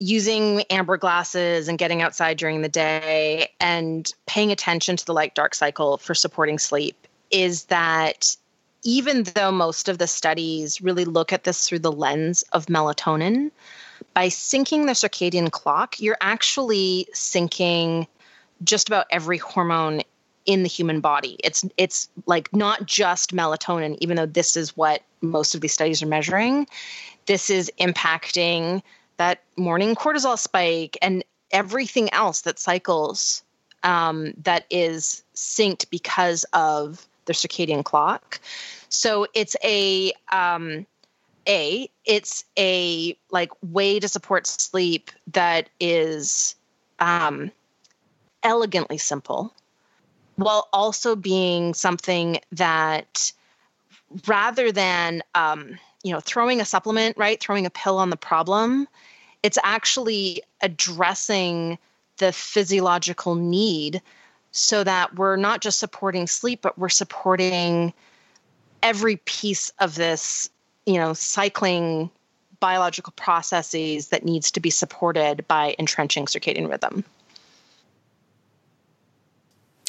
using 0.00 0.62
amber 0.70 0.96
glasses 0.96 1.68
and 1.68 1.78
getting 1.78 2.02
outside 2.02 2.36
during 2.38 2.62
the 2.62 2.68
day 2.68 3.50
and 3.60 4.12
paying 4.26 4.52
attention 4.52 4.96
to 4.96 5.04
the 5.04 5.12
light 5.12 5.34
dark 5.34 5.54
cycle 5.54 5.98
for 5.98 6.14
supporting 6.14 6.58
sleep 6.58 7.06
is 7.30 7.64
that 7.64 8.36
even 8.84 9.24
though 9.24 9.50
most 9.50 9.88
of 9.88 9.98
the 9.98 10.06
studies 10.06 10.80
really 10.80 11.04
look 11.04 11.32
at 11.32 11.42
this 11.42 11.68
through 11.68 11.80
the 11.80 11.90
lens 11.90 12.42
of 12.52 12.66
melatonin, 12.66 13.50
by 14.14 14.28
syncing 14.28 14.86
the 14.86 14.92
circadian 14.92 15.50
clock, 15.50 16.00
you're 16.00 16.16
actually 16.20 17.08
syncing 17.12 18.06
just 18.64 18.88
about 18.88 19.06
every 19.10 19.38
hormone 19.38 20.02
in 20.46 20.62
the 20.62 20.68
human 20.68 21.00
body. 21.00 21.36
It's 21.44 21.64
it's 21.76 22.08
like 22.26 22.52
not 22.54 22.86
just 22.86 23.34
melatonin, 23.34 23.98
even 24.00 24.16
though 24.16 24.26
this 24.26 24.56
is 24.56 24.76
what 24.76 25.02
most 25.20 25.54
of 25.54 25.60
these 25.60 25.72
studies 25.72 26.02
are 26.02 26.06
measuring. 26.06 26.66
This 27.26 27.50
is 27.50 27.70
impacting 27.78 28.82
that 29.18 29.42
morning 29.56 29.94
cortisol 29.94 30.38
spike 30.38 30.96
and 31.02 31.22
everything 31.50 32.10
else 32.12 32.42
that 32.42 32.58
cycles 32.58 33.42
um, 33.82 34.32
that 34.42 34.64
is 34.70 35.22
synced 35.34 35.90
because 35.90 36.44
of 36.52 37.06
the 37.26 37.32
circadian 37.32 37.84
clock. 37.84 38.40
So 38.88 39.26
it's 39.34 39.54
a 39.62 40.12
um, 40.32 40.86
a 41.48 41.90
it's 42.04 42.44
a 42.58 43.16
like 43.30 43.50
way 43.62 43.98
to 43.98 44.08
support 44.08 44.46
sleep 44.46 45.10
that 45.32 45.68
is 45.80 46.54
um, 46.98 47.50
elegantly 48.42 48.98
simple 48.98 49.54
while 50.36 50.68
also 50.72 51.16
being 51.16 51.74
something 51.74 52.38
that 52.52 53.32
rather 54.26 54.70
than 54.70 55.22
um, 55.34 55.78
you 56.02 56.12
know 56.12 56.20
throwing 56.20 56.60
a 56.60 56.64
supplement 56.64 57.16
right 57.16 57.40
throwing 57.40 57.66
a 57.66 57.70
pill 57.70 57.98
on 57.98 58.10
the 58.10 58.16
problem 58.16 58.86
it's 59.42 59.58
actually 59.62 60.42
addressing 60.60 61.78
the 62.18 62.32
physiological 62.32 63.34
need 63.34 64.02
so 64.50 64.82
that 64.82 65.14
we're 65.16 65.36
not 65.36 65.60
just 65.60 65.78
supporting 65.78 66.26
sleep 66.26 66.60
but 66.62 66.78
we're 66.78 66.88
supporting 66.88 67.92
every 68.82 69.16
piece 69.16 69.70
of 69.78 69.94
this 69.94 70.50
you 70.88 70.94
know, 70.94 71.12
cycling 71.12 72.10
biological 72.60 73.12
processes 73.14 74.08
that 74.08 74.24
needs 74.24 74.50
to 74.52 74.58
be 74.58 74.70
supported 74.70 75.46
by 75.46 75.76
entrenching 75.78 76.24
circadian 76.24 76.68
rhythm. 76.70 77.04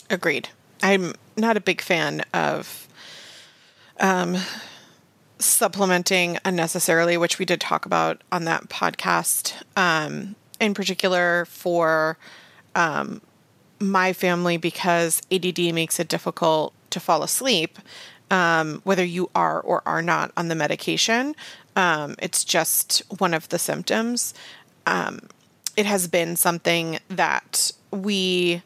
Agreed. 0.10 0.50
I'm 0.84 1.14
not 1.38 1.56
a 1.56 1.62
big 1.62 1.80
fan 1.80 2.26
of 2.34 2.86
um, 4.02 4.36
supplementing 5.40 6.38
unnecessarily, 6.44 7.16
which 7.16 7.40
we 7.40 7.46
did 7.46 7.62
talk 7.62 7.86
about 7.86 8.22
on 8.30 8.44
that 8.44 8.68
podcast. 8.68 9.54
Um, 9.78 10.36
in 10.60 10.74
particular, 10.74 11.46
for 11.46 12.18
um, 12.76 13.22
my 13.80 14.12
family, 14.12 14.58
because 14.58 15.22
ADD 15.32 15.74
makes 15.74 15.98
it 15.98 16.10
difficult 16.10 16.74
to 16.90 17.00
fall 17.00 17.24
asleep 17.24 17.80
um, 18.32 18.82
whether 18.84 19.04
you 19.04 19.30
are 19.36 19.60
or 19.60 19.82
are 19.86 20.02
not 20.02 20.32
on 20.38 20.48
the 20.48 20.56
medication. 20.56 21.36
Um, 21.76 22.16
it's 22.20 22.44
just 22.44 23.02
one 23.20 23.34
of 23.34 23.50
the 23.50 23.60
symptoms. 23.60 24.34
Um, 24.86 25.22
it 25.78 25.86
has 25.86 26.08
been 26.08 26.36
something 26.36 27.00
that 27.10 27.72
we 27.92 28.64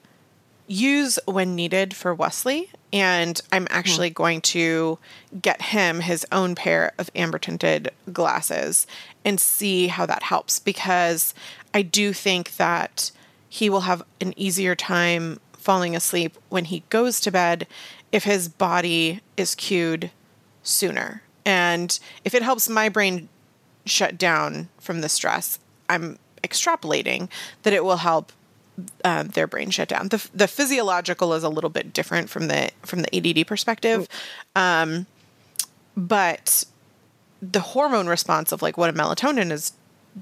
use 0.68 1.20
when 1.26 1.56
needed 1.56 1.96
for 1.96 2.14
Wesley. 2.14 2.70
And 2.92 3.40
I'm 3.52 3.68
actually 3.70 4.12
mm. 4.12 4.16
going 4.16 4.42
to 4.42 5.00
get 5.42 5.62
him 5.62 6.00
his 6.00 6.26
own 6.32 6.56
pair 6.56 6.94
of 6.98 7.10
amber 7.16 7.40
tinted 7.40 7.92
glasses 8.12 8.88
and 9.26 9.40
see 9.40 9.88
how 9.88 10.06
that 10.06 10.24
helps 10.24 10.60
because 10.60 11.34
I 11.74 11.82
do 11.82 12.14
think 12.14 12.56
that 12.58 13.12
he 13.50 13.70
will 13.70 13.82
have 13.82 14.04
an 14.22 14.34
easier 14.38 14.76
time 14.76 15.40
falling 15.54 15.96
asleep 15.96 16.38
when 16.50 16.66
he 16.66 16.84
goes 16.90 17.20
to 17.22 17.32
bed 17.32 17.68
if 18.14 18.24
his 18.24 18.48
body 18.48 19.20
is 19.36 19.56
cued 19.56 20.12
sooner. 20.62 21.24
And 21.46 22.00
if 22.24 22.34
it 22.34 22.44
helps 22.44 22.70
my 22.70 22.88
brain 22.88 23.28
shut 23.86 24.18
down 24.18 24.70
from 24.80 25.02
the 25.02 25.10
stress, 25.10 25.60
I'm 25.90 26.18
extrapolating 26.44 27.28
that 27.64 27.74
it 27.74 27.84
will 27.84 27.98
help 27.98 28.32
uh, 29.04 29.24
their 29.24 29.48
brain 29.48 29.72
shut 29.72 29.90
down. 29.90 30.08
The, 30.08 30.30
the 30.34 30.48
physiological 30.48 31.34
is 31.34 31.44
a 31.44 31.50
little 31.50 31.70
bit 31.70 31.92
different 31.92 32.30
from 32.30 32.48
the 32.48 32.72
from 32.84 33.02
the 33.02 33.16
ADD 33.16 33.46
perspective, 33.46 34.08
um, 34.56 35.06
but 35.98 36.66
the 37.42 37.60
hormone 37.60 38.08
response 38.08 38.52
of 38.52 38.62
like 38.62 38.78
what 38.78 38.90
a 38.90 38.94
melatonin 38.94 39.52
is 39.52 39.74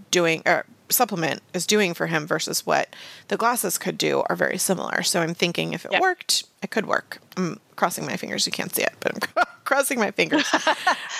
doing 0.10 0.42
or 0.46 0.66
supplement 0.92 1.42
is 1.54 1.66
doing 1.66 1.94
for 1.94 2.08
him 2.08 2.28
versus 2.28 2.66
what 2.66 2.96
the 3.28 3.38
glasses 3.38 3.78
could 3.78 3.98
do 3.98 4.24
are 4.30 4.36
very 4.36 4.58
similar. 4.58 5.04
So 5.04 5.22
I'm 5.22 5.34
thinking 5.34 5.74
if 5.74 5.86
it 5.86 5.92
yep. 5.92 6.02
worked, 6.02 6.44
it 6.62 6.72
could 6.72 6.86
work. 6.86 7.20
I'm 7.38 7.60
crossing 7.76 8.06
my 8.06 8.18
fingers. 8.18 8.46
You 8.46 8.52
can't 8.52 8.74
see 8.74 8.84
it, 8.84 8.94
but 9.00 9.14
I'm 9.14 9.46
crossing 9.64 10.00
my 10.00 10.12
fingers. 10.12 10.46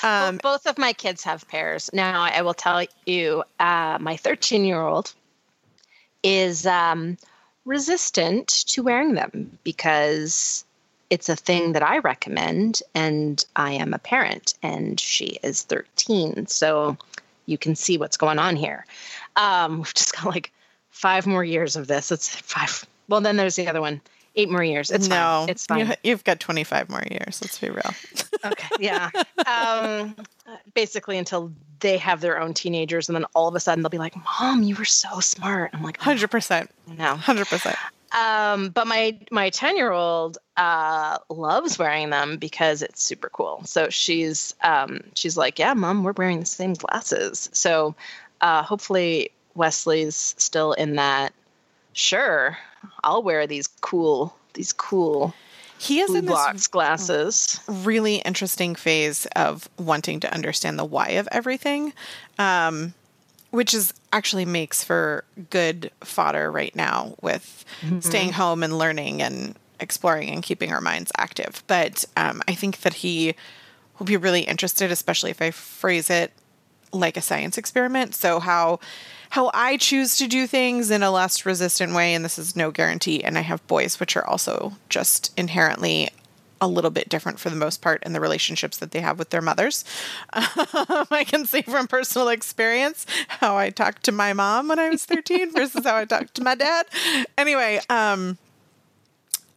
Um, 0.03 0.39
well, 0.43 0.55
both 0.55 0.65
of 0.65 0.80
my 0.80 0.93
kids 0.93 1.24
have 1.26 1.47
pairs. 1.47 1.91
Now, 1.93 2.24
I 2.24 2.41
will 2.41 2.55
tell 2.55 2.84
you, 3.05 3.43
uh, 3.59 3.99
my 4.01 4.17
13 4.17 4.65
year 4.65 4.82
old 4.82 5.13
is 6.24 6.65
um, 6.65 7.19
resistant 7.65 8.47
to 8.47 8.82
wearing 8.82 9.13
them 9.13 9.59
because 9.63 10.65
it's 11.11 11.30
a 11.30 11.36
thing 11.36 11.74
that 11.74 11.84
I 11.84 11.99
recommend, 11.99 12.82
and 12.95 13.43
I 13.55 13.74
am 13.74 13.93
a 13.93 13.99
parent, 13.99 14.55
and 14.63 14.99
she 14.99 15.38
is 15.43 15.61
13. 15.63 16.47
So 16.47 16.97
you 17.45 17.57
can 17.57 17.76
see 17.76 17.97
what's 17.97 18.17
going 18.17 18.39
on 18.39 18.55
here. 18.55 18.86
Um, 19.36 19.77
we've 19.79 19.93
just 19.93 20.15
got 20.15 20.25
like 20.25 20.51
five 20.89 21.27
more 21.27 21.43
years 21.43 21.75
of 21.75 21.88
this. 21.88 22.11
It's 22.11 22.29
five. 22.29 22.86
Well, 23.07 23.21
then 23.21 23.38
there's 23.38 23.55
the 23.55 23.67
other 23.67 23.82
one. 23.82 24.01
Eight 24.36 24.49
more 24.49 24.63
years. 24.63 24.91
It's 24.91 25.09
no, 25.09 25.15
fine. 25.15 25.49
It's 25.49 25.65
fine. 25.65 25.95
You, 26.03 26.11
have 26.13 26.23
got 26.23 26.39
25 26.39 26.89
more 26.89 27.03
years. 27.11 27.41
Let's 27.41 27.59
be 27.59 27.69
real. 27.69 27.82
okay. 28.45 28.67
Yeah. 28.79 29.09
Um, 29.45 30.15
basically 30.73 31.17
until 31.17 31.51
they 31.82 31.97
have 31.97 32.21
their 32.21 32.39
own 32.39 32.53
teenagers, 32.53 33.09
and 33.09 33.15
then 33.15 33.25
all 33.36 33.49
of 33.49 33.55
a 33.55 33.59
sudden 33.59 33.84
they'll 33.84 33.89
be 33.89 33.97
like, 33.97 34.15
"Mom, 34.15 34.63
you 34.63 34.75
were 34.75 34.86
so 34.86 35.19
smart." 35.19 35.71
I'm 35.73 35.84
like, 35.84 35.97
hundred 35.97 36.32
percent. 36.32 36.71
No, 36.88 37.15
hundred 37.15 37.47
percent. 37.47 37.75
Um, 38.11 38.69
but 38.69 38.88
my 38.88 39.17
my 39.32 39.49
10 39.49 39.77
year 39.77 39.91
old 39.91 40.38
uh, 40.57 41.17
loves 41.29 41.79
wearing 41.79 42.09
them 42.09 42.38
because 42.38 42.82
it's 42.82 43.01
super 43.01 43.29
cool. 43.29 43.63
So 43.65 43.89
she's 43.89 44.53
um, 44.63 45.01
she's 45.15 45.38
like, 45.38 45.59
yeah, 45.59 45.73
mom, 45.73 46.03
we're 46.03 46.11
wearing 46.13 46.39
the 46.39 46.45
same 46.45 46.73
glasses. 46.73 47.49
So 47.53 47.95
uh, 48.41 48.63
hopefully 48.63 49.31
Wesley's 49.55 50.35
still 50.37 50.73
in 50.73 50.95
that. 50.95 51.33
Sure, 51.93 52.57
I'll 53.03 53.23
wear 53.23 53.47
these 53.47 53.67
cool 53.81 54.35
these 54.53 54.73
cool 54.73 55.33
he 55.81 55.99
is 55.99 56.13
in 56.13 56.27
this 56.27 56.67
glasses. 56.67 57.59
really 57.67 58.17
interesting 58.17 58.75
phase 58.75 59.25
of 59.35 59.67
wanting 59.79 60.19
to 60.19 60.31
understand 60.31 60.77
the 60.77 60.85
why 60.85 61.09
of 61.09 61.27
everything, 61.31 61.91
um, 62.37 62.93
which 63.49 63.73
is 63.73 63.91
actually 64.13 64.45
makes 64.45 64.83
for 64.83 65.23
good 65.49 65.89
fodder 66.01 66.51
right 66.51 66.75
now 66.75 67.15
with 67.21 67.65
staying 67.99 68.33
home 68.33 68.61
and 68.61 68.77
learning 68.77 69.23
and 69.23 69.55
exploring 69.79 70.29
and 70.29 70.43
keeping 70.43 70.71
our 70.71 70.81
minds 70.81 71.11
active. 71.17 71.63
But 71.65 72.05
um, 72.15 72.43
I 72.47 72.53
think 72.53 72.81
that 72.81 72.93
he 72.93 73.33
will 73.97 74.05
be 74.05 74.17
really 74.17 74.41
interested, 74.41 74.91
especially 74.91 75.31
if 75.31 75.41
I 75.41 75.49
phrase 75.49 76.11
it 76.11 76.31
like 76.91 77.17
a 77.17 77.21
science 77.21 77.57
experiment. 77.57 78.15
So 78.15 78.39
how 78.39 78.79
how 79.31 79.49
I 79.53 79.77
choose 79.77 80.17
to 80.17 80.27
do 80.27 80.45
things 80.45 80.91
in 80.91 81.03
a 81.03 81.11
less 81.11 81.45
resistant 81.45 81.93
way, 81.93 82.13
and 82.13 82.25
this 82.25 82.37
is 82.37 82.55
no 82.55 82.69
guarantee. 82.69 83.23
And 83.23 83.37
I 83.37 83.41
have 83.41 83.65
boys, 83.67 83.97
which 83.97 84.17
are 84.17 84.27
also 84.27 84.73
just 84.89 85.31
inherently 85.37 86.09
a 86.61 86.67
little 86.67 86.91
bit 86.91 87.09
different 87.09 87.39
for 87.39 87.49
the 87.49 87.55
most 87.55 87.81
part 87.81 88.03
in 88.03 88.13
the 88.13 88.19
relationships 88.19 88.77
that 88.77 88.91
they 88.91 88.99
have 88.99 89.17
with 89.17 89.31
their 89.31 89.41
mothers. 89.41 89.83
Um, 90.33 90.43
I 91.11 91.25
can 91.27 91.45
say 91.45 91.63
from 91.63 91.87
personal 91.87 92.29
experience 92.29 93.05
how 93.27 93.57
I 93.57 93.71
talked 93.71 94.03
to 94.03 94.11
my 94.11 94.33
mom 94.33 94.67
when 94.67 94.77
I 94.77 94.89
was 94.89 95.03
13 95.05 95.51
versus 95.55 95.83
how 95.83 95.95
I 95.95 96.05
talked 96.05 96.35
to 96.35 96.43
my 96.43 96.53
dad. 96.53 96.85
Anyway, 97.37 97.79
um, 97.89 98.37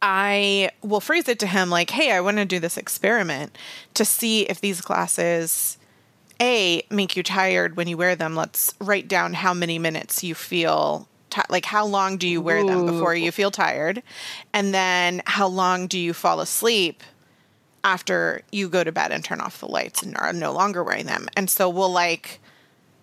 I 0.00 0.70
will 0.82 1.00
phrase 1.00 1.28
it 1.28 1.38
to 1.40 1.46
him 1.46 1.68
like, 1.68 1.90
hey, 1.90 2.10
I 2.10 2.20
want 2.20 2.38
to 2.38 2.44
do 2.44 2.58
this 2.58 2.78
experiment 2.78 3.56
to 3.94 4.04
see 4.04 4.42
if 4.42 4.60
these 4.60 4.80
glasses, 4.80 5.78
A, 6.40 6.84
make 6.90 7.16
you 7.16 7.22
tired 7.22 7.76
when 7.76 7.88
you 7.88 7.96
wear 7.96 8.16
them. 8.16 8.34
Let's 8.34 8.74
write 8.80 9.08
down 9.08 9.34
how 9.34 9.54
many 9.54 9.78
minutes 9.78 10.24
you 10.24 10.34
feel. 10.34 11.08
ti 11.30 11.42
like, 11.48 11.64
how 11.64 11.86
long 11.86 12.16
do 12.16 12.28
you 12.28 12.40
wear 12.40 12.64
them 12.64 12.86
before 12.86 13.14
you 13.14 13.30
feel 13.32 13.50
tired? 13.50 14.02
And 14.52 14.74
then, 14.74 15.22
how 15.26 15.46
long 15.46 15.86
do 15.86 15.98
you 15.98 16.12
fall 16.12 16.40
asleep 16.40 17.02
after 17.82 18.42
you 18.50 18.68
go 18.68 18.82
to 18.82 18.92
bed 18.92 19.12
and 19.12 19.24
turn 19.24 19.40
off 19.40 19.60
the 19.60 19.68
lights 19.68 20.02
and 20.02 20.16
are 20.16 20.32
no 20.32 20.52
longer 20.52 20.82
wearing 20.82 21.06
them? 21.06 21.28
And 21.36 21.48
so, 21.48 21.68
we'll 21.68 21.92
like, 21.92 22.40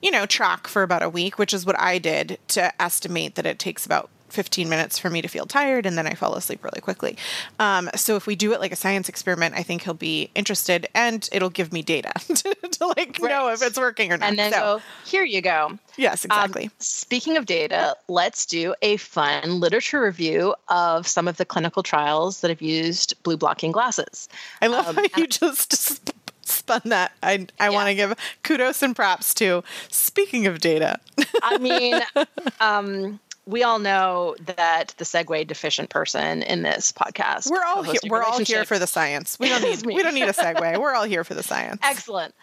you 0.01 0.11
know, 0.11 0.25
track 0.25 0.67
for 0.67 0.83
about 0.83 1.03
a 1.03 1.09
week, 1.09 1.39
which 1.39 1.53
is 1.53 1.65
what 1.65 1.79
I 1.79 1.99
did 1.99 2.39
to 2.49 2.81
estimate 2.81 3.35
that 3.35 3.45
it 3.45 3.59
takes 3.59 3.85
about 3.85 4.09
15 4.31 4.69
minutes 4.69 4.97
for 4.97 5.09
me 5.09 5.21
to 5.21 5.27
feel 5.27 5.45
tired 5.45 5.85
and 5.85 5.97
then 5.97 6.07
I 6.07 6.13
fall 6.13 6.35
asleep 6.35 6.63
really 6.63 6.81
quickly. 6.81 7.17
Um, 7.59 7.89
so 7.95 8.15
if 8.15 8.25
we 8.27 8.35
do 8.35 8.53
it 8.53 8.59
like 8.59 8.71
a 8.71 8.75
science 8.75 9.09
experiment, 9.09 9.55
I 9.55 9.63
think 9.63 9.83
he'll 9.83 9.93
be 9.93 10.29
interested 10.35 10.87
and 10.95 11.27
it'll 11.31 11.49
give 11.49 11.71
me 11.73 11.81
data 11.81 12.11
to, 12.27 12.55
to 12.55 12.87
like 12.97 13.21
know 13.21 13.49
if 13.49 13.61
it's 13.61 13.77
working 13.77 14.11
or 14.11 14.17
not. 14.17 14.29
And 14.29 14.39
then 14.39 14.51
so, 14.51 14.59
go, 14.59 14.81
here 15.05 15.23
you 15.23 15.41
go. 15.41 15.77
yes, 15.97 16.25
Um, 16.25 16.31
exactly. 16.31 16.69
speaking 16.79 17.37
of 17.37 17.45
data, 17.45 17.95
let's 18.07 18.45
do 18.45 18.73
a 18.81 18.97
fun 18.97 19.59
literature 19.59 20.01
review 20.01 20.55
of 20.69 21.07
some 21.07 21.27
of 21.27 21.37
the 21.37 21.45
clinical 21.45 21.83
trials 21.83 22.41
that 22.41 22.49
have 22.49 22.61
used 22.61 23.21
blue 23.23 23.37
blocking 23.37 23.71
glasses. 23.71 24.29
I 24.61 24.67
love 24.67 24.97
um, 24.97 25.05
how 25.13 25.21
you 25.21 25.27
just 25.27 25.75
sp- 25.77 26.15
spun 26.43 26.81
that. 26.85 27.11
I, 27.23 27.47
I 27.59 27.69
want 27.69 27.87
to 27.87 27.95
give 27.95 28.13
kudos 28.43 28.81
and 28.81 28.95
props 28.95 29.33
to 29.35 29.63
speaking 29.89 30.47
of 30.47 30.59
data. 30.59 30.99
I 31.43 31.57
mean, 31.57 32.01
um, 32.59 33.19
we 33.45 33.63
all 33.63 33.79
know 33.79 34.35
that 34.57 34.93
the 34.97 35.03
segue 35.03 35.47
deficient 35.47 35.89
person 35.89 36.43
in 36.43 36.61
this 36.61 36.91
podcast. 36.91 37.49
We're 37.49 37.63
all 37.63 37.83
here. 37.83 37.99
We're 38.07 38.23
all 38.23 38.39
here 38.39 38.65
for 38.65 38.77
the 38.79 38.87
science. 38.87 39.37
We 39.39 39.49
don't 39.49 39.61
need 39.85 39.85
we 39.85 40.03
don't 40.03 40.13
need 40.13 40.27
a 40.27 40.33
segue. 40.33 40.79
We're 40.79 40.93
all 40.93 41.05
here 41.05 41.23
for 41.23 41.33
the 41.33 41.43
science. 41.43 41.79
Excellent. 41.83 42.33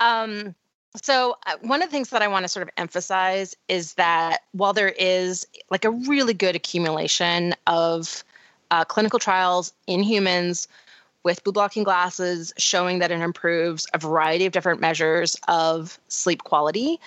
Um, 0.00 0.54
so, 1.02 1.36
uh, 1.46 1.56
one 1.62 1.80
of 1.80 1.88
the 1.88 1.92
things 1.92 2.10
that 2.10 2.20
I 2.20 2.28
want 2.28 2.44
to 2.44 2.48
sort 2.48 2.62
of 2.62 2.70
emphasize 2.76 3.56
is 3.68 3.94
that 3.94 4.42
while 4.52 4.72
there 4.72 4.90
is 4.90 5.46
like 5.70 5.84
a 5.84 5.90
really 5.90 6.34
good 6.34 6.54
accumulation 6.54 7.54
of 7.66 8.24
uh, 8.70 8.84
clinical 8.84 9.18
trials 9.18 9.72
in 9.86 10.02
humans 10.02 10.68
with 11.24 11.42
blue 11.44 11.52
blocking 11.52 11.84
glasses 11.84 12.52
showing 12.58 12.98
that 12.98 13.10
it 13.10 13.20
improves 13.20 13.86
a 13.94 13.98
variety 13.98 14.44
of 14.44 14.52
different 14.52 14.80
measures 14.80 15.36
of 15.48 15.98
sleep 16.08 16.44
quality, 16.44 17.00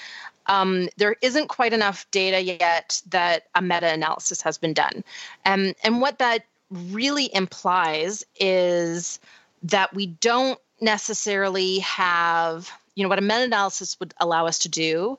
um, 0.48 0.90
there 0.98 1.16
isn't 1.22 1.48
quite 1.48 1.74
enough 1.74 2.10
data 2.12 2.42
yet 2.42 3.02
that 3.10 3.44
a 3.56 3.62
meta 3.62 3.92
analysis 3.92 4.42
has 4.42 4.58
been 4.58 4.74
done. 4.74 5.04
Um, 5.46 5.74
and 5.84 6.02
what 6.02 6.20
that 6.20 6.46
really 6.70 7.34
implies 7.34 8.24
is 8.40 9.20
that 9.64 9.94
we 9.94 10.08
don't 10.08 10.60
necessarily 10.82 11.80
have, 11.80 12.72
you 12.96 13.04
know, 13.04 13.10
what 13.10 13.20
a 13.20 13.24
meta 13.24 13.44
analysis 13.44 14.00
would 14.00 14.14
allow 14.20 14.46
us 14.46 14.60
to 14.60 14.70
do 14.70 15.18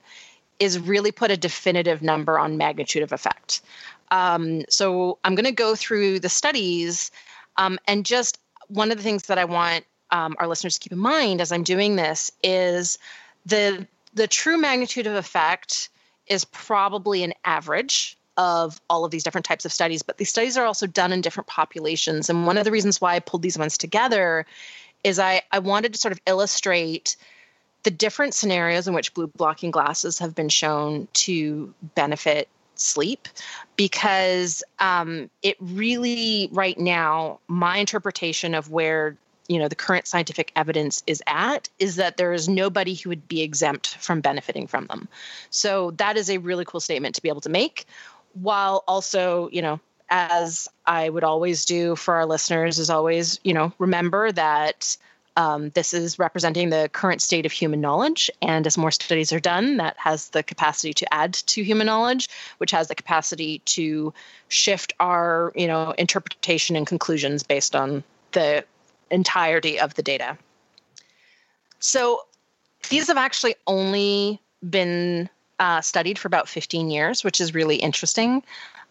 is 0.59 0.79
really 0.79 1.13
put 1.13 1.31
a 1.31 1.37
definitive 1.37 2.03
number 2.03 2.39
on 2.39 2.57
magnitude 2.57 3.03
of 3.03 3.13
effect. 3.13 3.61
Um, 4.11 4.63
so 4.69 5.19
I'm 5.25 5.35
going 5.35 5.45
to 5.47 5.53
go 5.53 5.75
through 5.75 6.21
the 6.21 6.29
studies 6.29 7.11
um, 7.57 7.79
and 7.87 8.07
just 8.07 8.39
one 8.69 8.91
of 8.91 8.97
the 8.97 9.03
things 9.03 9.25
that 9.25 9.39
I 9.39 9.45
want 9.45 9.85
um, 10.11 10.37
our 10.39 10.47
listeners 10.47 10.75
to 10.75 10.81
keep 10.81 10.93
in 10.93 10.99
mind 10.99 11.41
as 11.41 11.53
I'm 11.53 11.65
doing 11.65 11.97
this 11.97 12.31
is 12.43 12.99
the 13.45 13.87
the 14.17 14.27
true 14.27 14.57
magnitude 14.57 15.07
of 15.07 15.15
effect 15.15 15.91
is 16.27 16.45
probably 16.47 17.23
an 17.23 17.35
average 17.45 18.17
of 18.39 18.81
all 18.91 19.05
of 19.05 19.11
these 19.11 19.23
different 19.23 19.45
types 19.45 19.65
of 19.65 19.73
studies, 19.73 20.03
but 20.03 20.17
these 20.17 20.31
studies 20.31 20.57
are 20.57 20.65
also 20.65 20.87
done 20.87 21.13
in 21.13 21.21
different 21.21 21.47
populations. 21.47 22.29
And 22.29 22.47
one 22.47 22.59
of 22.59 22.65
the 22.65 22.71
reasons 22.71 23.01
why 23.01 23.15
I 23.15 23.21
pulled 23.21 23.43
these 23.43 23.59
ones 23.59 23.79
together 23.79 24.47
is 25.05 25.19
I, 25.19 25.43
I 25.53 25.59
wanted 25.59 25.93
to 25.93 25.99
sort 25.99 26.13
of 26.13 26.21
illustrate 26.27 27.17
the 27.83 27.91
different 27.91 28.35
scenarios 28.35 28.89
in 28.89 28.95
which 28.95 29.15
blue 29.15 29.29
blocking 29.29 29.71
glasses 29.71 30.19
have 30.19 30.35
been 30.35 30.49
shown 30.49 31.09
to 31.13 31.73
benefit 31.95 32.49
sleep 32.75 33.29
because 33.77 34.63
um, 34.79 35.31
it 35.43 35.57
really 35.61 36.49
right 36.53 36.79
now 36.79 37.39
my 37.49 37.79
interpretation 37.79 38.55
of 38.55 38.71
where 38.71 39.17
you 39.49 39.59
know 39.59 39.69
the 39.69 39.75
current 39.75 40.07
scientific 40.07 40.53
evidence 40.57 41.03
is 41.07 41.23
at 41.27 41.69
is 41.79 41.97
that 41.97 42.17
there 42.17 42.33
is 42.33 42.49
nobody 42.49 42.95
who 42.95 43.11
would 43.11 43.29
be 43.29 43.43
exempt 43.43 43.97
from 43.97 44.21
benefiting 44.21 44.67
from 44.67 44.87
them 44.87 45.09
so 45.51 45.91
that 45.93 46.17
is 46.17 46.31
a 46.31 46.39
really 46.39 46.65
cool 46.65 46.81
statement 46.81 47.15
to 47.15 47.23
be 47.23 47.29
able 47.29 47.41
to 47.41 47.49
make 47.49 47.87
while 48.35 48.85
also 48.87 49.49
you 49.53 49.63
know 49.63 49.81
as 50.09 50.69
i 50.85 51.09
would 51.09 51.25
always 51.25 51.65
do 51.65 51.97
for 51.97 52.15
our 52.15 52.27
listeners 52.27 52.79
is 52.79 52.91
always 52.91 53.41
you 53.43 53.55
know 53.55 53.73
remember 53.79 54.31
that 54.31 54.97
um, 55.37 55.71
this 55.71 55.93
is 55.93 56.19
representing 56.19 56.71
the 56.71 56.89
current 56.93 57.21
state 57.21 57.45
of 57.47 57.53
human 57.53 57.81
knowledge. 57.81 58.31
And 58.41 58.67
as 58.67 58.79
more 58.79 58.91
studies 58.91 59.33
are 59.33 59.41
done, 59.41 59.77
that 59.77 59.97
has 59.99 60.31
the 60.31 60.43
capacity 60.43 60.95
to 60.95 61.15
add 61.15 61.35
to 61.35 61.63
human 61.63 61.87
knowledge, 61.87 62.29
which 62.59 62.71
has 62.71 62.89
the 62.89 62.95
capacity 62.95 63.61
to 63.67 64.15
shift 64.49 64.95
our, 64.99 65.53
you 65.55 65.67
know, 65.67 65.93
interpretation 65.99 66.75
and 66.75 66.87
conclusions 66.87 67.43
based 67.43 67.77
on 67.77 68.03
the 68.33 68.65
entirety 69.11 69.79
of 69.79 69.95
the 69.95 70.03
data. 70.03 70.37
So 71.79 72.23
these 72.89 73.09
have 73.09 73.17
actually 73.17 73.55
only 73.67 74.41
been 74.69 75.29
uh, 75.59 75.81
studied 75.81 76.19
for 76.19 76.29
about 76.29 76.49
15 76.49 76.91
years, 76.91 77.25
which 77.25 77.41
is 77.41 77.55
really 77.55 77.77
interesting. 77.77 78.43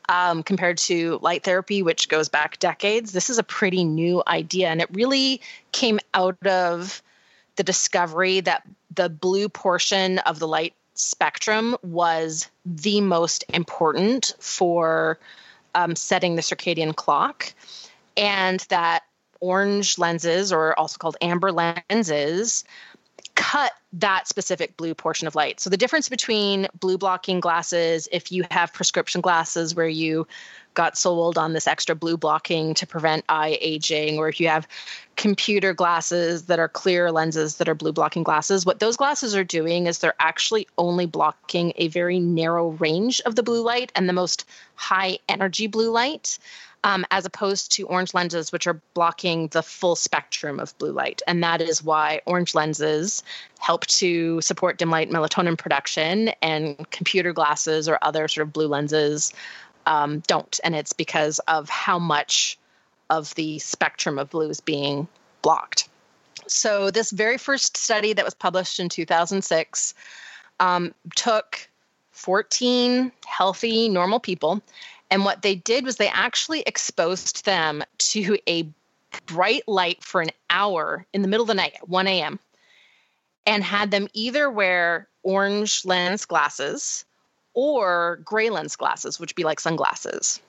Um, 0.08 0.44
compared 0.44 0.78
to 0.80 1.18
light 1.24 1.44
therapy, 1.44 1.82
which 1.82 2.10
goes 2.10 2.30
back 2.30 2.60
decades, 2.60 3.12
this 3.12 3.32
is 3.32 3.40
a 3.40 3.44
pretty 3.44 3.84
new 3.84 4.22
idea. 4.28 4.68
And 4.68 4.80
it 4.80 4.90
really 4.92 5.42
came 5.72 6.00
out 6.14 6.38
of 6.46 7.02
the 7.56 7.64
discovery 7.64 8.40
that 8.42 8.64
the 8.94 9.10
blue 9.10 9.50
portion 9.50 10.20
of 10.20 10.38
the 10.38 10.48
light 10.48 10.76
spectrum 10.94 11.76
was 11.82 12.50
the 12.66 13.02
most 13.02 13.46
important 13.50 14.34
for 14.40 15.18
um, 15.74 15.96
setting 15.96 16.36
the 16.36 16.42
circadian 16.42 16.96
clock, 16.96 17.54
and 18.16 18.60
that 18.70 19.04
orange 19.40 19.98
lenses, 19.98 20.52
or 20.52 20.78
also 20.80 20.98
called 20.98 21.18
amber 21.22 21.52
lenses, 21.52 22.64
cut 23.36 23.74
that 23.94 24.28
specific 24.28 24.76
blue 24.78 24.94
portion 24.94 25.28
of 25.28 25.36
light. 25.36 25.60
So 25.60 25.70
the 25.70 25.78
difference 25.78 26.10
between 26.10 26.68
blue 26.80 26.98
blocking 26.98 27.40
glasses, 27.40 28.08
if 28.12 28.32
you 28.32 28.46
have 28.52 28.74
prescription 28.74 29.22
glasses 29.22 29.76
where 29.76 29.88
you 29.88 30.28
got 30.74 30.98
sold 30.98 31.38
on 31.38 31.54
this 31.54 31.68
extra 31.68 31.96
blue 31.96 32.18
blocking 32.18 32.74
to 32.74 32.88
prevent 32.88 33.24
eye 33.30 33.58
aging, 33.62 34.18
or 34.18 34.28
if 34.28 34.40
you 34.40 34.48
have 34.48 34.68
computer 35.16 35.74
glasses 35.74 36.44
that 36.44 36.60
are 36.60 36.68
clear 36.68 37.12
lenses 37.12 37.58
that 37.58 37.70
are 37.70 37.76
blue 37.76 37.94
blocking 37.94 38.24
glasses, 38.24 38.66
what 38.66 38.80
those 38.80 38.98
glasses 38.98 39.36
are 39.36 39.44
doing 39.44 39.88
is 39.88 40.00
they're 40.00 40.14
actually 40.20 40.68
only 40.78 41.06
blocking 41.06 41.72
a 41.78 41.88
very 41.88 42.20
narrow 42.20 42.70
range 42.72 43.22
of 43.22 43.36
the 43.36 43.44
blue 43.44 43.64
light 43.64 43.92
and 43.96 44.10
the 44.10 44.14
most 44.14 44.46
high 44.76 45.18
energy 45.30 45.68
blue 45.68 45.92
light 45.92 46.38
um, 46.86 47.04
as 47.10 47.26
opposed 47.26 47.72
to 47.72 47.88
orange 47.88 48.14
lenses, 48.14 48.52
which 48.52 48.68
are 48.68 48.80
blocking 48.94 49.48
the 49.48 49.64
full 49.64 49.96
spectrum 49.96 50.60
of 50.60 50.78
blue 50.78 50.92
light. 50.92 51.20
And 51.26 51.44
that 51.44 51.60
is 51.60 51.84
why 51.84 52.22
orange 52.28 52.54
lenses 52.54 53.24
help 53.60 53.88
to 53.88 54.40
support 54.40 54.78
dim 54.78 54.92
light 54.92 55.10
melatonin 55.10 55.58
production, 55.58 56.30
and 56.44 56.90
computer 56.92 57.34
glasses 57.34 57.90
or 57.90 57.98
other 58.04 58.28
sort 58.28 58.48
of 58.48 58.54
blue 58.54 58.68
lenses 58.68 59.34
um, 59.88 60.20
don't. 60.28 60.60
And 60.64 60.76
it's 60.76 60.94
because 60.94 61.40
of 61.48 61.68
how 61.70 61.98
much 61.98 62.60
of 63.10 63.34
the 63.34 63.58
spectrum 63.58 64.20
of 64.20 64.30
blue 64.30 64.50
is 64.50 64.62
being 64.62 65.08
blocked. 65.42 65.90
So, 66.48 66.92
this 66.92 67.10
very 67.10 67.40
first 67.40 67.78
study 67.78 68.14
that 68.14 68.24
was 68.24 68.36
published 68.36 68.80
in 68.80 68.90
2006 68.90 69.96
um, 70.60 70.94
took 71.16 71.68
14 72.12 73.12
healthy, 73.26 73.90
normal 73.90 74.20
people 74.20 74.62
and 75.10 75.26
what 75.26 75.42
they 75.42 75.56
did 75.56 75.86
was 75.86 75.98
they 75.98 76.10
actually 76.10 76.62
exposed 76.62 77.46
them 77.46 77.84
to 77.98 78.38
a 78.48 78.68
bright 79.26 79.68
light 79.68 80.04
for 80.04 80.22
an 80.22 80.30
hour 80.50 81.06
in 81.14 81.22
the 81.22 81.28
middle 81.28 81.44
of 81.44 81.48
the 81.48 81.54
night 81.54 81.74
at 81.76 81.88
1 81.88 82.08
a.m. 82.08 82.40
and 83.46 83.64
had 83.64 83.92
them 83.92 84.08
either 84.14 84.50
wear 84.50 85.08
orange 85.24 85.86
lens 85.86 86.26
glasses 86.26 87.06
or 87.54 88.20
gray 88.24 88.50
lens 88.50 88.76
glasses, 88.76 89.20
which 89.20 89.36
be 89.36 89.44
like 89.44 89.60
sunglasses. 89.60 90.40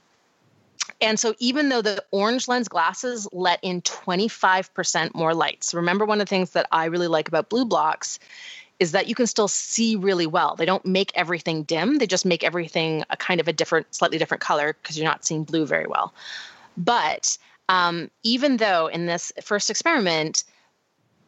And 1.00 1.18
so, 1.18 1.34
even 1.38 1.68
though 1.68 1.82
the 1.82 2.04
orange 2.10 2.48
lens 2.48 2.68
glasses 2.68 3.28
let 3.32 3.58
in 3.62 3.82
25% 3.82 5.14
more 5.14 5.34
light, 5.34 5.64
so 5.64 5.78
remember 5.78 6.04
one 6.04 6.20
of 6.20 6.26
the 6.26 6.30
things 6.30 6.50
that 6.50 6.66
I 6.70 6.86
really 6.86 7.08
like 7.08 7.28
about 7.28 7.50
BLUblox 7.50 8.18
is 8.78 8.92
that 8.92 9.08
you 9.08 9.14
can 9.14 9.26
still 9.26 9.48
see 9.48 9.96
really 9.96 10.26
well. 10.26 10.54
They 10.54 10.66
don't 10.66 10.84
make 10.84 11.12
everything 11.14 11.62
dim, 11.62 11.98
they 11.98 12.06
just 12.06 12.26
make 12.26 12.44
everything 12.44 13.04
a 13.10 13.16
kind 13.16 13.40
of 13.40 13.48
a 13.48 13.52
different, 13.52 13.94
slightly 13.94 14.18
different 14.18 14.42
color 14.42 14.74
because 14.74 14.98
you're 14.98 15.08
not 15.08 15.24
seeing 15.24 15.44
blue 15.44 15.66
very 15.66 15.86
well. 15.86 16.12
But 16.76 17.38
um, 17.68 18.10
even 18.22 18.58
though 18.58 18.86
in 18.88 19.06
this 19.06 19.32
first 19.42 19.70
experiment, 19.70 20.44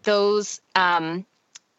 those 0.03 0.61
um, 0.74 1.24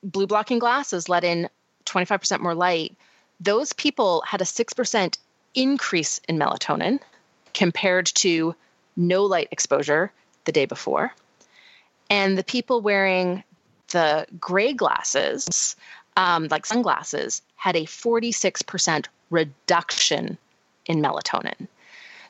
blue 0.04 0.28
blocking 0.28 0.60
glasses 0.60 1.10
let 1.10 1.24
in 1.24 1.50
25% 1.86 2.40
more 2.40 2.56
light, 2.56 2.96
those 3.40 3.74
people 3.74 4.22
had 4.26 4.42
a 4.42 4.46
6% 4.46 5.18
increase 5.56 6.22
in 6.28 6.38
melatonin 6.38 7.00
compared 7.54 8.06
to 8.08 8.56
no 8.96 9.26
light 9.26 9.48
exposure 9.52 10.12
the 10.46 10.52
day 10.52 10.66
before. 10.66 11.14
And 12.10 12.38
the 12.38 12.44
people 12.44 12.82
wearing 12.82 13.44
the 13.92 14.26
gray 14.40 14.74
glasses, 14.74 15.76
um, 16.18 16.48
like 16.50 16.66
sunglasses, 16.66 17.42
had 17.56 17.76
a 17.76 17.84
46% 17.84 19.06
reduction 19.30 20.38
in 20.86 21.02
melatonin. 21.02 21.68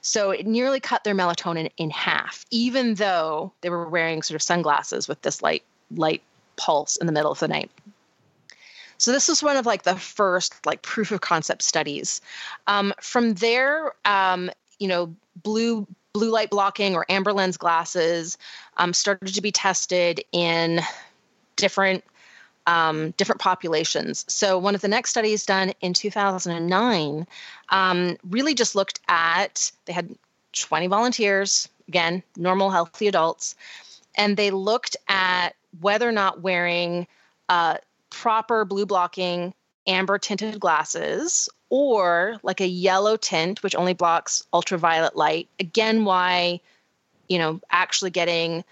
So 0.01 0.31
it 0.31 0.45
nearly 0.45 0.79
cut 0.79 1.03
their 1.03 1.15
melatonin 1.15 1.69
in 1.77 1.89
half, 1.89 2.45
even 2.51 2.95
though 2.95 3.51
they 3.61 3.69
were 3.69 3.89
wearing 3.89 4.21
sort 4.21 4.35
of 4.35 4.41
sunglasses 4.41 5.07
with 5.07 5.21
this 5.21 5.41
light 5.41 5.63
light 5.95 6.21
pulse 6.55 6.97
in 6.97 7.07
the 7.07 7.13
middle 7.13 7.31
of 7.31 7.39
the 7.39 7.47
night. 7.47 7.71
So 8.97 9.11
this 9.11 9.27
was 9.29 9.41
one 9.41 9.57
of 9.57 9.65
like 9.65 9.83
the 9.83 9.95
first 9.95 10.65
like 10.65 10.81
proof 10.81 11.11
of 11.11 11.21
concept 11.21 11.61
studies. 11.61 12.21
Um, 12.67 12.93
from 13.01 13.33
there, 13.35 13.93
um, 14.05 14.51
you 14.77 14.87
know, 14.87 15.15
blue 15.41 15.87
blue 16.13 16.31
light 16.31 16.49
blocking 16.49 16.95
or 16.95 17.05
amber 17.09 17.31
lens 17.33 17.57
glasses 17.57 18.37
um, 18.77 18.93
started 18.93 19.33
to 19.33 19.41
be 19.41 19.51
tested 19.51 20.23
in 20.31 20.81
different 21.59 22.03
um, 22.67 23.11
different 23.11 23.41
populations. 23.41 24.25
So 24.27 24.57
one 24.59 24.75
of 24.75 24.81
the 24.81 24.87
next 24.87 25.09
studies 25.09 25.45
done 25.45 25.73
in 25.81 25.93
2009 25.93 27.25
um, 27.69 28.17
really 28.29 28.53
just 28.53 28.75
looked 28.75 28.99
at 29.07 29.71
they 29.85 29.93
had 29.93 30.15
20 30.53 30.87
volunteers, 30.87 31.67
again 31.87 32.21
normal 32.37 32.69
healthy 32.69 33.07
adults, 33.07 33.55
and 34.15 34.37
they 34.37 34.51
looked 34.51 34.95
at 35.07 35.55
whether 35.81 36.07
or 36.07 36.11
not 36.11 36.41
wearing 36.41 37.07
uh, 37.47 37.77
proper 38.09 38.65
blue 38.65 38.85
blocking 38.85 39.53
amber 39.87 40.19
tinted 40.19 40.59
glasses 40.59 41.49
or 41.69 42.37
like 42.43 42.61
a 42.61 42.67
yellow 42.67 43.15
tint 43.15 43.63
which 43.63 43.75
only 43.75 43.93
blocks 43.93 44.43
ultraviolet 44.53 45.15
light 45.15 45.47
again 45.59 46.05
why 46.05 46.59
you 47.27 47.37
know 47.37 47.59
actually 47.71 48.11
getting 48.11 48.63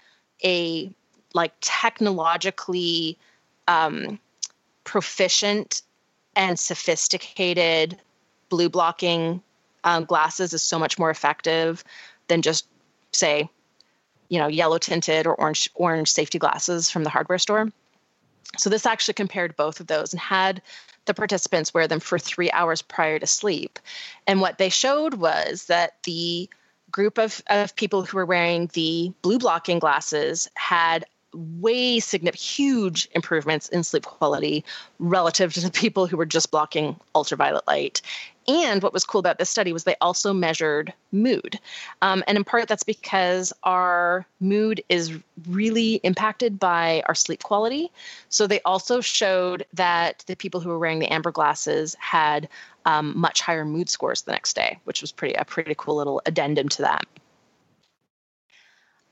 a 0.44 0.90
like 1.34 1.52
technologically 1.60 3.18
um, 3.66 4.18
proficient 4.84 5.82
and 6.34 6.58
sophisticated 6.58 7.98
blue 8.48 8.68
blocking 8.68 9.42
um, 9.84 10.04
glasses 10.04 10.52
is 10.52 10.62
so 10.62 10.78
much 10.78 10.98
more 10.98 11.10
effective 11.10 11.84
than 12.28 12.42
just 12.42 12.66
say 13.12 13.48
you 14.28 14.38
know 14.38 14.46
yellow 14.46 14.78
tinted 14.78 15.26
or 15.26 15.34
orange 15.34 15.70
orange 15.74 16.10
safety 16.10 16.38
glasses 16.38 16.90
from 16.90 17.04
the 17.04 17.10
hardware 17.10 17.38
store. 17.38 17.68
So 18.56 18.70
this 18.70 18.86
actually 18.86 19.14
compared 19.14 19.56
both 19.56 19.80
of 19.80 19.86
those 19.86 20.12
and 20.12 20.20
had 20.20 20.62
the 21.04 21.14
participants 21.14 21.74
wear 21.74 21.88
them 21.88 22.00
for 22.00 22.18
three 22.18 22.50
hours 22.50 22.82
prior 22.82 23.18
to 23.18 23.26
sleep. 23.26 23.78
And 24.26 24.40
what 24.40 24.58
they 24.58 24.68
showed 24.68 25.14
was 25.14 25.66
that 25.66 26.02
the 26.04 26.48
group 26.90 27.18
of, 27.18 27.42
of 27.48 27.76
people 27.76 28.04
who 28.04 28.16
were 28.16 28.26
wearing 28.26 28.70
the 28.72 29.12
blue 29.22 29.38
blocking 29.38 29.78
glasses 29.78 30.48
had 30.54 31.04
way 31.34 32.00
significant, 32.00 32.40
huge 32.40 33.08
improvements 33.12 33.68
in 33.68 33.84
sleep 33.84 34.04
quality 34.04 34.64
relative 34.98 35.52
to 35.54 35.60
the 35.60 35.70
people 35.70 36.06
who 36.06 36.16
were 36.16 36.26
just 36.26 36.50
blocking 36.50 36.98
ultraviolet 37.14 37.66
light. 37.66 38.00
And 38.46 38.82
what 38.82 38.94
was 38.94 39.04
cool 39.04 39.18
about 39.18 39.38
this 39.38 39.50
study 39.50 39.74
was 39.74 39.84
they 39.84 39.96
also 40.00 40.32
measured 40.32 40.94
mood. 41.12 41.60
Um, 42.00 42.24
and 42.26 42.38
in 42.38 42.44
part, 42.44 42.66
that's 42.66 42.82
because 42.82 43.52
our 43.62 44.24
mood 44.40 44.82
is 44.88 45.18
really 45.46 45.96
impacted 45.96 46.58
by 46.58 47.02
our 47.06 47.14
sleep 47.14 47.42
quality. 47.42 47.90
So 48.30 48.46
they 48.46 48.62
also 48.62 49.02
showed 49.02 49.66
that 49.74 50.24
the 50.26 50.34
people 50.34 50.60
who 50.60 50.70
were 50.70 50.78
wearing 50.78 50.98
the 50.98 51.12
amber 51.12 51.30
glasses 51.30 51.94
had 52.00 52.48
um, 52.86 53.12
much 53.18 53.42
higher 53.42 53.66
mood 53.66 53.90
scores 53.90 54.22
the 54.22 54.32
next 54.32 54.56
day, 54.56 54.78
which 54.84 55.02
was 55.02 55.12
pretty 55.12 55.34
a 55.34 55.44
pretty 55.44 55.74
cool 55.76 55.96
little 55.96 56.22
addendum 56.24 56.70
to 56.70 56.82
that. 56.82 57.04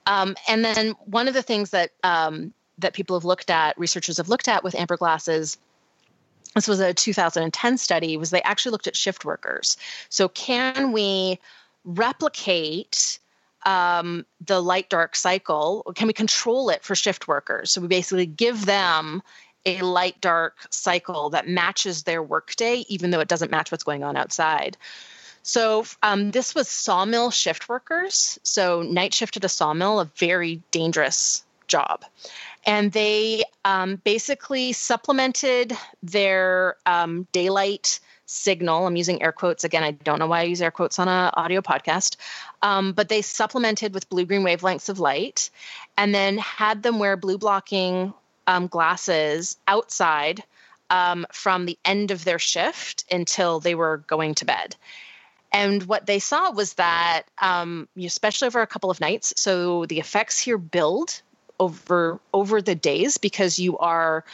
Um, 0.07 0.37
and 0.49 0.65
then 0.65 0.95
one 1.05 1.29
of 1.29 1.35
the 1.35 1.43
things 1.43 1.71
that 1.71 1.91
um, 2.03 2.53
that 2.79 2.93
people 2.93 3.17
have 3.17 3.25
looked 3.25 3.51
at, 3.51 3.79
researchers 3.79 4.19
have 4.19 4.29
looked 4.29 4.49
at 4.49 4.63
with 4.63 4.75
amber 4.75 4.97
glasses, 4.97 5.59
this 6.55 6.69
was 6.69 6.81
a 6.81 6.95
2010 6.95 7.77
study, 7.77 8.17
was 8.17 8.31
they 8.31 8.43
actually 8.43 8.73
looked 8.73 8.87
at 8.87 8.97
shift 8.97 9.25
workers. 9.25 9.77
So 10.09 10.29
can 10.29 10.93
we 10.93 11.39
replicate 11.85 13.19
um, 13.67 14.25
the 14.45 14.61
light 14.61 14.89
dark 14.89 15.17
cycle? 15.17 15.93
Can 15.95 16.07
we 16.07 16.15
control 16.15 16.71
it 16.71 16.83
for 16.83 16.95
shift 16.95 17.29
workers? 17.29 17.71
So 17.71 17.83
we 17.83 17.89
basically 17.89 18.27
give 18.27 18.65
them 18.65 19.23
a 19.67 19.83
light 19.83 20.21
dark 20.21 20.57
cycle 20.71 21.31
that 21.31 21.49
matches 21.49 22.05
their 22.05 22.23
workday, 22.23 22.85
even 22.89 23.11
though 23.11 23.21
it 23.21 23.29
doesn't 23.29 23.51
match 23.51 23.71
what's 23.71 23.85
going 23.85 24.03
on 24.03 24.17
outside. 24.17 24.79
So 25.47 25.85
um, 26.03 26.33
this 26.33 26.57
was 26.57 26.69
sawmill 26.69 27.31
shift 27.31 27.69
workers. 27.69 28.37
So 28.43 28.83
night 28.83 29.15
shift 29.15 29.37
at 29.37 29.45
a 29.45 29.49
sawmill, 29.49 30.01
a 30.01 30.11
very 30.17 30.61
dangerous 30.73 31.45
job. 31.69 32.05
And 32.67 32.91
they 32.91 33.45
um, 33.65 33.95
basically 34.03 34.73
supplemented 34.73 35.73
their 36.03 36.75
um, 36.85 37.29
daylight 37.31 38.01
signal. 38.27 38.89
I'm 38.89 38.97
using 38.97 39.23
air 39.23 39.31
quotes 39.31 39.63
again. 39.63 39.85
I 39.85 39.93
don't 39.93 40.19
know 40.19 40.27
why 40.27 40.41
I 40.41 40.45
use 40.45 40.61
air 40.61 40.73
quotes 40.73 40.99
on 40.99 41.07
an 41.07 41.31
audio 41.35 41.61
podcast, 41.61 42.17
um, 42.63 42.93
but 42.93 43.09
they 43.09 43.23
supplemented 43.23 43.95
with 43.95 44.09
blue 44.09 44.25
green 44.25 44.43
wavelengths 44.43 44.89
of 44.89 44.99
light, 44.99 45.51
and 45.97 46.13
then 46.13 46.39
had 46.39 46.83
them 46.83 46.99
wear 46.99 47.17
blue 47.17 47.39
blocking 47.39 48.13
um, 48.49 48.67
glasses 48.67 49.57
outside 49.69 50.43
um, 50.91 51.25
from 51.33 51.67
the 51.67 51.79
end 51.85 52.11
of 52.11 52.25
their 52.25 52.41
shift 52.41 53.05
until 53.13 53.61
they 53.61 53.77
were 53.77 53.99
going 54.09 54.35
to 54.35 54.45
bed. 54.45 54.75
And 55.53 55.83
what 55.85 56.07
they 56.07 56.19
saw 56.19 56.51
was 56.51 56.75
that, 56.75 57.23
um, 57.41 57.89
especially 57.99 58.47
over 58.47 58.61
a 58.61 58.67
couple 58.67 58.91
of 58.91 59.01
nights, 59.01 59.33
so 59.37 59.87
the 59.87 59.99
effects 59.99 60.39
here 60.39 60.59
build 60.59 61.23
over 61.59 62.21
over 62.35 62.61
the 62.61 62.75
days 62.75 63.17
because 63.17 63.59
you 63.59 63.79
are 63.79 64.25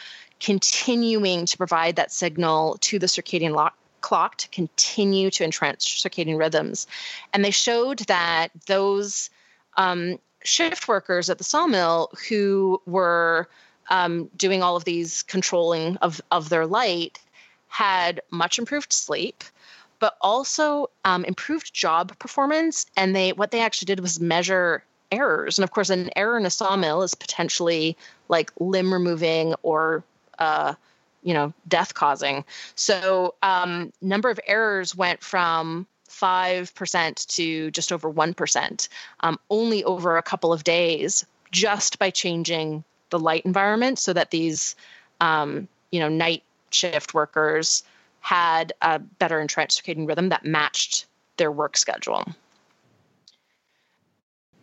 continuing 0.40 1.46
to 1.46 1.56
provide 1.56 1.96
that 1.96 2.10
signal 2.10 2.76
to 2.80 2.98
the 2.98 3.06
circadian 3.06 3.54
lock, 3.54 3.76
clock 4.00 4.36
to 4.38 4.48
continue 4.48 5.30
to 5.30 5.44
entrench 5.44 6.02
circadian 6.02 6.38
rhythms. 6.38 6.88
And 7.32 7.44
they 7.44 7.52
showed 7.52 8.00
that 8.00 8.48
those 8.66 9.30
um, 9.76 10.18
shift 10.42 10.88
workers 10.88 11.30
at 11.30 11.38
the 11.38 11.44
sawmill 11.44 12.10
who 12.28 12.82
were 12.86 13.48
um, 13.88 14.30
doing 14.36 14.62
all 14.62 14.76
of 14.76 14.84
these 14.84 15.22
controlling 15.22 15.96
of, 15.98 16.20
of 16.30 16.48
their 16.48 16.66
light 16.66 17.20
had 17.68 18.20
much 18.30 18.58
improved 18.58 18.92
sleep 18.92 19.44
but 20.02 20.16
also 20.20 20.90
um, 21.04 21.24
improved 21.26 21.72
job 21.72 22.18
performance. 22.18 22.86
And 22.96 23.14
they 23.14 23.32
what 23.34 23.52
they 23.52 23.60
actually 23.60 23.86
did 23.86 24.00
was 24.00 24.18
measure 24.18 24.82
errors. 25.12 25.58
And 25.58 25.62
of 25.62 25.70
course, 25.70 25.90
an 25.90 26.10
error 26.16 26.36
in 26.36 26.44
a 26.44 26.50
sawmill 26.50 27.02
is 27.02 27.14
potentially 27.14 27.96
like 28.28 28.50
limb 28.58 28.92
removing 28.92 29.54
or 29.62 30.02
uh, 30.40 30.74
you 31.22 31.32
know 31.32 31.52
death 31.68 31.94
causing. 31.94 32.44
So 32.74 33.36
um, 33.44 33.92
number 34.02 34.28
of 34.28 34.40
errors 34.44 34.96
went 34.96 35.22
from 35.22 35.86
5% 36.10 37.26
to 37.36 37.70
just 37.70 37.92
over 37.92 38.12
1%, 38.12 38.88
um, 39.20 39.38
only 39.50 39.84
over 39.84 40.16
a 40.16 40.22
couple 40.22 40.52
of 40.52 40.64
days, 40.64 41.24
just 41.52 42.00
by 42.00 42.10
changing 42.10 42.82
the 43.10 43.20
light 43.20 43.44
environment 43.44 44.00
so 44.00 44.12
that 44.12 44.32
these, 44.32 44.74
um, 45.20 45.68
you 45.92 46.00
know, 46.00 46.08
night 46.08 46.42
shift 46.72 47.14
workers 47.14 47.84
had 48.22 48.72
a 48.80 48.98
better 48.98 49.40
entrenched 49.40 49.84
circadian 49.84 50.08
rhythm 50.08 50.30
that 50.30 50.44
matched 50.44 51.06
their 51.36 51.52
work 51.52 51.76
schedule. 51.76 52.24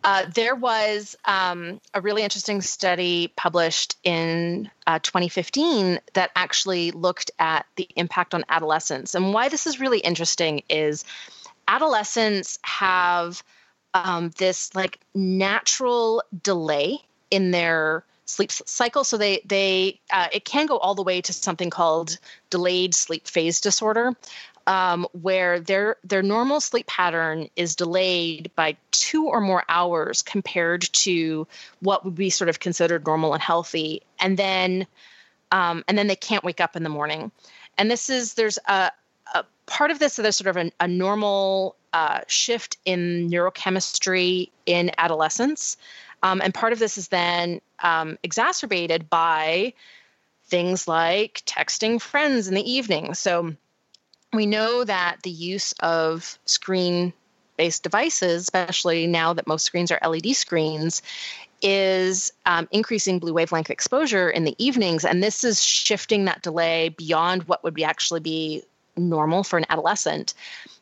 Uh, 0.02 0.24
there 0.34 0.54
was 0.54 1.14
um, 1.26 1.78
a 1.92 2.00
really 2.00 2.22
interesting 2.22 2.62
study 2.62 3.30
published 3.36 3.96
in 4.02 4.70
uh, 4.86 4.98
2015 5.00 6.00
that 6.14 6.30
actually 6.34 6.90
looked 6.90 7.30
at 7.38 7.66
the 7.76 7.86
impact 7.96 8.32
on 8.32 8.42
adolescents. 8.48 9.14
And 9.14 9.34
why 9.34 9.50
this 9.50 9.66
is 9.66 9.78
really 9.78 9.98
interesting 9.98 10.62
is 10.70 11.04
adolescents 11.68 12.58
have 12.62 13.42
um, 13.92 14.30
this 14.38 14.74
like 14.74 15.00
natural 15.14 16.22
delay 16.42 16.98
in 17.30 17.50
their 17.50 18.04
sleep 18.30 18.52
cycle. 18.52 19.04
So 19.04 19.16
they 19.16 19.42
they 19.44 20.00
uh, 20.12 20.28
it 20.32 20.44
can 20.44 20.66
go 20.66 20.78
all 20.78 20.94
the 20.94 21.02
way 21.02 21.20
to 21.20 21.32
something 21.32 21.70
called 21.70 22.18
delayed 22.48 22.94
sleep 22.94 23.26
phase 23.26 23.60
disorder, 23.60 24.14
um, 24.66 25.06
where 25.12 25.60
their 25.60 25.96
their 26.04 26.22
normal 26.22 26.60
sleep 26.60 26.86
pattern 26.86 27.48
is 27.56 27.76
delayed 27.76 28.50
by 28.54 28.76
two 28.90 29.26
or 29.26 29.40
more 29.40 29.64
hours 29.68 30.22
compared 30.22 30.82
to 30.92 31.46
what 31.80 32.04
would 32.04 32.14
be 32.14 32.30
sort 32.30 32.48
of 32.48 32.60
considered 32.60 33.06
normal 33.06 33.34
and 33.34 33.42
healthy, 33.42 34.02
and 34.20 34.36
then 34.36 34.86
um, 35.52 35.84
and 35.88 35.98
then 35.98 36.06
they 36.06 36.16
can't 36.16 36.44
wake 36.44 36.60
up 36.60 36.76
in 36.76 36.82
the 36.82 36.88
morning. 36.88 37.30
And 37.78 37.90
this 37.90 38.10
is 38.10 38.34
there's 38.34 38.58
a, 38.66 38.92
a 39.34 39.44
part 39.66 39.90
of 39.90 39.98
this. 39.98 40.14
So 40.14 40.22
there's 40.22 40.36
sort 40.36 40.56
of 40.56 40.56
a, 40.56 40.70
a 40.80 40.88
normal 40.88 41.76
uh, 41.92 42.20
shift 42.26 42.78
in 42.84 43.28
neurochemistry 43.30 44.50
in 44.66 44.90
adolescence. 44.98 45.76
Um, 46.22 46.40
and 46.42 46.52
part 46.52 46.72
of 46.72 46.78
this 46.78 46.98
is 46.98 47.08
then 47.08 47.60
um, 47.78 48.18
exacerbated 48.22 49.08
by 49.08 49.74
things 50.46 50.86
like 50.86 51.42
texting 51.46 52.00
friends 52.00 52.48
in 52.48 52.54
the 52.54 52.70
evening. 52.70 53.14
So 53.14 53.54
we 54.32 54.46
know 54.46 54.84
that 54.84 55.18
the 55.22 55.30
use 55.30 55.72
of 55.80 56.38
screen 56.44 57.12
based 57.56 57.82
devices, 57.82 58.42
especially 58.42 59.06
now 59.06 59.34
that 59.34 59.46
most 59.46 59.64
screens 59.64 59.92
are 59.92 60.00
LED 60.08 60.34
screens, 60.34 61.02
is 61.62 62.32
um, 62.46 62.68
increasing 62.70 63.18
blue 63.18 63.34
wavelength 63.34 63.70
exposure 63.70 64.30
in 64.30 64.44
the 64.44 64.54
evenings. 64.58 65.04
And 65.04 65.22
this 65.22 65.44
is 65.44 65.62
shifting 65.62 66.24
that 66.24 66.42
delay 66.42 66.88
beyond 66.88 67.44
what 67.44 67.62
would 67.62 67.74
be 67.74 67.84
actually 67.84 68.20
be 68.20 68.62
normal 68.96 69.44
for 69.44 69.58
an 69.58 69.66
adolescent. 69.68 70.34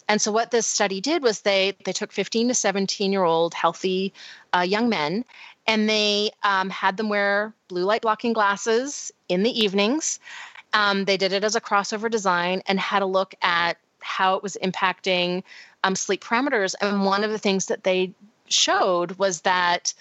And 0.09 0.21
so 0.21 0.33
what 0.33 0.51
this 0.51 0.67
study 0.67 1.01
did 1.01 1.23
was 1.23 1.43
they 1.43 1.75
they 1.85 1.93
took 1.93 2.13
15 2.13 2.49
to 2.49 2.55
17 2.55 3.13
year 3.13 3.25
old 3.25 3.55
healthy 3.55 4.13
uh, 4.55 4.61
young 4.61 4.89
men 4.89 5.25
and 5.67 5.89
they 5.89 6.31
um, 6.43 6.71
had 6.71 6.97
them 6.97 7.11
wear 7.11 7.53
blue 7.69 7.85
light 7.85 8.03
blocking 8.03 8.33
glasses 8.33 9.13
in 9.29 9.43
the 9.43 9.51
evenings. 9.51 10.19
Um, 10.73 11.05
they 11.05 11.17
did 11.17 11.33
it 11.33 11.45
as 11.45 11.55
a 11.55 11.61
crossover 11.61 12.11
design 12.11 12.63
and 12.67 12.81
had 12.81 13.03
a 13.03 13.07
look 13.07 13.35
at 13.43 13.77
how 14.01 14.35
it 14.35 14.43
was 14.43 14.57
impacting 14.63 15.43
um, 15.85 15.95
sleep 15.95 16.25
parameters. 16.25 16.75
And 16.81 17.05
one 17.05 17.23
of 17.23 17.31
the 17.31 17.39
things 17.39 17.67
that 17.67 17.85
they 17.85 18.13
showed 18.49 19.13
was 19.13 19.43
that 19.43 19.93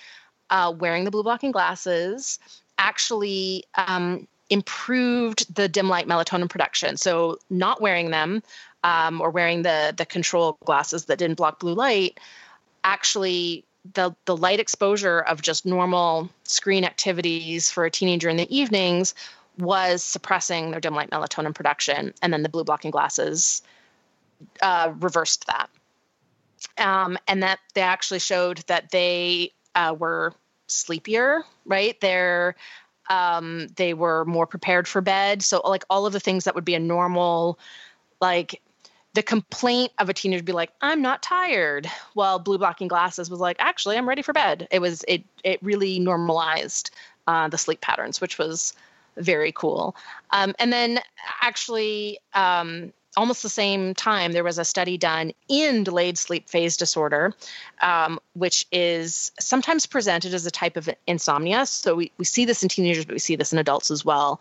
uh, 0.50 0.74
wearing 0.78 1.04
the 1.04 1.12
blue 1.12 1.24
blocking 1.24 1.52
glasses 1.52 2.40
actually 2.78 3.66
um, 3.76 4.28
improved 4.50 5.54
the 5.54 5.68
dim 5.68 5.90
light 5.90 6.08
melatonin 6.08 6.50
production. 6.50 6.96
So 6.98 7.40
not 7.50 7.82
wearing 7.82 8.12
them 8.12 8.42
um, 8.84 9.22
or 9.22 9.30
wearing 9.30 9.64
the 9.64 9.94
the 9.98 10.06
control 10.06 10.58
glasses 10.66 11.06
that 11.06 11.18
didn't 11.18 11.38
block 11.38 11.60
blue 11.60 11.74
light 11.74 12.20
actually 12.84 13.64
the 13.94 14.16
the 14.26 14.36
light 14.36 14.60
exposure 14.60 15.20
of 15.20 15.42
just 15.42 15.66
normal 15.66 16.30
screen 16.44 16.84
activities 16.84 17.70
for 17.70 17.86
a 17.86 17.92
teenager 17.92 18.30
in 18.30 18.38
the 18.38 18.56
evenings 18.56 19.14
was 19.58 20.04
suppressing 20.04 20.72
their 20.72 20.80
dim 20.80 20.94
light 20.94 21.10
melatonin 21.10 21.54
production, 21.54 22.14
and 22.22 22.32
then 22.32 22.44
the 22.44 22.50
blue 22.50 22.64
blocking 22.64 22.92
glasses 22.92 23.62
uh, 24.62 24.94
reversed 25.00 25.46
that. 25.48 25.70
Um, 26.78 27.18
and 27.28 27.42
that 27.44 27.60
they 27.74 27.82
actually 27.82 28.20
showed 28.20 28.60
that 28.68 28.92
they 28.92 29.52
uh, 29.76 29.96
were 29.98 30.34
sleepier, 30.68 31.44
right? 31.66 32.00
They're 32.02 32.56
um, 33.10 33.68
they 33.76 33.94
were 33.94 34.26
more 34.26 34.46
prepared 34.46 34.88
for 34.88 35.02
bed. 35.02 35.42
So 35.42 35.62
like 35.64 35.86
all 35.90 36.06
of 36.06 36.14
the 36.14 36.20
things 36.20 36.44
that 36.44 36.56
would 36.56 36.66
be 36.66 36.76
a 36.76 36.80
normal, 36.80 37.58
like 38.20 38.62
the 39.18 39.24
complaint 39.24 39.92
of 39.98 40.10
a 40.10 40.14
teenager 40.14 40.44
be 40.44 40.52
like, 40.52 40.70
I'm 40.80 41.02
not 41.02 41.24
tired. 41.24 41.90
Well, 42.14 42.38
blue 42.38 42.60
blocking 42.60 42.88
glasses 42.88 43.32
was 43.32 43.40
like, 43.40 43.56
actually, 43.58 43.98
I'm 43.98 44.08
ready 44.08 44.22
for 44.22 44.32
bed. 44.32 44.68
It 44.70 44.78
was 44.78 45.04
it 45.08 45.24
it 45.44 45.58
really 45.64 45.98
normalized 45.98 46.92
uh, 47.26 47.48
the 47.48 47.58
sleep 47.58 47.82
patterns, 47.82 48.22
which 48.22 48.38
was 48.38 48.76
very 49.16 49.52
cool. 49.52 49.96
Um, 50.30 50.54
and 50.60 50.72
then 50.72 51.00
actually, 51.42 52.20
um, 52.36 52.94
almost 53.16 53.42
the 53.42 53.50
same 53.50 53.96
time, 53.96 54.34
there 54.34 54.44
was 54.44 54.60
a 54.60 54.66
study 54.66 55.00
done 55.00 55.32
in 55.50 55.84
delayed 55.84 56.20
sleep 56.20 56.48
phase 56.48 56.78
disorder, 56.78 57.34
um, 57.82 58.20
which 58.34 58.68
is 58.72 59.32
sometimes 59.40 59.88
presented 59.88 60.36
as 60.36 60.46
a 60.46 60.52
type 60.52 60.78
of 60.78 60.88
insomnia. 61.08 61.66
So 61.66 61.96
we, 61.96 62.12
we 62.20 62.26
see 62.26 62.46
this 62.46 62.62
in 62.62 62.70
teenagers, 62.70 63.06
but 63.06 63.14
we 63.14 63.20
see 63.20 63.36
this 63.36 63.52
in 63.52 63.58
adults 63.58 63.90
as 63.90 64.06
well. 64.06 64.40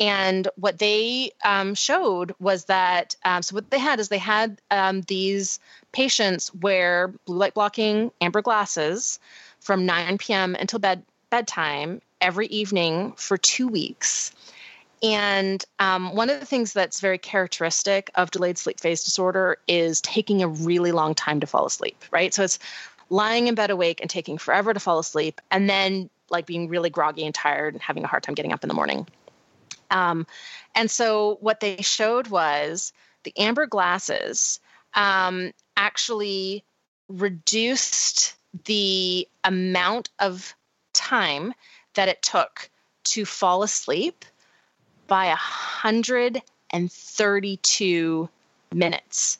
And 0.00 0.48
what 0.56 0.78
they 0.78 1.32
um, 1.44 1.74
showed 1.74 2.34
was 2.40 2.64
that 2.64 3.14
um, 3.24 3.42
so 3.42 3.54
what 3.54 3.70
they 3.70 3.78
had 3.78 4.00
is 4.00 4.08
they 4.08 4.18
had 4.18 4.60
um, 4.70 5.02
these 5.02 5.60
patients 5.92 6.52
wear 6.54 7.08
blue 7.26 7.36
light 7.36 7.54
blocking 7.54 8.10
amber 8.20 8.40
glasses 8.40 9.18
from 9.60 9.84
9 9.84 10.16
p.m. 10.16 10.54
until 10.54 10.78
bed 10.78 11.04
bedtime 11.28 12.00
every 12.20 12.46
evening 12.46 13.12
for 13.16 13.36
two 13.36 13.68
weeks. 13.68 14.32
And 15.02 15.64
um, 15.78 16.14
one 16.14 16.28
of 16.28 16.40
the 16.40 16.46
things 16.46 16.72
that's 16.72 17.00
very 17.00 17.18
characteristic 17.18 18.10
of 18.14 18.30
delayed 18.30 18.58
sleep 18.58 18.80
phase 18.80 19.04
disorder 19.04 19.58
is 19.68 20.00
taking 20.00 20.42
a 20.42 20.48
really 20.48 20.92
long 20.92 21.14
time 21.14 21.40
to 21.40 21.46
fall 21.46 21.66
asleep, 21.66 22.02
right? 22.10 22.34
So 22.34 22.42
it's 22.42 22.58
lying 23.08 23.46
in 23.46 23.54
bed 23.54 23.70
awake 23.70 24.00
and 24.00 24.10
taking 24.10 24.38
forever 24.38 24.74
to 24.74 24.80
fall 24.80 24.98
asleep, 24.98 25.40
and 25.50 25.68
then 25.70 26.10
like 26.28 26.46
being 26.46 26.68
really 26.68 26.90
groggy 26.90 27.24
and 27.24 27.34
tired 27.34 27.74
and 27.74 27.82
having 27.82 28.04
a 28.04 28.06
hard 28.06 28.22
time 28.22 28.34
getting 28.34 28.52
up 28.52 28.62
in 28.62 28.68
the 28.68 28.74
morning. 28.74 29.06
Um, 29.90 30.26
and 30.74 30.90
so 30.90 31.38
what 31.40 31.60
they 31.60 31.76
showed 31.78 32.28
was 32.28 32.92
the 33.24 33.32
amber 33.36 33.66
glasses 33.66 34.60
um, 34.94 35.52
actually 35.76 36.64
reduced 37.08 38.36
the 38.64 39.28
amount 39.44 40.08
of 40.18 40.54
time 40.92 41.54
that 41.94 42.08
it 42.08 42.20
took 42.22 42.68
to 43.04 43.24
fall 43.24 43.62
asleep 43.62 44.24
by 45.06 45.28
132 45.28 48.28
minutes 48.72 49.38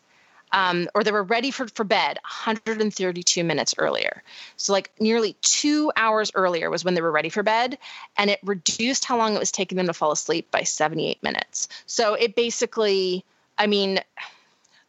um, 0.53 0.89
or 0.95 1.05
they 1.05 1.13
were 1.13 1.23
ready 1.23 1.51
for, 1.51 1.69
for 1.69 1.85
bed 1.85 2.19
132 2.23 3.45
minutes 3.45 3.75
earlier. 3.79 4.23
So, 4.57 4.73
like 4.73 4.91
nearly 4.99 5.37
two 5.43 5.93
hours 5.97 6.33
earlier 6.35 6.71
was 6.71 6.85
when 6.85 6.95
they 6.95 7.03
were 7.03 7.11
ready 7.11 7.29
for 7.29 7.43
bed, 7.43 7.79
and 8.17 8.31
it 8.31 8.41
reduced 8.43 9.05
how 9.05 9.17
long 9.17 9.35
it 9.35 9.39
was 9.39 9.53
taking 9.53 9.77
them 9.77 9.87
to 9.87 9.93
fall 9.93 10.13
asleep 10.13 10.51
by 10.51 10.63
78 10.63 11.23
minutes. 11.23 11.69
So, 11.87 12.15
it 12.15 12.35
basically, 12.35 13.25
I 13.57 13.67
mean, 13.67 14.01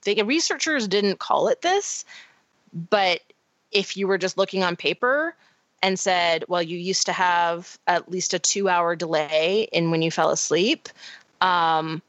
the 0.04 0.24
researchers 0.24 0.88
didn't 0.88 1.20
call 1.20 1.50
it 1.50 1.62
this, 1.62 2.06
but 2.90 3.22
if 3.72 3.98
you 3.98 4.08
were 4.08 4.18
just 4.18 4.38
looking 4.38 4.64
on 4.64 4.76
paper, 4.76 5.36
and 5.84 6.00
said, 6.00 6.46
well, 6.48 6.62
you 6.62 6.78
used 6.78 7.08
to 7.08 7.12
have 7.12 7.80
at 7.88 8.12
least 8.12 8.34
a 8.34 8.40
two 8.40 8.70
hour 8.70 8.96
delay 8.96 9.68
in 9.72 9.90
when 9.90 10.02
you 10.04 10.12
fell 10.12 10.30
asleep 10.30 10.90
um, 11.42 12.02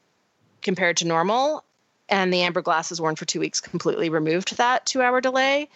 compared 0.60 0.98
to 0.98 1.06
normal 1.06 1.64
and 2.12 2.30
the 2.30 2.42
amber 2.42 2.60
glasses 2.60 3.00
worn 3.00 3.16
for 3.16 3.24
two 3.24 3.40
weeks 3.40 3.58
completely 3.58 4.10
removed 4.10 4.58
that 4.58 4.84
two 4.84 5.00
hour 5.00 5.20
delay, 5.22 5.68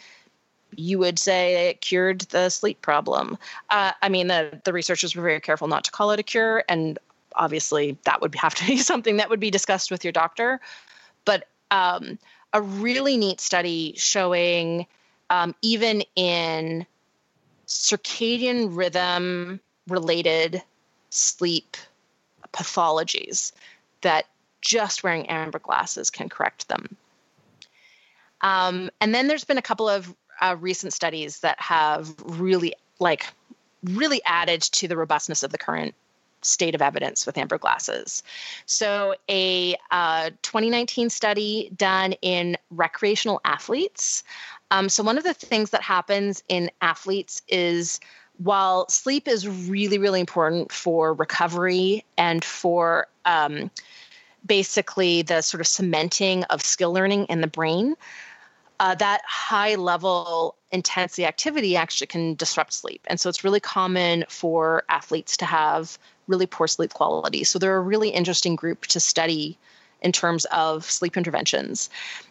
you 0.76 0.98
would 0.98 1.18
say 1.18 1.70
it 1.70 1.80
cured 1.80 2.20
the 2.20 2.50
sleep 2.50 2.82
problem. 2.82 3.38
Uh, 3.70 3.92
I 4.02 4.10
mean, 4.10 4.26
the, 4.26 4.60
the 4.64 4.72
researchers 4.74 5.16
were 5.16 5.22
very 5.22 5.40
careful 5.40 5.66
not 5.66 5.84
to 5.84 5.90
call 5.90 6.10
it 6.10 6.20
a 6.20 6.22
cure, 6.22 6.62
and 6.68 6.98
obviously 7.34 7.96
that 8.04 8.20
would 8.20 8.34
have 8.36 8.54
to 8.54 8.66
be 8.66 8.76
something 8.76 9.16
that 9.16 9.30
would 9.30 9.40
be 9.40 9.50
discussed 9.50 9.90
with 9.90 10.04
your 10.04 10.12
doctor. 10.12 10.60
But 11.24 11.48
um, 11.70 12.18
a 12.52 12.60
really 12.60 13.16
neat 13.16 13.40
study 13.40 13.94
showing 13.96 14.86
um, 15.30 15.54
even 15.62 16.02
in 16.16 16.86
circadian 17.66 18.76
rhythm 18.76 19.58
related 19.88 20.62
sleep 21.08 21.78
pathologies 22.52 23.52
that 24.02 24.26
just 24.66 25.04
wearing 25.04 25.26
amber 25.28 25.60
glasses 25.60 26.10
can 26.10 26.28
correct 26.28 26.66
them. 26.66 26.96
Um, 28.40 28.90
and 29.00 29.14
then 29.14 29.28
there's 29.28 29.44
been 29.44 29.58
a 29.58 29.62
couple 29.62 29.88
of 29.88 30.12
uh, 30.40 30.56
recent 30.58 30.92
studies 30.92 31.40
that 31.40 31.58
have 31.60 32.12
really, 32.24 32.74
like, 32.98 33.26
really 33.84 34.20
added 34.26 34.60
to 34.62 34.88
the 34.88 34.96
robustness 34.96 35.44
of 35.44 35.52
the 35.52 35.58
current 35.58 35.94
state 36.42 36.74
of 36.74 36.82
evidence 36.82 37.26
with 37.26 37.38
amber 37.38 37.58
glasses. 37.58 38.24
So, 38.66 39.14
a 39.28 39.76
uh, 39.92 40.30
2019 40.42 41.10
study 41.10 41.70
done 41.76 42.12
in 42.20 42.58
recreational 42.70 43.40
athletes. 43.44 44.24
Um, 44.72 44.88
so, 44.88 45.04
one 45.04 45.16
of 45.16 45.24
the 45.24 45.32
things 45.32 45.70
that 45.70 45.82
happens 45.82 46.42
in 46.48 46.70
athletes 46.82 47.40
is 47.48 48.00
while 48.38 48.88
sleep 48.88 49.28
is 49.28 49.48
really, 49.48 49.98
really 49.98 50.20
important 50.20 50.70
for 50.70 51.14
recovery 51.14 52.04
and 52.18 52.44
for 52.44 53.06
um, 53.24 53.70
basically 54.46 55.22
the 55.22 55.42
sort 55.42 55.60
of 55.60 55.66
cementing 55.66 56.44
of 56.44 56.62
skill 56.62 56.92
learning 56.92 57.26
in 57.26 57.40
the 57.40 57.46
brain. 57.46 57.96
Uh, 58.78 58.94
that 58.94 59.22
high 59.26 59.74
level 59.74 60.54
intensity 60.70 61.24
activity 61.24 61.76
actually 61.76 62.06
can 62.06 62.34
disrupt 62.34 62.72
sleep. 62.72 63.00
And 63.06 63.18
so 63.18 63.28
it's 63.28 63.42
really 63.42 63.60
common 63.60 64.24
for 64.28 64.84
athletes 64.88 65.36
to 65.38 65.46
have 65.46 65.98
really 66.26 66.46
poor 66.46 66.66
sleep 66.66 66.92
quality. 66.92 67.44
So 67.44 67.58
they're 67.58 67.76
a 67.76 67.80
really 67.80 68.10
interesting 68.10 68.54
group 68.54 68.86
to 68.88 69.00
study 69.00 69.56
in 70.02 70.12
terms 70.12 70.44
of 70.46 70.84
sleep 70.84 71.16
interventions. 71.16 71.88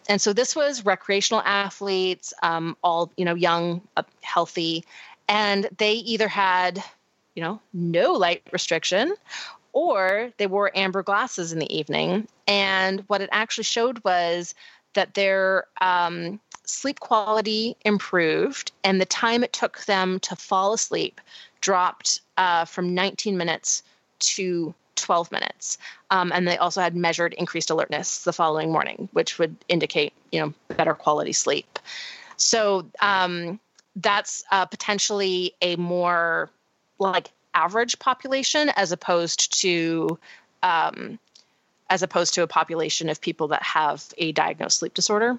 And 0.08 0.20
so 0.20 0.32
this 0.32 0.54
was 0.54 0.84
recreational 0.84 1.42
athletes, 1.44 2.32
um, 2.42 2.76
all 2.82 3.12
you 3.16 3.24
know, 3.24 3.34
young, 3.34 3.82
uh, 3.96 4.04
healthy, 4.22 4.84
and 5.28 5.68
they 5.78 5.94
either 5.94 6.28
had, 6.28 6.82
you 7.34 7.42
know, 7.42 7.60
no 7.72 8.12
light 8.12 8.42
restriction, 8.52 9.14
or 9.76 10.32
they 10.38 10.46
wore 10.46 10.70
amber 10.74 11.02
glasses 11.02 11.52
in 11.52 11.58
the 11.58 11.76
evening. 11.78 12.26
And 12.48 13.04
what 13.08 13.20
it 13.20 13.28
actually 13.30 13.64
showed 13.64 14.02
was 14.04 14.54
that 14.94 15.12
their 15.12 15.66
um, 15.82 16.40
sleep 16.64 17.00
quality 17.00 17.76
improved, 17.84 18.72
and 18.84 19.02
the 19.02 19.04
time 19.04 19.44
it 19.44 19.52
took 19.52 19.84
them 19.84 20.18
to 20.20 20.34
fall 20.34 20.72
asleep 20.72 21.20
dropped 21.60 22.22
uh, 22.38 22.64
from 22.64 22.94
19 22.94 23.36
minutes 23.36 23.82
to 24.20 24.74
12 24.94 25.30
minutes. 25.30 25.76
Um, 26.10 26.32
and 26.32 26.48
they 26.48 26.56
also 26.56 26.80
had 26.80 26.96
measured 26.96 27.34
increased 27.34 27.68
alertness 27.68 28.24
the 28.24 28.32
following 28.32 28.72
morning, 28.72 29.10
which 29.12 29.38
would 29.38 29.54
indicate, 29.68 30.14
you 30.32 30.40
know, 30.40 30.54
better 30.78 30.94
quality 30.94 31.34
sleep. 31.34 31.78
So 32.38 32.86
um, 33.02 33.60
that's 33.94 34.42
uh, 34.50 34.64
potentially 34.64 35.52
a 35.60 35.76
more 35.76 36.50
like 36.98 37.30
average 37.56 37.98
population 37.98 38.68
as 38.76 38.92
opposed 38.92 39.60
to 39.60 40.18
um, 40.62 41.18
as 41.88 42.02
opposed 42.02 42.34
to 42.34 42.42
a 42.42 42.46
population 42.46 43.08
of 43.08 43.20
people 43.20 43.48
that 43.48 43.62
have 43.62 44.04
a 44.18 44.32
diagnosed 44.32 44.78
sleep 44.78 44.94
disorder. 44.94 45.38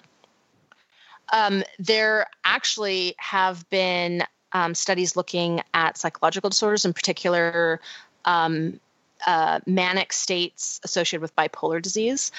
Um, 1.31 1.63
there 1.77 2.27
actually 2.45 3.15
have 3.17 3.69
been 3.69 4.23
um, 4.53 4.73
studies 4.73 5.17
looking 5.17 5.61
at 5.73 5.97
psychological 5.97 6.49
disorders, 6.49 6.85
in 6.85 6.93
particular 6.93 7.81
um, 8.23 8.79
uh, 9.25 9.59
manic 9.65 10.13
states 10.13 10.79
associated 10.83 11.21
with 11.21 11.35
bipolar 11.35 11.81
disease. 11.81 12.31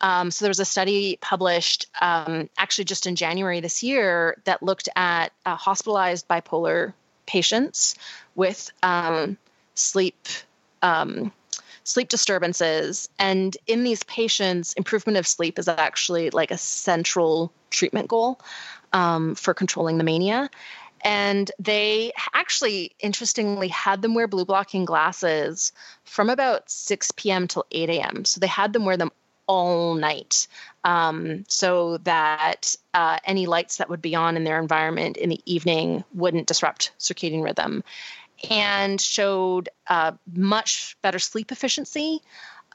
Um, 0.00 0.30
so 0.30 0.44
there 0.44 0.50
was 0.50 0.60
a 0.60 0.64
study 0.64 1.18
published 1.20 1.86
um, 2.02 2.50
actually 2.58 2.84
just 2.84 3.06
in 3.06 3.16
January 3.16 3.60
this 3.60 3.82
year 3.82 4.36
that 4.44 4.62
looked 4.62 4.88
at 4.96 5.32
uh, 5.46 5.56
hospitalized 5.56 6.28
bipolar 6.28 6.92
patients 7.26 7.94
with 8.34 8.70
um, 8.82 9.36
sleep 9.74 10.28
um, 10.82 11.32
sleep 11.84 12.08
disturbances. 12.08 13.08
And 13.18 13.56
in 13.66 13.84
these 13.84 14.02
patients, 14.04 14.72
improvement 14.72 15.18
of 15.18 15.26
sleep 15.26 15.58
is 15.58 15.68
actually 15.68 16.30
like 16.30 16.50
a 16.50 16.58
central 16.58 17.52
treatment 17.70 18.08
goal 18.08 18.40
um, 18.92 19.34
for 19.34 19.54
controlling 19.54 19.98
the 19.98 20.04
mania. 20.04 20.50
And 21.02 21.50
they 21.58 22.12
actually, 22.32 22.92
interestingly, 22.98 23.68
had 23.68 24.00
them 24.00 24.14
wear 24.14 24.26
blue 24.26 24.46
blocking 24.46 24.86
glasses 24.86 25.72
from 26.04 26.30
about 26.30 26.70
6 26.70 27.12
p.m. 27.12 27.46
till 27.46 27.66
8 27.70 27.90
a.m. 27.90 28.24
So 28.24 28.40
they 28.40 28.46
had 28.46 28.72
them 28.72 28.86
wear 28.86 28.96
them 28.96 29.10
all 29.46 29.94
night. 29.94 30.46
Um, 30.84 31.44
so 31.48 31.98
that 31.98 32.76
uh, 32.92 33.18
any 33.24 33.46
lights 33.46 33.78
that 33.78 33.88
would 33.88 34.02
be 34.02 34.14
on 34.14 34.36
in 34.36 34.44
their 34.44 34.60
environment 34.60 35.16
in 35.16 35.30
the 35.30 35.40
evening 35.46 36.04
wouldn't 36.12 36.46
disrupt 36.46 36.92
circadian 36.98 37.42
rhythm 37.42 37.82
and 38.50 39.00
showed 39.00 39.70
uh, 39.86 40.12
much 40.34 40.96
better 41.00 41.18
sleep 41.18 41.52
efficiency 41.52 42.20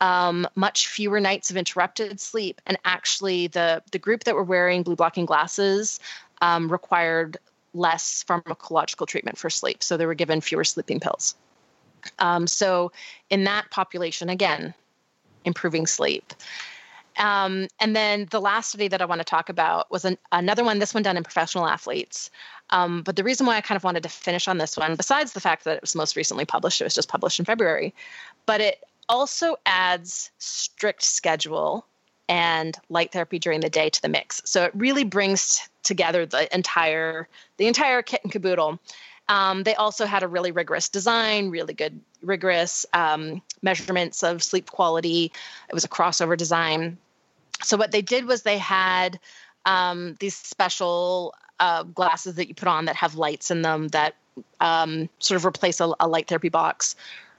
um, 0.02 0.48
much 0.56 0.88
fewer 0.88 1.20
nights 1.20 1.50
of 1.50 1.58
interrupted 1.58 2.20
sleep. 2.20 2.62
And 2.66 2.78
actually 2.86 3.48
the 3.48 3.84
the 3.92 4.00
group 4.00 4.24
that 4.26 4.36
were 4.36 4.44
wearing 4.44 4.84
blue 4.84 4.96
blocking 4.96 5.26
glasses 5.26 6.00
um, 6.42 6.72
required 6.72 7.38
less 7.74 8.24
pharmacological 8.28 9.08
treatment 9.08 9.38
for 9.38 9.50
sleep. 9.50 9.84
So 9.84 9.98
they 9.98 10.06
were 10.06 10.16
given 10.16 10.42
fewer 10.42 10.64
sleeping 10.64 11.00
pills. 11.00 11.36
Um, 12.18 12.48
so 12.48 12.92
in 13.30 13.44
that 13.44 13.70
population 13.72 14.30
again 14.30 14.74
improving 15.46 15.88
sleep 15.88 16.34
um, 17.20 17.68
and 17.80 17.96
then 17.96 18.28
the 18.32 18.40
last 18.40 18.70
study 18.70 18.88
that 18.88 19.02
I 19.02 19.06
want 19.06 19.20
to 19.20 19.26
talk 19.26 19.50
about 19.50 19.92
was 19.92 20.06
an, 20.06 20.18
another 20.32 20.64
one, 20.64 20.80
this 20.80 20.94
one 20.94 21.04
done 21.04 21.18
in 21.18 21.24
professional 21.24 21.68
athletes. 21.68 22.32
Um, 22.70 23.02
but 23.04 23.18
the 23.18 23.24
reason 23.24 23.46
why 23.46 23.58
I 23.58 23.62
kind 23.62 23.76
of 23.76 23.84
wanted 23.84 24.04
to 24.04 24.10
finish 24.10 24.48
on 24.48 24.58
this 24.58 24.78
one, 24.78 24.96
besides 24.96 25.34
the 25.34 25.42
fact 25.42 25.66
that 25.66 25.76
it 25.76 25.82
was 25.82 25.96
most 25.96 26.16
recently 26.16 26.46
published, 26.46 26.80
it 26.80 26.86
was 26.86 26.96
just 26.96 27.10
published 27.10 27.40
in 27.40 27.46
February, 27.46 27.94
but 28.46 28.62
it 28.62 28.84
also 29.10 29.58
adds 29.66 30.32
strict 30.38 31.04
schedule 31.04 31.86
and 32.30 32.78
light 32.90 33.12
therapy 33.12 33.40
during 33.40 33.60
the 33.60 33.70
day 33.70 33.90
to 33.90 34.02
the 34.02 34.08
mix. 34.08 34.42
So 34.46 34.64
it 34.64 34.72
really 34.76 35.04
brings 35.04 35.68
together 35.84 36.26
the 36.26 36.54
entire 36.56 37.28
the 37.58 37.68
entire 37.68 38.02
kit 38.04 38.22
and 38.24 38.32
caboodle. 38.32 38.80
Um, 39.30 39.64
they 39.64 39.76
also 39.76 40.06
had 40.06 40.24
a 40.24 40.28
really 40.28 40.52
rigorous 40.52 40.90
design, 40.90 41.52
really 41.52 41.74
good 41.74 42.02
rigorous 42.22 42.86
um, 42.94 43.42
measurements 43.62 44.24
of 44.24 44.44
sleep 44.44 44.70
quality. 44.70 45.32
It 45.70 45.74
was 45.74 45.86
a 45.86 45.88
crossover 45.88 46.36
design. 46.36 46.98
So 47.64 47.78
what 47.78 47.92
they 47.92 48.02
did 48.02 48.26
was 48.26 48.42
they 48.42 48.58
had 48.58 49.20
um, 49.66 50.16
these 50.20 50.36
special 50.36 51.36
uh, 51.60 51.84
glasses 51.84 52.36
that 52.36 52.48
you 52.48 52.56
put 52.56 52.68
on 52.68 52.86
that 52.86 52.96
have 52.96 53.16
lights 53.16 53.52
in 53.52 53.62
them 53.62 53.90
that 53.90 54.16
um, 54.60 55.10
sort 55.20 55.36
of 55.38 55.46
replace 55.46 55.80
a, 55.80 55.94
a 56.00 56.08
light 56.08 56.28
therapy 56.28 56.50
box 56.50 56.96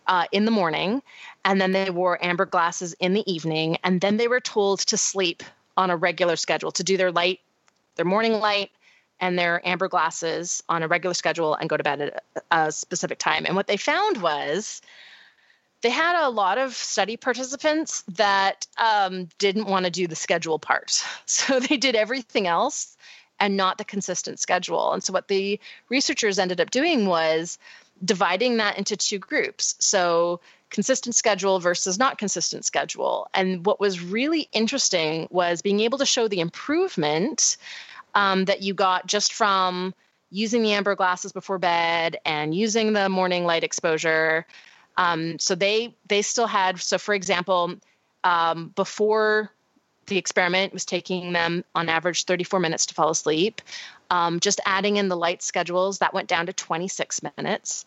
uh, 0.07 0.27
in 0.33 0.45
the 0.45 0.51
morning, 0.51 1.03
and 1.45 1.61
then 1.61 1.73
they 1.73 1.91
wore 1.91 2.23
amber 2.25 2.47
glasses 2.47 2.95
in 3.01 3.15
the 3.15 3.31
evening, 3.31 3.79
and 3.83 4.01
then 4.01 4.17
they 4.17 4.29
were 4.29 4.41
told 4.41 4.81
to 4.81 4.97
sleep 4.97 5.43
on 5.77 5.91
a 5.91 5.97
regular 5.97 6.37
schedule 6.37 6.73
to 6.73 6.85
do 6.85 6.97
their 6.97 7.13
light, 7.13 7.41
their 7.97 8.05
morning 8.05 8.35
light, 8.35 8.71
and 9.21 9.39
their 9.39 9.67
amber 9.67 9.89
glasses 9.89 10.63
on 10.69 10.83
a 10.83 10.89
regular 10.89 11.15
schedule 11.15 11.55
and 11.55 11.69
go 11.69 11.77
to 11.77 11.85
bed 11.85 12.01
at 12.01 12.25
a, 12.51 12.73
specific 12.73 13.19
time. 13.19 13.45
And 13.47 13.55
what 13.55 13.67
they 13.67 13.77
found 13.77 14.23
was 14.23 14.81
they 15.83 15.91
had 15.91 16.23
a 16.23 16.29
lot 16.29 16.59
of 16.59 16.75
study 16.75 17.17
participants 17.17 18.03
that 18.09 18.67
um, 18.79 19.29
didn't 19.39 19.67
want 19.67 19.85
to 19.85 19.91
do 19.91 20.07
the 20.07 20.17
schedule 20.17 20.59
part. 20.59 21.05
So 21.27 21.61
they 21.61 21.77
did 21.77 21.95
everything 21.95 22.47
else 22.47 22.97
and 23.39 23.57
not 23.57 23.79
the 23.79 23.85
consistent 23.85 24.41
schedule. 24.41 24.93
And 24.93 25.03
so 25.03 25.13
what 25.13 25.29
the 25.29 25.61
researchers 25.89 26.39
ended 26.39 26.61
up 26.61 26.71
doing 26.71 27.07
was 27.07 27.59
dividing 28.05 28.59
that 28.59 28.79
into 28.79 28.97
two 28.97 29.19
groups. 29.19 29.77
So 29.79 30.41
consistent 30.71 31.15
schedule 31.15 31.59
versus 31.61 31.99
not 31.99 32.19
consistent 32.19 32.65
schedule. 32.65 33.29
And 33.35 33.67
what 33.67 33.81
was 33.81 34.03
really 34.03 34.49
interesting 34.53 35.27
was 35.31 35.63
being 35.63 35.81
able 35.81 35.99
to 35.99 36.07
show 36.07 36.29
the 36.29 36.41
improvement 36.41 37.57
um, 38.15 38.45
that 38.47 38.63
you 38.63 38.75
got 38.75 39.07
just 39.07 39.33
from 39.33 39.95
using 40.31 40.63
the 40.63 40.73
amber 40.73 40.95
glasses 40.95 41.33
before 41.33 41.59
bed 41.59 42.17
and 42.25 42.55
using 42.55 42.93
the 42.93 43.09
morning 43.09 43.45
light 43.45 43.65
exposure. 43.65 44.47
Um, 44.97 45.39
so 45.39 45.55
they 45.55 45.95
they 46.09 46.23
still 46.23 46.47
had 46.47 46.81
so 46.81 46.99
for 46.99 47.15
example, 47.15 47.75
um, 48.25 48.69
before 48.75 49.51
the 50.07 50.19
experiment 50.19 50.73
was 50.73 50.85
taking 50.85 51.33
them 51.33 51.65
on 51.75 51.89
average 51.89 52.25
34 52.25 52.61
minutes 52.61 52.87
to 52.87 52.95
fall 52.95 53.11
asleep. 53.11 53.63
Um, 54.11 54.41
just 54.41 54.61
adding 54.67 54.97
in 54.97 55.09
the 55.09 55.17
light 55.17 55.41
schedules 55.43 56.01
that 56.01 56.13
went 56.13 56.29
down 56.29 56.47
to 56.47 56.53
26 56.53 57.21
minutes, 57.37 57.87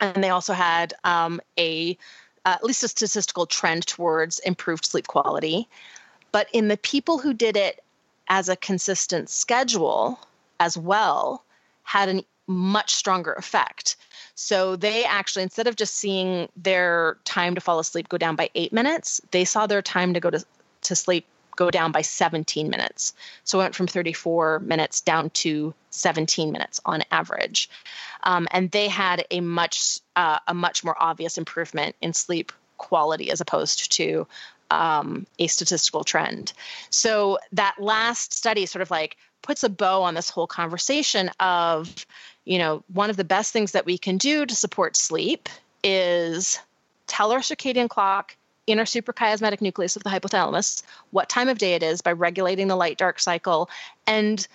and 0.00 0.22
they 0.22 0.30
also 0.30 0.52
had 0.52 0.94
um, 1.04 1.40
a 1.58 1.96
uh, 2.44 2.54
at 2.54 2.64
least 2.64 2.82
a 2.82 2.88
statistical 2.88 3.46
trend 3.46 3.86
towards 3.86 4.38
improved 4.40 4.84
sleep 4.84 5.06
quality. 5.06 5.68
But 6.32 6.48
in 6.52 6.68
the 6.68 6.76
people 6.76 7.18
who 7.18 7.34
did 7.34 7.56
it 7.56 7.82
as 8.30 8.48
a 8.48 8.56
consistent 8.56 9.28
schedule 9.28 10.18
as 10.60 10.78
well 10.78 11.44
had 11.82 12.08
a 12.08 12.24
much 12.46 12.94
stronger 12.94 13.32
effect. 13.34 13.96
So 14.36 14.76
they 14.76 15.04
actually, 15.04 15.42
instead 15.42 15.66
of 15.66 15.76
just 15.76 15.96
seeing 15.96 16.48
their 16.56 17.18
time 17.24 17.54
to 17.56 17.60
fall 17.60 17.78
asleep 17.78 18.08
go 18.08 18.16
down 18.16 18.36
by 18.36 18.48
eight 18.54 18.72
minutes, 18.72 19.20
they 19.32 19.44
saw 19.44 19.66
their 19.66 19.82
time 19.82 20.14
to 20.14 20.20
go 20.20 20.30
to, 20.30 20.42
to 20.82 20.96
sleep 20.96 21.26
go 21.56 21.70
down 21.70 21.92
by 21.92 22.00
17 22.00 22.70
minutes. 22.70 23.12
So 23.44 23.58
it 23.58 23.64
went 23.64 23.74
from 23.74 23.86
34 23.86 24.60
minutes 24.60 25.00
down 25.00 25.30
to 25.30 25.74
17 25.90 26.52
minutes 26.52 26.80
on 26.86 27.02
average. 27.10 27.68
Um, 28.22 28.48
and 28.52 28.70
they 28.70 28.88
had 28.88 29.26
a 29.30 29.40
much 29.40 30.00
uh, 30.16 30.38
a 30.46 30.54
much 30.54 30.84
more 30.84 30.96
obvious 30.98 31.36
improvement 31.36 31.96
in 32.00 32.14
sleep 32.14 32.52
quality 32.78 33.30
as 33.30 33.40
opposed 33.40 33.92
to 33.92 34.26
um, 34.70 35.26
a 35.38 35.46
statistical 35.46 36.04
trend. 36.04 36.52
So 36.90 37.38
that 37.52 37.76
last 37.78 38.32
study 38.32 38.66
sort 38.66 38.82
of 38.82 38.90
like 38.90 39.16
puts 39.42 39.64
a 39.64 39.68
bow 39.68 40.02
on 40.02 40.14
this 40.14 40.30
whole 40.30 40.46
conversation 40.46 41.30
of, 41.40 42.06
you 42.44 42.58
know, 42.58 42.82
one 42.92 43.10
of 43.10 43.16
the 43.16 43.24
best 43.24 43.52
things 43.52 43.72
that 43.72 43.86
we 43.86 43.98
can 43.98 44.16
do 44.16 44.46
to 44.46 44.54
support 44.54 44.96
sleep 44.96 45.48
is 45.82 46.60
tell 47.06 47.32
our 47.32 47.40
circadian 47.40 47.88
clock 47.88 48.36
in 48.66 48.78
our 48.78 48.84
suprachiasmatic 48.84 49.60
nucleus 49.60 49.96
of 49.96 50.04
the 50.04 50.10
hypothalamus 50.10 50.82
what 51.10 51.28
time 51.28 51.48
of 51.48 51.58
day 51.58 51.74
it 51.74 51.82
is 51.82 52.02
by 52.02 52.12
regulating 52.12 52.68
the 52.68 52.76
light 52.76 52.98
dark 52.98 53.18
cycle 53.18 53.68
and 54.06 54.46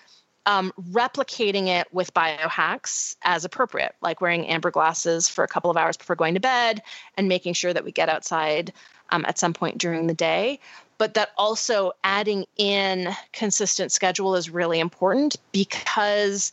um, 0.45 0.71
replicating 0.91 1.67
it 1.67 1.87
with 1.91 2.13
biohacks 2.13 3.15
as 3.23 3.45
appropriate, 3.45 3.95
like 4.01 4.21
wearing 4.21 4.47
amber 4.47 4.69
glasses 4.69 5.27
for 5.27 5.43
a 5.43 5.47
couple 5.47 5.71
of 5.71 5.77
hours 5.77 5.97
before 5.97 6.15
going 6.15 6.35
to 6.35 6.39
bed 6.39 6.83
and 7.17 7.27
making 7.27 7.53
sure 7.53 7.73
that 7.73 7.83
we 7.83 7.91
get 7.91 8.09
outside 8.09 8.71
um, 9.15 9.25
at 9.27 9.39
some 9.39 9.53
point 9.53 9.77
during 9.77 10.07
the 10.07 10.13
day. 10.13 10.59
But 10.97 11.13
that 11.15 11.31
also 11.37 11.93
adding 12.03 12.45
in 12.57 13.09
consistent 13.33 13.91
schedule 13.91 14.35
is 14.35 14.49
really 14.49 14.79
important 14.79 15.35
because 15.51 16.51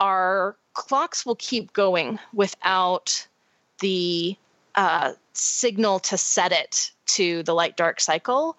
our 0.00 0.56
clocks 0.72 1.26
will 1.26 1.36
keep 1.36 1.72
going 1.72 2.18
without 2.32 3.26
the 3.80 4.36
uh, 4.74 5.12
signal 5.32 6.00
to 6.00 6.16
set 6.16 6.52
it 6.52 6.90
to 7.06 7.42
the 7.42 7.54
light 7.54 7.76
dark 7.76 8.00
cycle 8.00 8.56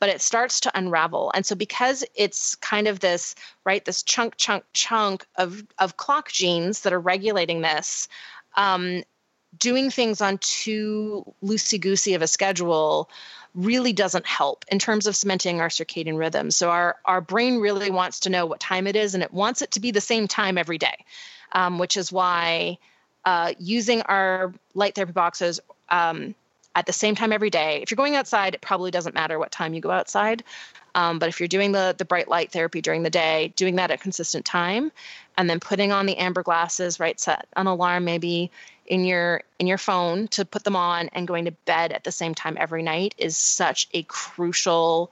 but 0.00 0.08
it 0.08 0.20
starts 0.20 0.58
to 0.58 0.76
unravel. 0.76 1.30
And 1.32 1.46
so 1.46 1.54
because 1.54 2.04
it's 2.16 2.56
kind 2.56 2.88
of 2.88 2.98
this, 2.98 3.36
right, 3.62 3.84
this 3.84 4.02
chunk, 4.02 4.34
chunk, 4.36 4.64
chunk 4.72 5.24
of, 5.36 5.62
of 5.78 5.96
clock 5.96 6.32
genes 6.32 6.80
that 6.80 6.92
are 6.92 6.98
regulating 6.98 7.60
this, 7.60 8.08
um, 8.56 9.04
doing 9.58 9.90
things 9.90 10.20
on 10.20 10.38
too 10.38 11.24
loosey 11.42 11.80
goosey 11.80 12.14
of 12.14 12.22
a 12.22 12.26
schedule 12.26 13.10
really 13.54 13.92
doesn't 13.92 14.26
help 14.26 14.64
in 14.68 14.78
terms 14.78 15.06
of 15.06 15.14
cementing 15.14 15.60
our 15.60 15.68
circadian 15.68 16.18
rhythm. 16.18 16.50
So 16.50 16.70
our 16.70 16.96
our 17.04 17.20
brain 17.20 17.58
really 17.58 17.90
wants 17.90 18.20
to 18.20 18.30
know 18.30 18.46
what 18.46 18.60
time 18.60 18.86
it 18.86 18.96
is, 18.96 19.14
and 19.14 19.22
it 19.22 19.32
wants 19.32 19.62
it 19.62 19.72
to 19.72 19.80
be 19.80 19.90
the 19.90 20.00
same 20.00 20.26
time 20.26 20.56
every 20.56 20.78
day, 20.78 21.04
um, 21.52 21.78
which 21.78 21.96
is 21.96 22.10
why 22.10 22.78
uh, 23.24 23.52
using 23.58 24.02
our 24.02 24.52
light 24.74 24.94
therapy 24.94 25.12
boxes. 25.12 25.60
Um, 25.88 26.34
at 26.74 26.86
the 26.86 26.92
same 26.92 27.14
time 27.14 27.34
every 27.34 27.50
day. 27.50 27.82
If 27.82 27.90
you're 27.90 27.96
going 27.96 28.16
outside, 28.16 28.54
it 28.54 28.62
probably 28.62 28.90
doesn't 28.90 29.14
matter 29.14 29.38
what 29.38 29.52
time 29.52 29.74
you 29.74 29.82
go 29.82 29.90
outside. 29.90 30.42
Um, 30.94 31.18
but 31.18 31.28
if 31.28 31.38
you're 31.38 31.48
doing 31.48 31.72
the 31.72 31.94
the 31.96 32.04
bright 32.04 32.28
light 32.28 32.50
therapy 32.50 32.80
during 32.80 33.02
the 33.02 33.10
day, 33.10 33.52
doing 33.56 33.76
that 33.76 33.90
at 33.90 34.00
consistent 34.00 34.44
time, 34.44 34.92
and 35.36 35.48
then 35.48 35.60
putting 35.60 35.92
on 35.92 36.06
the 36.06 36.16
amber 36.16 36.42
glasses, 36.42 37.00
right? 37.00 37.18
Set 37.18 37.46
an 37.56 37.66
alarm 37.66 38.04
maybe 38.04 38.50
in 38.86 39.04
your 39.04 39.42
in 39.58 39.66
your 39.66 39.78
phone 39.78 40.28
to 40.28 40.44
put 40.44 40.64
them 40.64 40.76
on 40.76 41.08
and 41.12 41.28
going 41.28 41.44
to 41.44 41.52
bed 41.52 41.92
at 41.92 42.04
the 42.04 42.12
same 42.12 42.34
time 42.34 42.56
every 42.58 42.82
night 42.82 43.14
is 43.18 43.36
such 43.36 43.88
a 43.94 44.02
crucial 44.04 45.10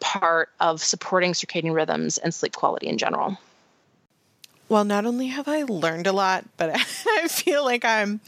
part 0.00 0.50
of 0.60 0.82
supporting 0.82 1.32
circadian 1.32 1.74
rhythms 1.74 2.18
and 2.18 2.32
sleep 2.32 2.54
quality 2.54 2.86
in 2.86 2.98
general. 2.98 3.36
Well, 4.68 4.84
not 4.84 5.06
only 5.06 5.28
have 5.28 5.48
I 5.48 5.62
learned 5.62 6.06
a 6.06 6.12
lot, 6.12 6.44
but 6.56 6.70
I 7.06 7.28
feel 7.28 7.64
like 7.64 7.84
I'm 7.84 8.20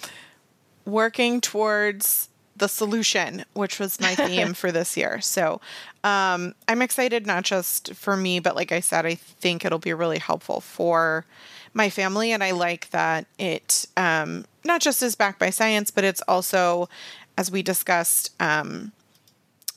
working 0.85 1.41
towards 1.41 2.29
the 2.57 2.69
solution, 2.69 3.45
which 3.53 3.79
was 3.79 4.01
my 4.01 4.15
theme 4.15 4.55
for 4.55 4.73
this 4.73 4.97
year. 4.97 5.21
So 5.21 5.61
um, 6.03 6.55
I'm 6.69 6.83
excited, 6.83 7.27
not 7.27 7.45
just 7.45 7.95
for 7.95 8.17
me, 8.17 8.41
but 8.41 8.57
like 8.57 8.73
I 8.73 8.81
said, 8.81 9.07
I 9.07 9.15
think 9.15 9.65
it'll 9.65 9.79
be 9.79 9.93
really 9.93 10.19
helpful 10.19 10.61
for 10.61 11.25
my 11.73 11.91
family. 11.91 12.33
And 12.33 12.43
I 12.43 12.51
like 12.51 12.91
that 12.91 13.27
it 13.39 13.87
um, 13.97 14.45
not 14.65 14.81
just 14.81 15.03
is 15.03 15.15
backed 15.15 15.39
by 15.39 15.51
science, 15.51 15.91
but 15.91 16.05
it's 16.05 16.23
also, 16.23 16.89
as 17.37 17.51
we 17.51 17.63
discussed, 17.63 18.33
um, 18.41 18.93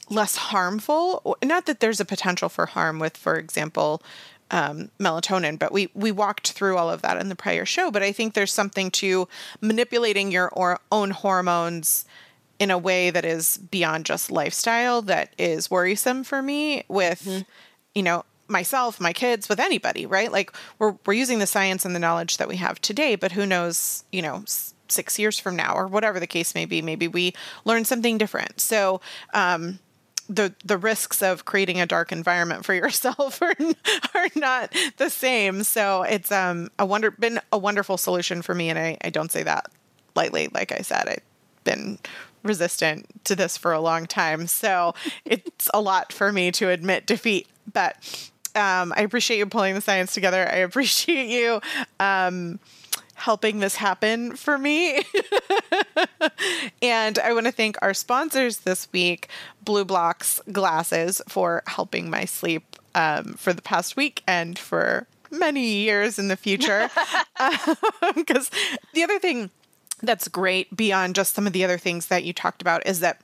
less 0.09 0.35
harmful. 0.35 1.37
Not 1.43 1.65
that 1.65 1.79
there's 1.79 1.99
a 1.99 2.05
potential 2.05 2.49
for 2.49 2.65
harm 2.67 2.99
with, 2.99 3.17
for 3.17 3.35
example, 3.35 4.01
um, 4.51 4.89
melatonin, 4.99 5.57
but 5.57 5.71
we 5.71 5.89
we 5.95 6.11
walked 6.11 6.51
through 6.51 6.77
all 6.77 6.89
of 6.89 7.01
that 7.01 7.17
in 7.17 7.29
the 7.29 7.35
prior 7.35 7.65
show. 7.65 7.89
But 7.89 8.03
I 8.03 8.11
think 8.11 8.33
there's 8.33 8.53
something 8.53 8.91
to 8.91 9.27
manipulating 9.61 10.31
your 10.31 10.49
or 10.49 10.79
own 10.91 11.11
hormones 11.11 12.05
in 12.59 12.69
a 12.69 12.77
way 12.77 13.09
that 13.09 13.25
is 13.25 13.57
beyond 13.57 14.05
just 14.05 14.31
lifestyle 14.31 15.01
that 15.01 15.33
is 15.37 15.71
worrisome 15.71 16.23
for 16.23 16.41
me 16.41 16.83
with, 16.87 17.23
mm-hmm. 17.25 17.41
you 17.95 18.03
know, 18.03 18.23
myself, 18.53 19.01
my 19.01 19.11
kids, 19.11 19.49
with 19.49 19.59
anybody, 19.59 20.05
right? 20.05 20.31
Like 20.31 20.53
we're 20.79 20.95
we're 21.05 21.13
using 21.13 21.39
the 21.39 21.47
science 21.47 21.83
and 21.83 21.93
the 21.93 21.99
knowledge 21.99 22.37
that 22.37 22.47
we 22.47 22.55
have 22.55 22.79
today, 22.79 23.15
but 23.15 23.33
who 23.33 23.45
knows, 23.45 24.05
you 24.13 24.21
know, 24.21 24.45
six 24.87 25.19
years 25.19 25.37
from 25.37 25.57
now 25.57 25.75
or 25.75 25.87
whatever 25.87 26.19
the 26.19 26.27
case 26.27 26.55
may 26.55 26.65
be, 26.65 26.81
maybe 26.81 27.07
we 27.07 27.33
learn 27.65 27.83
something 27.83 28.17
different. 28.17 28.61
So, 28.61 29.01
um, 29.33 29.79
the 30.29 30.53
the 30.63 30.77
risks 30.77 31.21
of 31.21 31.45
creating 31.45 31.81
a 31.81 31.85
dark 31.85 32.11
environment 32.11 32.65
for 32.65 32.73
yourself 32.83 33.41
are, 33.41 33.53
are 34.15 34.27
not 34.35 34.73
the 34.97 35.09
same. 35.09 35.63
So 35.63 36.03
it's 36.03 36.31
um 36.31 36.69
a 36.79 36.85
wonder 36.85 37.11
been 37.11 37.39
a 37.51 37.57
wonderful 37.57 37.97
solution 37.97 38.41
for 38.41 38.55
me, 38.55 38.69
and 38.69 38.79
I, 38.79 38.97
I 39.01 39.09
don't 39.09 39.31
say 39.31 39.43
that 39.43 39.67
lightly. 40.15 40.47
Like 40.53 40.71
I 40.71 40.79
said, 40.79 41.09
I've 41.09 41.63
been 41.63 41.99
resistant 42.43 43.05
to 43.25 43.35
this 43.35 43.57
for 43.57 43.73
a 43.73 43.81
long 43.81 44.05
time, 44.05 44.47
so 44.47 44.93
it's 45.25 45.69
a 45.73 45.81
lot 45.81 46.13
for 46.13 46.31
me 46.31 46.51
to 46.53 46.69
admit 46.69 47.05
defeat. 47.05 47.47
But 47.71 48.31
um, 48.55 48.93
I 48.95 49.01
appreciate 49.01 49.37
you 49.37 49.45
pulling 49.45 49.75
the 49.75 49.81
science 49.81 50.13
together. 50.13 50.47
I 50.49 50.57
appreciate 50.57 51.27
you 51.27 51.61
um, 51.99 52.59
helping 53.15 53.59
this 53.59 53.75
happen 53.75 54.35
for 54.35 54.57
me. 54.57 55.01
and 56.81 57.19
I 57.19 57.33
want 57.33 57.45
to 57.45 57.51
thank 57.51 57.77
our 57.81 57.93
sponsors 57.93 58.59
this 58.59 58.87
week, 58.91 59.27
BluBlox 59.65 60.51
Glasses, 60.51 61.21
for 61.27 61.63
helping 61.67 62.09
my 62.09 62.25
sleep 62.25 62.75
um, 62.95 63.33
for 63.33 63.53
the 63.53 63.61
past 63.61 63.95
week 63.95 64.23
and 64.27 64.57
for 64.57 65.07
many 65.31 65.65
years 65.65 66.19
in 66.19 66.27
the 66.27 66.37
future. 66.37 66.89
Because 68.15 68.51
um, 68.71 68.77
the 68.93 69.03
other 69.03 69.19
thing 69.19 69.49
that's 70.01 70.27
great 70.27 70.75
beyond 70.75 71.15
just 71.15 71.33
some 71.33 71.47
of 71.47 71.53
the 71.53 71.63
other 71.63 71.77
things 71.77 72.07
that 72.07 72.23
you 72.23 72.33
talked 72.33 72.61
about 72.61 72.85
is 72.85 72.99
that 72.99 73.21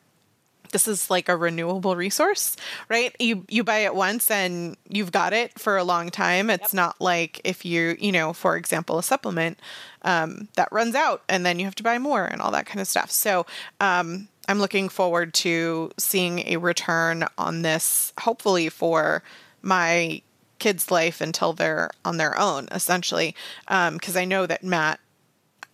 this 0.71 0.87
is 0.87 1.09
like 1.09 1.29
a 1.29 1.35
renewable 1.37 1.95
resource, 1.95 2.55
right? 2.89 3.15
You 3.19 3.45
you 3.49 3.63
buy 3.63 3.79
it 3.79 3.95
once 3.95 4.29
and 4.29 4.77
you've 4.87 5.11
got 5.11 5.33
it 5.33 5.57
for 5.59 5.77
a 5.77 5.83
long 5.83 6.09
time. 6.09 6.49
It's 6.49 6.73
yep. 6.73 6.73
not 6.73 7.01
like 7.01 7.41
if 7.43 7.65
you 7.65 7.97
you 7.99 8.11
know, 8.11 8.33
for 8.33 8.57
example, 8.57 8.97
a 8.99 9.03
supplement 9.03 9.59
um, 10.03 10.47
that 10.55 10.71
runs 10.71 10.95
out 10.95 11.23
and 11.27 11.45
then 11.45 11.59
you 11.59 11.65
have 11.65 11.75
to 11.75 11.83
buy 11.83 11.97
more 11.97 12.25
and 12.25 12.41
all 12.41 12.51
that 12.51 12.65
kind 12.65 12.79
of 12.79 12.87
stuff. 12.87 13.11
So 13.11 13.45
um, 13.79 14.27
I'm 14.47 14.59
looking 14.59 14.89
forward 14.89 15.33
to 15.35 15.91
seeing 15.97 16.39
a 16.47 16.57
return 16.57 17.25
on 17.37 17.61
this, 17.61 18.13
hopefully 18.19 18.69
for 18.69 19.23
my 19.61 20.21
kids' 20.59 20.91
life 20.91 21.21
until 21.21 21.53
they're 21.53 21.89
on 22.05 22.17
their 22.17 22.37
own, 22.37 22.67
essentially, 22.71 23.35
because 23.67 24.15
um, 24.15 24.21
I 24.21 24.25
know 24.25 24.45
that 24.45 24.63
Matt 24.63 24.99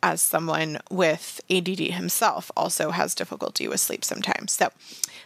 as 0.06 0.22
someone 0.22 0.80
with 0.92 1.42
ADD 1.50 1.80
himself 1.80 2.52
also 2.56 2.92
has 2.92 3.16
difficulty 3.16 3.68
with 3.68 3.80
sleep 3.80 4.06
sometimes. 4.06 4.52
So, 4.52 4.70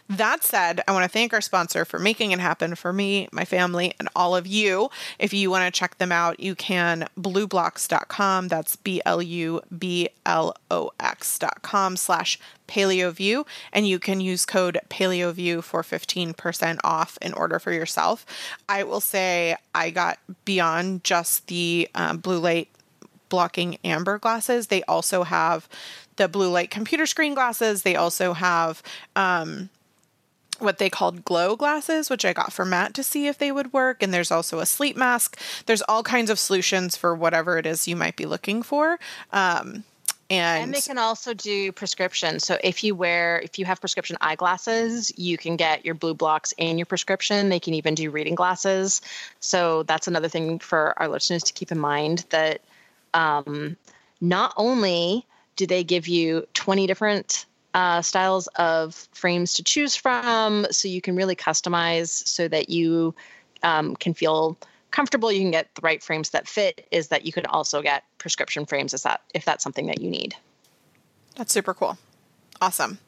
that 0.08 0.42
said, 0.42 0.80
I 0.88 0.92
want 0.92 1.04
to 1.04 1.08
thank 1.08 1.32
our 1.32 1.40
sponsor 1.40 1.84
for 1.84 2.00
making 2.00 2.32
it 2.32 2.40
happen 2.40 2.74
for 2.74 2.92
me, 2.92 3.28
my 3.30 3.44
family, 3.44 3.94
and 4.00 4.08
all 4.16 4.34
of 4.34 4.44
you. 4.44 4.90
If 5.20 5.32
you 5.32 5.50
want 5.50 5.72
to 5.72 5.78
check 5.78 5.98
them 5.98 6.10
out, 6.10 6.40
you 6.40 6.56
can 6.56 7.06
blublox.com. 7.16 8.48
That's 8.48 8.74
B 8.74 9.00
L 9.06 9.22
U 9.22 9.60
B 9.78 10.08
L 10.26 10.56
O 10.68 10.90
X.com 10.98 11.96
slash 11.96 12.40
PaleoView. 12.66 13.46
And 13.72 13.86
you 13.86 14.00
can 14.00 14.20
use 14.20 14.44
code 14.44 14.80
PaleoView 14.88 15.62
for 15.62 15.82
15% 15.82 16.80
off 16.82 17.16
in 17.22 17.32
order 17.34 17.60
for 17.60 17.70
yourself. 17.70 18.26
I 18.68 18.82
will 18.82 19.00
say 19.00 19.56
I 19.76 19.90
got 19.90 20.18
beyond 20.44 21.04
just 21.04 21.46
the 21.46 21.88
um, 21.94 22.18
blue 22.18 22.40
light 22.40 22.68
blocking 23.30 23.78
amber 23.82 24.18
glasses. 24.18 24.66
They 24.66 24.82
also 24.82 25.22
have 25.22 25.66
the 26.16 26.28
blue 26.28 26.50
light 26.50 26.70
computer 26.70 27.06
screen 27.06 27.34
glasses. 27.34 27.82
They 27.82 27.96
also 27.96 28.34
have 28.34 28.82
um, 29.16 29.70
what 30.58 30.76
they 30.76 30.90
called 30.90 31.24
glow 31.24 31.56
glasses, 31.56 32.10
which 32.10 32.26
I 32.26 32.34
got 32.34 32.52
for 32.52 32.66
Matt 32.66 32.92
to 32.94 33.02
see 33.02 33.26
if 33.26 33.38
they 33.38 33.50
would 33.50 33.72
work. 33.72 34.02
And 34.02 34.12
there's 34.12 34.30
also 34.30 34.58
a 34.58 34.66
sleep 34.66 34.96
mask. 34.96 35.40
There's 35.64 35.82
all 35.82 36.02
kinds 36.02 36.28
of 36.28 36.38
solutions 36.38 36.96
for 36.96 37.14
whatever 37.14 37.56
it 37.56 37.64
is 37.64 37.88
you 37.88 37.96
might 37.96 38.16
be 38.16 38.26
looking 38.26 38.62
for. 38.62 38.98
Um, 39.32 39.84
and, 40.28 40.64
and, 40.64 40.74
they 40.74 40.80
can 40.80 40.96
also 40.96 41.34
do 41.34 41.72
prescription. 41.72 42.38
So 42.38 42.56
if 42.62 42.84
you 42.84 42.94
wear, 42.94 43.40
if 43.40 43.58
you 43.58 43.64
have 43.64 43.80
prescription 43.80 44.16
eyeglasses, 44.20 45.12
you 45.18 45.36
can 45.36 45.56
get 45.56 45.84
your 45.84 45.96
BluBlox 45.96 46.52
and 46.56 46.78
your 46.78 46.86
prescription. 46.86 47.48
They 47.48 47.58
can 47.58 47.74
even 47.74 47.96
do 47.96 48.12
reading 48.12 48.36
glasses. 48.36 49.00
So 49.40 49.82
that's 49.82 50.06
another 50.06 50.28
thing 50.28 50.60
for 50.60 50.94
our 50.98 51.08
listeners 51.08 51.42
to 51.44 51.52
keep 51.52 51.72
in 51.72 51.80
mind 51.80 52.26
that 52.30 52.60
um, 53.14 53.76
not 54.20 54.52
only 54.56 55.26
do 55.56 55.66
they 55.66 55.84
give 55.84 56.08
you 56.08 56.46
20 56.54 56.86
different 56.86 57.46
uh, 57.74 58.02
styles 58.02 58.46
of 58.48 59.08
frames 59.12 59.54
to 59.54 59.62
choose 59.62 59.94
from, 59.94 60.66
so 60.70 60.88
you 60.88 61.00
can 61.00 61.16
really 61.16 61.36
customize 61.36 62.08
so 62.08 62.48
that 62.48 62.68
you 62.68 63.14
um, 63.62 63.94
can 63.96 64.14
feel 64.14 64.56
comfortable. 64.90 65.30
You 65.30 65.40
can 65.40 65.50
get 65.50 65.74
the 65.74 65.82
right 65.82 66.02
frames 66.02 66.30
that 66.30 66.48
fit. 66.48 66.86
Is 66.90 67.08
that 67.08 67.24
you 67.24 67.32
can 67.32 67.46
also 67.46 67.82
get 67.82 68.04
prescription 68.18 68.66
frames? 68.66 68.94
Is 68.94 69.02
that 69.02 69.22
if 69.34 69.44
that's 69.44 69.62
something 69.62 69.86
that 69.86 70.00
you 70.00 70.10
need? 70.10 70.34
That's 71.36 71.52
super 71.52 71.74
cool. 71.74 71.96
Awesome. 72.60 72.98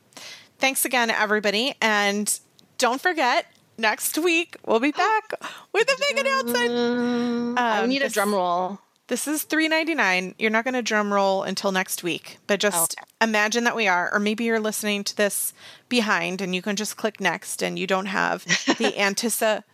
Thanks 0.59 0.85
again, 0.85 1.11
everybody, 1.11 1.75
and 1.81 2.39
don't 2.79 3.01
forget 3.01 3.47
next 3.79 4.17
week 4.19 4.57
we'll 4.67 4.81
be 4.81 4.93
back 4.93 5.33
with 5.73 5.89
a 5.89 5.97
big 6.09 6.25
announcement. 6.25 6.71
Um, 6.71 7.59
I 7.59 7.87
need 7.87 8.03
a 8.03 8.09
drum 8.09 8.33
roll. 8.33 8.79
This 9.13 9.29
is 9.29 9.43
three 9.43 9.69
ninety 9.69 9.95
nine. 9.95 10.35
You're 10.39 10.51
not 10.51 10.65
going 10.65 10.73
to 10.73 10.81
drum 10.81 11.13
roll 11.13 11.43
until 11.43 11.71
next 11.71 12.03
week, 12.03 12.39
but 12.47 12.59
just 12.59 12.99
okay. 12.99 13.07
imagine 13.21 13.65
that 13.65 13.77
we 13.77 13.87
are, 13.87 14.11
or 14.11 14.19
maybe 14.19 14.45
you're 14.45 14.59
listening 14.59 15.05
to 15.05 15.15
this 15.15 15.53
behind, 15.91 16.41
and 16.41 16.55
you 16.55 16.63
can 16.63 16.77
just 16.77 16.97
click 16.97 17.21
next, 17.21 17.63
and 17.63 17.79
you 17.79 17.87
don't 17.87 18.07
have 18.07 18.47
the 18.79 18.99
anticipation. 18.99 19.67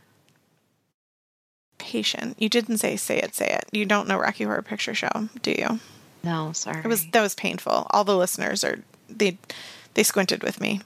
You 2.37 2.49
didn't 2.49 2.79
say 2.79 2.97
say 2.97 3.19
it, 3.19 3.37
say 3.37 3.47
it. 3.47 3.67
You 3.71 3.87
don't 3.87 4.09
know 4.09 4.19
Rocky 4.19 4.43
Horror 4.43 4.63
Picture 4.63 4.93
Show, 4.93 5.29
do 5.41 5.53
you? 5.53 5.79
No, 6.25 6.51
sorry. 6.51 6.81
It 6.81 6.89
was 6.89 7.07
that 7.13 7.23
was 7.23 7.37
painful. 7.37 7.87
All 7.91 8.03
the 8.03 8.17
listeners 8.17 8.65
are 8.65 8.81
they 9.09 9.39
they 9.95 10.03
squinted 10.03 10.43
with 10.43 10.61
me. 10.61 10.81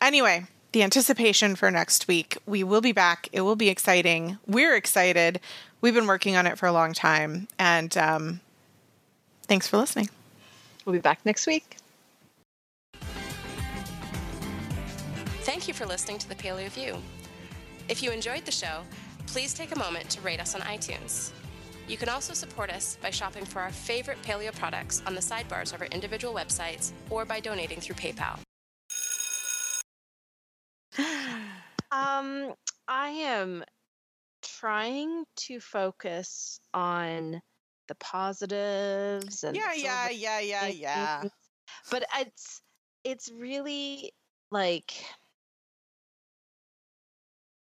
Anyway, 0.00 0.46
the 0.70 0.84
anticipation 0.84 1.56
for 1.56 1.70
next 1.72 2.06
week. 2.06 2.38
We 2.46 2.62
will 2.62 2.80
be 2.80 2.92
back. 2.92 3.28
It 3.32 3.40
will 3.40 3.56
be 3.56 3.68
exciting. 3.68 4.38
We're 4.46 4.76
excited. 4.76 5.40
We've 5.80 5.94
been 5.94 6.06
working 6.06 6.36
on 6.36 6.46
it 6.46 6.58
for 6.58 6.66
a 6.66 6.72
long 6.72 6.92
time. 6.92 7.48
And 7.58 7.96
um, 7.96 8.40
thanks 9.44 9.66
for 9.66 9.76
listening. 9.76 10.10
We'll 10.84 10.92
be 10.94 11.00
back 11.00 11.20
next 11.24 11.46
week. 11.46 11.76
Thank 15.42 15.68
you 15.68 15.74
for 15.74 15.86
listening 15.86 16.18
to 16.18 16.28
the 16.28 16.34
Paleo 16.34 16.68
View. 16.68 16.96
If 17.88 18.02
you 18.02 18.10
enjoyed 18.12 18.44
the 18.44 18.52
show, 18.52 18.82
please 19.26 19.54
take 19.54 19.74
a 19.74 19.78
moment 19.78 20.08
to 20.10 20.20
rate 20.20 20.40
us 20.40 20.54
on 20.54 20.60
iTunes. 20.62 21.32
You 21.88 21.96
can 21.96 22.08
also 22.08 22.34
support 22.34 22.70
us 22.70 22.96
by 23.02 23.10
shopping 23.10 23.44
for 23.44 23.60
our 23.60 23.70
favorite 23.70 24.22
paleo 24.22 24.56
products 24.56 25.02
on 25.06 25.14
the 25.14 25.20
sidebars 25.20 25.74
of 25.74 25.80
our 25.80 25.88
individual 25.88 26.32
websites 26.32 26.92
or 27.10 27.24
by 27.24 27.40
donating 27.40 27.80
through 27.80 27.96
PayPal. 27.96 28.38
Um, 31.92 32.54
I 32.86 33.08
am 33.08 33.64
trying 34.60 35.24
to 35.36 35.58
focus 35.58 36.60
on 36.74 37.40
the 37.88 37.94
positives 37.94 39.42
and 39.42 39.56
Yeah, 39.56 39.72
yeah, 39.74 40.10
yeah, 40.10 40.40
yeah, 40.40 40.66
yeah. 40.66 41.22
But 41.90 42.04
it's 42.18 42.60
it's 43.02 43.30
really 43.32 44.12
like 44.50 44.92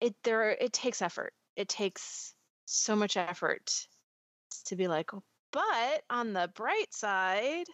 it 0.00 0.14
there 0.24 0.50
it 0.50 0.72
takes 0.72 1.02
effort. 1.02 1.34
It 1.54 1.68
takes 1.68 2.34
so 2.64 2.96
much 2.96 3.16
effort 3.16 3.86
to 4.66 4.76
be 4.76 4.88
like, 4.88 5.12
"Oh, 5.12 5.22
but 5.52 6.02
on 6.08 6.32
the 6.32 6.50
bright 6.54 6.94
side, 6.94 7.66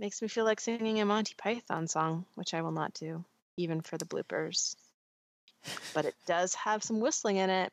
makes 0.00 0.22
me 0.22 0.28
feel 0.28 0.44
like 0.44 0.60
singing 0.60 1.00
a 1.00 1.04
Monty 1.04 1.34
Python 1.36 1.86
song, 1.86 2.24
which 2.36 2.54
I 2.54 2.62
will 2.62 2.72
not 2.72 2.94
do, 2.94 3.24
even 3.56 3.82
for 3.82 3.98
the 3.98 4.04
bloopers. 4.06 4.74
But 5.94 6.06
it 6.06 6.14
does 6.26 6.54
have 6.54 6.82
some 6.82 7.00
whistling 7.00 7.36
in 7.36 7.50
it. 7.50 7.72